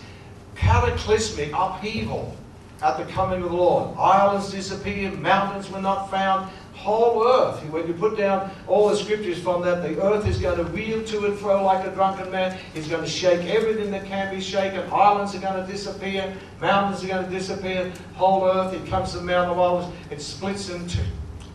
cataclysmic 0.63 1.51
upheaval 1.53 2.37
at 2.83 2.97
the 2.97 3.05
coming 3.13 3.43
of 3.43 3.51
the 3.51 3.57
Lord. 3.57 3.97
Islands 3.99 4.51
disappeared, 4.51 5.21
mountains 5.21 5.71
were 5.71 5.81
not 5.81 6.11
found, 6.11 6.51
whole 6.75 7.27
earth. 7.27 7.63
When 7.71 7.87
you 7.87 7.95
put 7.95 8.17
down 8.17 8.51
all 8.67 8.89
the 8.89 8.97
scriptures 8.97 9.41
from 9.41 9.63
that, 9.63 9.83
the 9.83 10.01
earth 10.03 10.27
is 10.27 10.39
going 10.39 10.57
to 10.57 10.65
reel 10.65 11.05
to 11.05 11.27
and 11.27 11.39
fro 11.39 11.65
like 11.65 11.87
a 11.87 11.91
drunken 11.91 12.31
man. 12.31 12.59
It's 12.75 12.89
going 12.89 13.05
to 13.05 13.11
shake 13.11 13.47
everything 13.49 13.91
that 13.91 14.05
can 14.07 14.35
be 14.35 14.41
shaken. 14.41 14.89
Islands 14.91 15.35
are 15.35 15.41
going 15.41 15.65
to 15.65 15.71
disappear. 15.71 16.35
Mountains 16.61 17.05
are 17.05 17.09
going 17.09 17.25
to 17.25 17.31
disappear. 17.31 17.93
Whole 18.15 18.49
earth, 18.49 18.73
it 18.73 18.87
comes 18.87 19.13
to 19.13 19.19
the 19.19 19.25
Mount 19.25 19.51
of 19.51 19.59
Olives, 19.59 19.95
it 20.11 20.21
splits 20.21 20.71
in 20.71 20.89
two. 20.89 21.03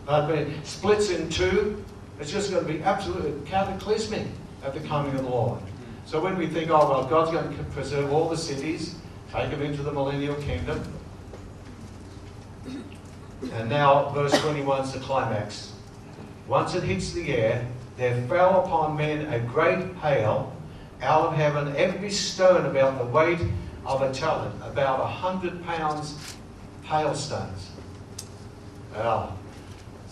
I 0.06 0.26
mean, 0.30 0.64
splits 0.64 1.10
in 1.10 1.28
two. 1.28 1.82
It's 2.20 2.30
just 2.30 2.50
going 2.50 2.66
to 2.66 2.72
be 2.72 2.82
absolutely 2.82 3.34
cataclysmic 3.48 4.26
at 4.64 4.74
the 4.74 4.80
coming 4.80 5.14
of 5.14 5.24
the 5.24 5.30
Lord. 5.30 5.60
So 6.08 6.18
when 6.22 6.38
we 6.38 6.46
think, 6.46 6.70
oh, 6.70 6.88
well, 6.88 7.04
God's 7.04 7.32
going 7.32 7.54
to 7.54 7.64
preserve 7.64 8.10
all 8.14 8.30
the 8.30 8.36
cities, 8.36 8.94
take 9.30 9.50
them 9.50 9.60
into 9.60 9.82
the 9.82 9.92
millennial 9.92 10.36
kingdom. 10.36 10.82
And 13.52 13.68
now, 13.68 14.08
verse 14.08 14.32
21 14.40 14.84
is 14.84 14.92
the 14.94 15.00
climax. 15.00 15.74
Once 16.46 16.74
it 16.74 16.82
hits 16.82 17.12
the 17.12 17.36
air, 17.36 17.68
there 17.98 18.26
fell 18.26 18.64
upon 18.64 18.96
men 18.96 19.30
a 19.34 19.38
great 19.38 19.84
hail 19.96 20.56
out 21.02 21.26
of 21.26 21.34
heaven, 21.34 21.76
every 21.76 22.10
stone 22.10 22.64
about 22.64 22.96
the 22.96 23.04
weight 23.04 23.40
of 23.84 24.00
a 24.00 24.10
talent, 24.10 24.54
about 24.62 25.00
a 25.00 25.06
hundred 25.06 25.62
pounds 25.66 26.36
hailstones. 26.84 27.68
Well, 28.94 29.38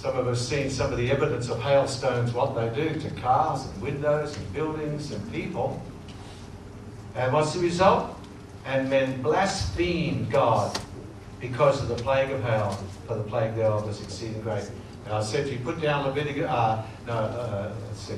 some 0.07 0.19
of 0.19 0.29
us 0.29 0.49
seen 0.49 0.71
some 0.71 0.93
of 0.93 0.99
the 0.99 1.11
evidence 1.11 1.49
of 1.49 1.61
hailstones, 1.61 2.33
what 2.33 2.55
they 2.55 2.69
do 2.81 2.97
to 3.01 3.11
cars 3.17 3.67
and 3.67 3.83
windows 3.83 4.37
and 4.37 4.53
buildings 4.53 5.11
and 5.11 5.33
people. 5.33 5.83
And 7.17 7.33
what's 7.33 7.55
the 7.55 7.59
result? 7.59 8.17
And 8.67 8.89
men 8.89 9.21
blasphemed 9.21 10.31
God 10.31 10.79
because 11.41 11.83
of 11.83 11.89
the 11.89 11.97
plague 11.97 12.31
of 12.31 12.41
hail, 12.45 12.71
for 13.09 13.17
the 13.17 13.25
plague 13.25 13.57
thereof 13.57 13.85
was 13.85 14.01
exceeding 14.01 14.41
great. 14.43 14.71
And 15.07 15.15
I 15.15 15.23
said 15.23 15.47
to 15.47 15.53
you, 15.53 15.59
put 15.59 15.81
down 15.81 16.07
Leviticus, 16.07 16.49
uh, 16.49 16.87
no, 17.09 17.13
uh, 17.13 17.73
let's 17.89 17.99
see. 17.99 18.15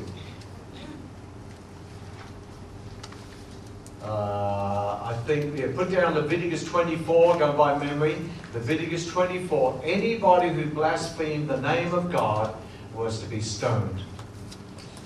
Uh, 4.03 5.01
I 5.03 5.15
think, 5.27 5.59
yeah, 5.59 5.67
put 5.75 5.91
down 5.91 6.15
Leviticus 6.15 6.65
24, 6.65 7.39
go 7.39 7.53
by 7.53 7.79
memory. 7.79 8.17
Leviticus 8.55 9.07
24. 9.09 9.83
Anybody 9.85 10.51
who 10.51 10.67
blasphemed 10.67 11.49
the 11.49 11.61
name 11.61 11.93
of 11.93 12.11
God 12.11 12.55
was 12.95 13.21
to 13.21 13.29
be 13.29 13.41
stoned. 13.41 14.01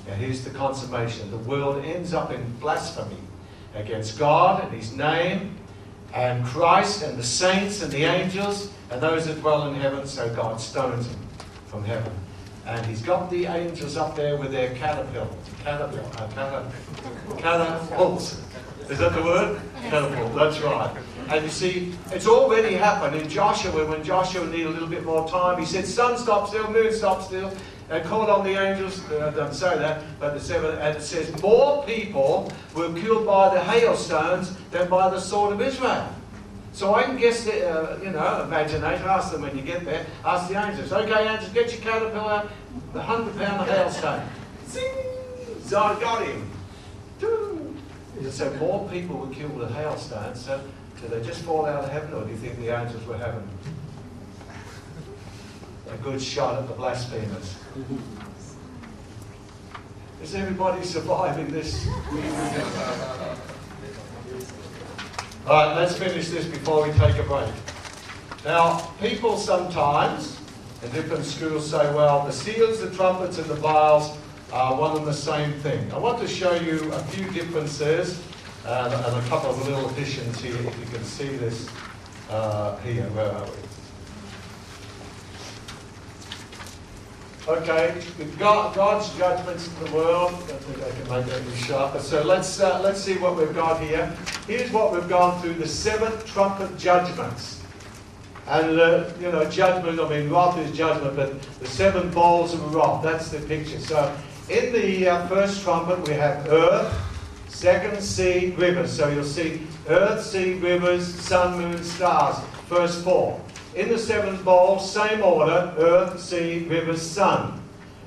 Now 0.06 0.14
here's 0.14 0.44
the 0.44 0.50
consummation. 0.50 1.30
The 1.30 1.38
world 1.38 1.84
ends 1.84 2.12
up 2.12 2.30
in 2.32 2.44
blasphemy 2.58 3.16
against 3.74 4.18
God 4.18 4.62
and 4.64 4.72
His 4.72 4.92
name 4.94 5.56
and 6.14 6.44
Christ 6.44 7.02
and 7.02 7.18
the 7.18 7.24
saints 7.24 7.82
and 7.82 7.90
the 7.90 8.04
angels 8.04 8.70
and 8.90 9.00
those 9.00 9.26
that 9.26 9.40
dwell 9.40 9.68
in 9.68 9.74
heaven, 9.74 10.06
so 10.06 10.32
God 10.34 10.60
stones 10.60 11.06
him 11.06 11.16
from 11.66 11.84
heaven. 11.84 12.12
And 12.66 12.84
he's 12.86 13.02
got 13.02 13.30
the 13.30 13.46
angels 13.46 13.96
up 13.96 14.14
there 14.14 14.36
with 14.36 14.52
their 14.52 14.74
caterpillar, 14.74 15.28
caterpillar, 15.64 16.04
uh, 16.18 17.36
catapults. 17.38 18.40
Is 18.92 18.98
that 18.98 19.14
the 19.14 19.22
word? 19.22 19.58
Catapult, 19.88 20.34
that's 20.34 20.60
right. 20.60 20.94
And 21.30 21.42
you 21.42 21.50
see, 21.50 21.94
it's 22.10 22.26
already 22.26 22.74
happened 22.74 23.16
in 23.16 23.26
Joshua 23.26 23.86
when 23.86 24.04
Joshua 24.04 24.46
needed 24.46 24.66
a 24.66 24.68
little 24.68 24.86
bit 24.86 25.02
more 25.02 25.26
time. 25.26 25.58
He 25.58 25.64
said, 25.64 25.86
Sun, 25.86 26.18
stop 26.18 26.48
still, 26.48 26.70
moon, 26.70 26.92
stop 26.92 27.22
still. 27.22 27.50
And 27.88 28.04
called 28.04 28.28
on 28.28 28.44
the 28.44 28.50
angels, 28.50 29.02
uh, 29.10 29.30
doesn't 29.30 29.54
say 29.54 29.78
that, 29.78 30.02
but 30.20 30.34
the 30.34 30.40
seven, 30.40 30.76
and 30.76 30.94
it 30.94 31.00
says, 31.00 31.40
More 31.40 31.82
people 31.84 32.52
were 32.74 32.92
killed 32.92 33.24
by 33.24 33.54
the 33.54 33.64
hailstones 33.64 34.54
than 34.70 34.90
by 34.90 35.08
the 35.08 35.18
sword 35.18 35.54
of 35.54 35.62
Israel. 35.62 36.14
So 36.74 36.94
I 36.94 37.04
can 37.04 37.16
guess, 37.16 37.44
the, 37.44 37.66
uh, 37.66 37.98
you 38.02 38.10
know, 38.10 38.42
imagination, 38.44 39.06
ask 39.06 39.32
them 39.32 39.40
when 39.40 39.56
you 39.56 39.62
get 39.62 39.86
there, 39.86 40.04
ask 40.22 40.50
the 40.50 40.62
angels, 40.62 40.92
okay, 40.92 41.28
angels, 41.32 41.50
get 41.54 41.72
your 41.72 41.80
caterpillar, 41.80 42.46
the 42.92 42.98
100 42.98 43.36
pound 43.38 43.70
hailstone. 43.70 44.22
Zing! 44.68 44.82
So 45.64 45.80
I 45.80 45.98
got 45.98 46.26
him. 46.26 46.50
So 48.30 48.52
more 48.54 48.88
people 48.88 49.16
were 49.16 49.32
killed 49.34 49.56
with 49.56 49.70
hailstones. 49.74 50.44
So 50.44 50.60
did 51.00 51.10
they 51.10 51.22
just 51.22 51.42
fall 51.42 51.66
out 51.66 51.84
of 51.84 51.90
heaven, 51.90 52.14
or 52.14 52.24
do 52.24 52.30
you 52.30 52.36
think 52.36 52.56
the 52.58 52.68
angels 52.68 53.04
were 53.06 53.18
having 53.18 53.48
a 55.90 55.96
good 55.98 56.22
shot 56.22 56.62
at 56.62 56.68
the 56.68 56.74
blasphemers? 56.74 57.56
Is 60.22 60.34
everybody 60.34 60.84
surviving 60.84 61.48
this? 61.50 61.86
All 65.46 65.52
right, 65.52 65.76
let's 65.76 65.96
finish 65.96 66.28
this 66.28 66.46
before 66.46 66.86
we 66.86 66.92
take 66.92 67.18
a 67.18 67.24
break. 67.24 67.50
Now, 68.44 68.78
people 69.00 69.36
sometimes 69.36 70.38
in 70.82 70.90
different 70.92 71.24
schools 71.24 71.70
say, 71.70 71.92
well, 71.94 72.24
the 72.24 72.32
seals, 72.32 72.80
the 72.80 72.90
trumpets, 72.90 73.38
and 73.38 73.46
the 73.46 73.56
vials 73.56 74.16
are 74.52 74.78
one 74.78 74.96
and 74.98 75.06
the 75.06 75.14
same 75.14 75.52
thing. 75.60 75.90
I 75.92 75.98
want 75.98 76.18
to 76.20 76.28
show 76.28 76.54
you 76.54 76.92
a 76.92 76.98
few 77.04 77.28
differences 77.30 78.22
and, 78.66 78.92
and 78.92 79.16
a 79.16 79.28
couple 79.28 79.50
of 79.50 79.66
little 79.66 79.88
additions 79.90 80.40
here, 80.40 80.54
if 80.54 80.78
you 80.78 80.86
can 80.86 81.02
see 81.04 81.28
this 81.36 81.68
uh, 82.30 82.76
here. 82.78 83.04
Where 83.10 83.32
are 83.32 83.44
we? 83.46 83.50
Okay, 87.48 88.00
God, 88.38 88.74
God's 88.74 89.12
judgments 89.16 89.68
in 89.68 89.84
the 89.84 89.92
world. 89.96 90.32
I 90.32 90.36
think 90.36 90.78
I 90.78 90.90
can 90.90 91.08
make 91.08 91.26
that 91.26 91.42
any 91.42 91.56
sharper. 91.56 91.98
So 91.98 92.22
let's 92.22 92.60
uh, 92.60 92.80
let's 92.80 93.00
see 93.00 93.18
what 93.18 93.36
we've 93.36 93.54
got 93.54 93.80
here. 93.80 94.14
Here's 94.46 94.70
what 94.70 94.92
we've 94.92 95.08
gone 95.08 95.40
through: 95.42 95.54
the 95.54 95.66
seven 95.66 96.12
trumpet 96.24 96.78
judgments. 96.78 97.60
And 98.46 98.78
uh, 98.78 99.10
you 99.18 99.32
know, 99.32 99.48
judgment. 99.50 99.98
I 99.98 100.08
mean, 100.08 100.30
wrath 100.30 100.56
is 100.58 100.76
judgment, 100.76 101.16
but 101.16 101.42
the 101.58 101.66
seven 101.66 102.10
bowls 102.10 102.54
of 102.54 102.72
wrath. 102.72 103.02
That's 103.02 103.30
the 103.30 103.40
picture. 103.40 103.80
So 103.80 104.14
in 104.52 104.72
the 104.72 105.08
uh, 105.08 105.26
first 105.28 105.62
trumpet, 105.62 106.06
we 106.06 106.12
have 106.12 106.46
earth, 106.48 106.92
second 107.48 108.02
sea, 108.02 108.54
rivers. 108.58 108.92
So 108.92 109.08
you'll 109.08 109.24
see 109.24 109.62
earth, 109.88 110.24
sea, 110.24 110.54
rivers, 110.54 111.06
sun, 111.06 111.58
moon, 111.58 111.82
stars. 111.82 112.36
First 112.66 113.02
four. 113.02 113.40
In 113.74 113.88
the 113.88 113.98
seventh 113.98 114.44
bowl, 114.44 114.78
same 114.78 115.22
order 115.22 115.72
earth, 115.78 116.20
sea, 116.20 116.66
rivers, 116.68 117.00
sun. 117.00 117.62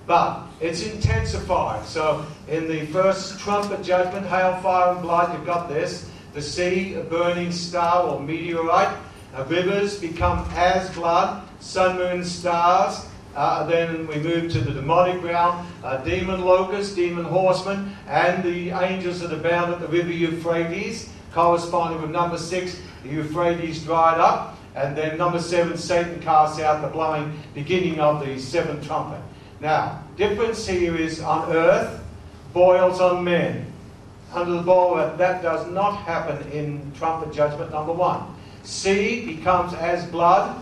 But 0.06 0.44
it's 0.62 0.84
intensified. 0.84 1.84
So 1.86 2.24
in 2.48 2.68
the 2.68 2.86
first 2.88 3.40
trumpet 3.40 3.82
judgment, 3.82 4.28
hail, 4.28 4.56
fire, 4.62 4.94
and 4.94 5.02
blood, 5.02 5.36
you've 5.36 5.48
got 5.48 5.68
this. 5.68 6.12
The 6.34 6.42
sea, 6.44 6.94
a 6.94 7.02
burning 7.02 7.52
star 7.52 8.04
or 8.04 8.20
meteorite. 8.20 8.96
Uh, 9.34 9.46
rivers 9.46 10.00
become 10.00 10.48
as 10.54 10.90
blood, 10.92 11.42
sun, 11.60 11.98
moon, 11.98 12.24
stars. 12.24 13.08
Uh, 13.36 13.66
then 13.66 14.08
we 14.08 14.16
move 14.16 14.50
to 14.52 14.60
the 14.62 14.72
demonic 14.72 15.22
realm, 15.22 15.68
uh, 15.84 15.98
demon 15.98 16.42
locusts, 16.42 16.96
demon 16.96 17.26
horsemen, 17.26 17.94
and 18.08 18.42
the 18.44 18.70
angels 18.70 19.20
that 19.20 19.34
are 19.34 19.38
bound 19.38 19.74
at 19.74 19.82
the 19.82 19.88
river 19.90 20.12
Euphrates, 20.12 21.10
corresponding 21.34 22.02
with 22.02 22.12
number 22.12 22.38
six, 22.38 22.80
the 23.04 23.10
Euphrates 23.10 23.84
dried 23.84 24.20
up. 24.20 24.58
And 24.74 24.96
then 24.96 25.18
number 25.18 25.40
seven, 25.40 25.78
Satan 25.78 26.20
casts 26.22 26.60
out 26.60 26.82
the 26.82 26.88
blowing 26.90 27.38
beginning 27.54 28.00
of 28.00 28.26
the 28.26 28.40
seventh 28.40 28.86
trumpet. 28.86 29.22
Now, 29.62 30.04
difference 30.18 30.68
here 30.68 30.96
is 30.98 31.22
on 31.22 31.52
earth, 31.52 32.02
boils 32.54 33.00
on 33.00 33.24
men. 33.24 33.72
Under 34.34 34.52
the 34.54 34.62
boil, 34.62 35.16
that 35.16 35.42
does 35.42 35.70
not 35.72 35.98
happen 36.04 36.52
in 36.52 36.92
trumpet 36.98 37.34
judgment 37.34 37.72
number 37.72 37.94
one. 37.94 38.36
Sea 38.64 39.26
becomes 39.26 39.74
as 39.76 40.06
blood, 40.08 40.62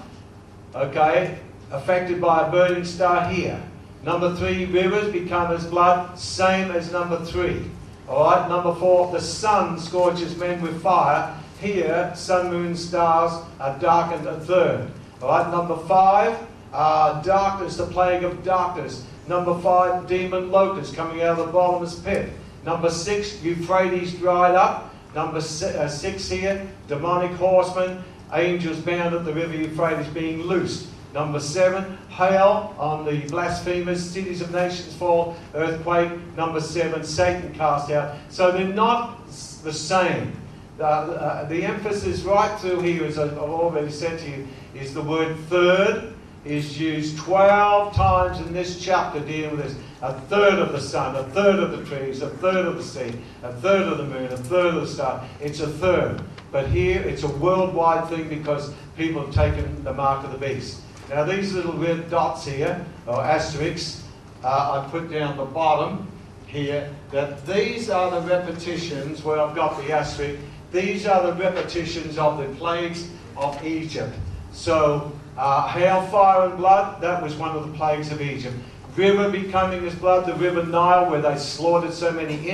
okay, 0.76 1.40
affected 1.74 2.22
by 2.22 2.48
a 2.48 2.52
burning 2.52 2.86
star 2.86 3.28
here. 3.28 3.62
Number 4.04 4.36
three, 4.36 4.66
rivers 4.66 5.12
become 5.12 5.52
as 5.52 5.66
blood, 5.66 6.18
same 6.18 6.72
as 6.72 6.92
number 6.92 7.24
three. 7.26 7.66
All 8.08 8.26
right, 8.26 8.48
number 8.48 8.76
four, 8.76 9.12
the 9.12 9.20
sun 9.20 9.80
scorches 9.80 10.38
men 10.38 10.62
with 10.62 10.82
fire. 10.82 11.36
Here, 11.60 12.12
sun, 12.16 12.52
moon, 12.52 12.76
stars 12.76 13.32
are 13.60 13.80
darkened 13.80 14.28
a 14.28 14.40
third. 14.42 14.92
All 15.22 15.30
right, 15.30 15.50
number 15.50 15.78
five, 15.88 16.38
uh, 16.74 17.22
darkness, 17.22 17.78
the 17.78 17.86
plague 17.88 18.24
of 18.24 18.44
darkness. 18.44 19.06
Number 19.28 19.58
five, 19.60 20.06
demon 20.08 20.52
locusts 20.52 20.94
coming 20.94 21.22
out 21.22 21.40
of 21.40 21.48
the 21.48 21.52
bottomless 21.54 21.96
pit. 22.00 22.30
Number 22.66 22.90
six, 22.90 23.42
Euphrates 23.42 24.14
dried 24.14 24.56
up. 24.56 24.94
Number 25.16 25.38
uh, 25.38 25.88
six 25.88 26.30
here, 26.30 26.68
demonic 26.88 27.32
horsemen, 27.32 28.04
angels 28.34 28.80
bound 28.80 29.16
at 29.16 29.24
the 29.24 29.34
river 29.34 29.56
Euphrates 29.56 30.08
being 30.08 30.42
loosed. 30.42 30.88
Number 31.14 31.40
seven, 31.40 31.98
hail 32.10 32.76
on 32.80 33.06
the 33.06 33.20
blasphemers, 33.30 34.04
cities 34.04 34.42
of 34.42 34.52
nations 34.52 34.96
fall, 34.96 35.36
earthquake. 35.54 36.12
Number 36.36 36.60
seven, 36.60 37.04
Satan 37.04 37.54
cast 37.54 37.92
out. 37.92 38.16
So 38.30 38.52
they're 38.52 38.68
not 38.68 39.28
the 39.64 39.74
same. 39.74 40.34
The, 40.78 40.86
uh, 40.86 41.48
the 41.48 41.64
emphasis 41.66 42.22
right 42.22 42.60
through 42.60 42.82
here, 42.82 43.06
as 43.06 43.20
I've 43.20 43.38
already 43.38 43.92
said 43.92 44.20
to 44.20 44.30
you, 44.30 44.48
is 44.74 44.96
the 44.96 45.04
word 45.04 45.38
third 45.50 46.14
is 46.46 46.80
used 46.80 47.18
12 47.20 47.96
times 47.96 48.40
in 48.40 48.52
this 48.52 48.84
chapter 48.84 49.20
dealing 49.20 49.56
with 49.56 49.66
this. 49.66 49.76
A 50.02 50.20
third 50.22 50.56
of 50.56 50.74
the 50.74 50.82
sun, 50.82 51.16
a 51.16 51.24
third 51.26 51.60
of 51.60 51.72
the 51.72 51.86
trees, 51.86 52.22
a 52.22 52.30
third 52.30 52.66
of 52.66 52.76
the 52.76 52.84
sea, 52.84 53.14
a 53.44 53.54
third 53.54 53.84
of 53.84 53.98
the 53.98 54.06
moon, 54.06 54.26
a 54.26 54.38
third 54.38 54.76
of 54.76 54.82
the 54.82 54.88
star. 54.88 55.24
It's 55.40 55.62
a 55.62 55.68
third. 55.68 56.22
But 56.52 56.68
here 56.68 57.02
it's 57.02 57.24
a 57.24 57.30
worldwide 57.30 58.10
thing 58.10 58.28
because 58.28 58.74
people 58.98 59.26
have 59.26 59.34
taken 59.34 59.84
the 59.84 59.94
mark 59.94 60.26
of 60.26 60.32
the 60.32 60.38
beast. 60.38 60.82
Now 61.14 61.26
these 61.26 61.54
little 61.54 61.74
red 61.74 62.10
dots 62.10 62.44
here, 62.44 62.84
or 63.06 63.24
asterisks, 63.24 64.04
uh, 64.44 64.82
I 64.84 64.90
put 64.90 65.12
down 65.12 65.38
the 65.38 65.46
bottom 65.46 66.08
here, 66.48 66.90
that 67.12 67.46
these 67.46 67.92
are 67.92 68.20
the 68.20 68.28
repetitions 68.28 69.24
where 69.24 69.40
I've 69.40 69.56
got 69.56 69.78
the 69.78 69.94
asterisk. 69.94 70.40
These 70.72 71.06
are 71.06 71.32
the 71.32 71.34
repetitions 71.34 72.18
of 72.18 72.40
the 72.40 72.46
plagues 72.56 73.08
of 73.38 73.64
Egypt. 73.64 74.16
So 74.54 75.12
uh, 75.38 75.68
hail, 75.68 76.02
fire, 76.08 76.50
and 76.50 76.58
blood, 76.58 77.00
that 77.04 77.22
was 77.22 77.36
one 77.36 77.56
of 77.56 77.72
the 77.72 77.78
plagues 77.78 78.12
of 78.12 78.20
Egypt. 78.20 78.56
River 78.96 79.30
becoming 79.30 79.86
as 79.86 79.94
blood, 79.94 80.26
the 80.26 80.34
river 80.34 80.64
Nile, 80.64 81.12
where 81.12 81.22
they 81.22 81.38
slaughtered 81.38 81.94
so 81.94 82.12
many 82.12 82.50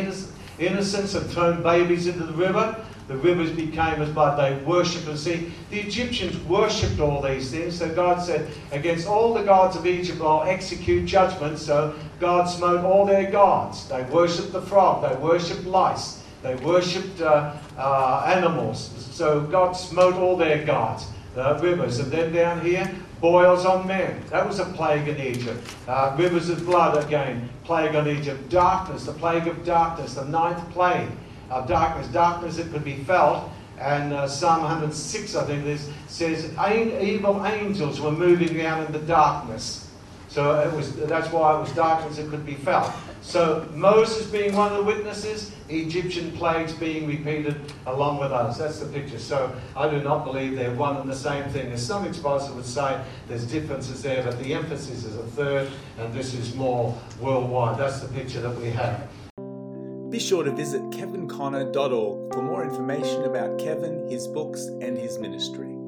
innocents 0.60 1.16
and 1.16 1.30
thrown 1.30 1.64
babies 1.64 2.08
into 2.08 2.26
the 2.26 2.34
river. 2.34 2.76
The 3.10 3.18
rivers 3.18 3.50
became 3.50 4.04
as 4.04 4.10
blood. 4.10 4.38
They 4.38 4.64
worshipped 4.64 5.08
and 5.08 5.18
see. 5.18 5.52
The 5.72 5.80
Egyptians 5.80 6.38
worshipped 6.46 7.00
all 7.00 7.24
these 7.24 7.50
things. 7.50 7.80
So 7.80 7.94
God 7.94 8.22
said, 8.22 8.52
Against 8.72 9.08
all 9.08 9.34
the 9.34 9.42
gods 9.42 9.76
of 9.76 9.88
Egypt 9.88 10.22
I'll 10.22 10.44
execute 10.44 11.08
judgment. 11.08 11.58
So 11.58 11.96
God 12.20 12.46
smote 12.46 12.86
all 12.86 13.08
their 13.08 13.32
gods. 13.32 13.90
They 13.90 14.04
worshipped 14.04 14.54
the 14.54 14.62
frog. 14.62 15.02
They 15.02 15.16
worshipped 15.26 15.66
lice. 15.66 16.24
They 16.44 16.56
worshipped 16.58 17.20
uh, 17.20 17.56
uh, 17.80 18.24
animals. 18.28 18.92
So 19.12 19.42
God 19.42 19.74
smote 19.74 20.14
all 20.14 20.38
their 20.38 20.64
gods, 20.64 21.08
the 21.34 21.58
rivers. 21.64 21.98
And 21.98 22.12
then 22.12 22.32
down 22.32 22.62
here, 22.62 22.90
boils 23.20 23.66
on 23.66 23.88
men. 23.88 24.22
That 24.30 24.48
was 24.48 24.60
a 24.60 24.66
plague 24.66 25.08
in 25.08 25.20
Egypt. 25.20 25.60
Uh, 25.88 26.16
rivers 26.16 26.50
of 26.50 26.64
blood 26.64 27.04
again, 27.04 27.50
plague 27.64 27.96
on 27.96 28.08
Egypt. 28.08 28.50
Darkness, 28.50 29.06
the 29.06 29.14
plague 29.14 29.48
of 29.48 29.66
darkness, 29.66 30.14
the 30.14 30.26
ninth 30.26 30.70
plague 30.72 31.10
of 31.50 31.68
darkness. 31.68 32.08
Darkness 32.08 32.58
that 32.58 32.72
could 32.72 32.84
be 32.84 32.96
felt. 33.04 33.50
And 33.80 34.14
uh, 34.14 34.28
Psalm 34.28 34.62
106, 34.62 35.36
I 35.36 35.46
think 35.46 35.64
this 35.64 35.90
says, 36.08 36.52
evil 37.02 37.46
angels 37.46 38.02
were 38.02 38.12
moving 38.12 38.60
around 38.60 38.86
in 38.86 38.92
the 38.92 39.00
darkness. 39.00 39.90
So 40.28 40.60
it 40.60 40.72
was, 40.74 40.96
that's 40.96 41.32
why 41.32 41.56
it 41.56 41.62
was 41.62 41.72
darkness 41.72 42.18
that 42.18 42.30
could 42.30 42.46
be 42.46 42.56
felt. 42.56 42.94
So 43.22 43.68
Moses 43.74 44.28
being 44.28 44.56
one 44.56 44.72
of 44.72 44.78
the 44.78 44.84
witnesses, 44.84 45.52
Egyptian 45.68 46.32
plagues 46.32 46.72
being 46.74 47.08
repeated 47.08 47.74
along 47.86 48.20
with 48.20 48.32
us. 48.32 48.58
That's 48.58 48.80
the 48.80 48.86
picture. 48.86 49.20
So 49.20 49.54
I 49.76 49.90
do 49.90 50.02
not 50.02 50.24
believe 50.26 50.56
they're 50.56 50.74
one 50.74 50.98
and 50.98 51.10
the 51.10 51.16
same 51.16 51.50
thing. 51.50 51.68
There's 51.70 51.86
some 51.86 52.06
expositors 52.06 52.56
would 52.56 52.66
say 52.66 53.02
there's 53.28 53.46
differences 53.46 54.02
there, 54.02 54.24
but 54.24 54.42
the 54.42 54.54
emphasis 54.54 55.04
is 55.04 55.16
a 55.16 55.24
third, 55.24 55.70
and 55.98 56.14
this 56.14 56.34
is 56.34 56.56
more 56.56 56.98
worldwide. 57.20 57.78
That's 57.78 58.00
the 58.00 58.08
picture 58.10 58.42
that 58.42 58.56
we 58.58 58.70
have. 58.70 59.08
Be 60.10 60.18
sure 60.20 60.44
to 60.44 60.52
visit 60.52 60.82
kevinconner.org 60.90 62.34
for 62.34 62.42
more 62.42 62.64
information 62.64 63.26
about 63.26 63.60
Kevin, 63.60 64.08
his 64.10 64.28
books, 64.28 64.66
and 64.82 64.98
his 64.98 65.20
ministry. 65.20 65.79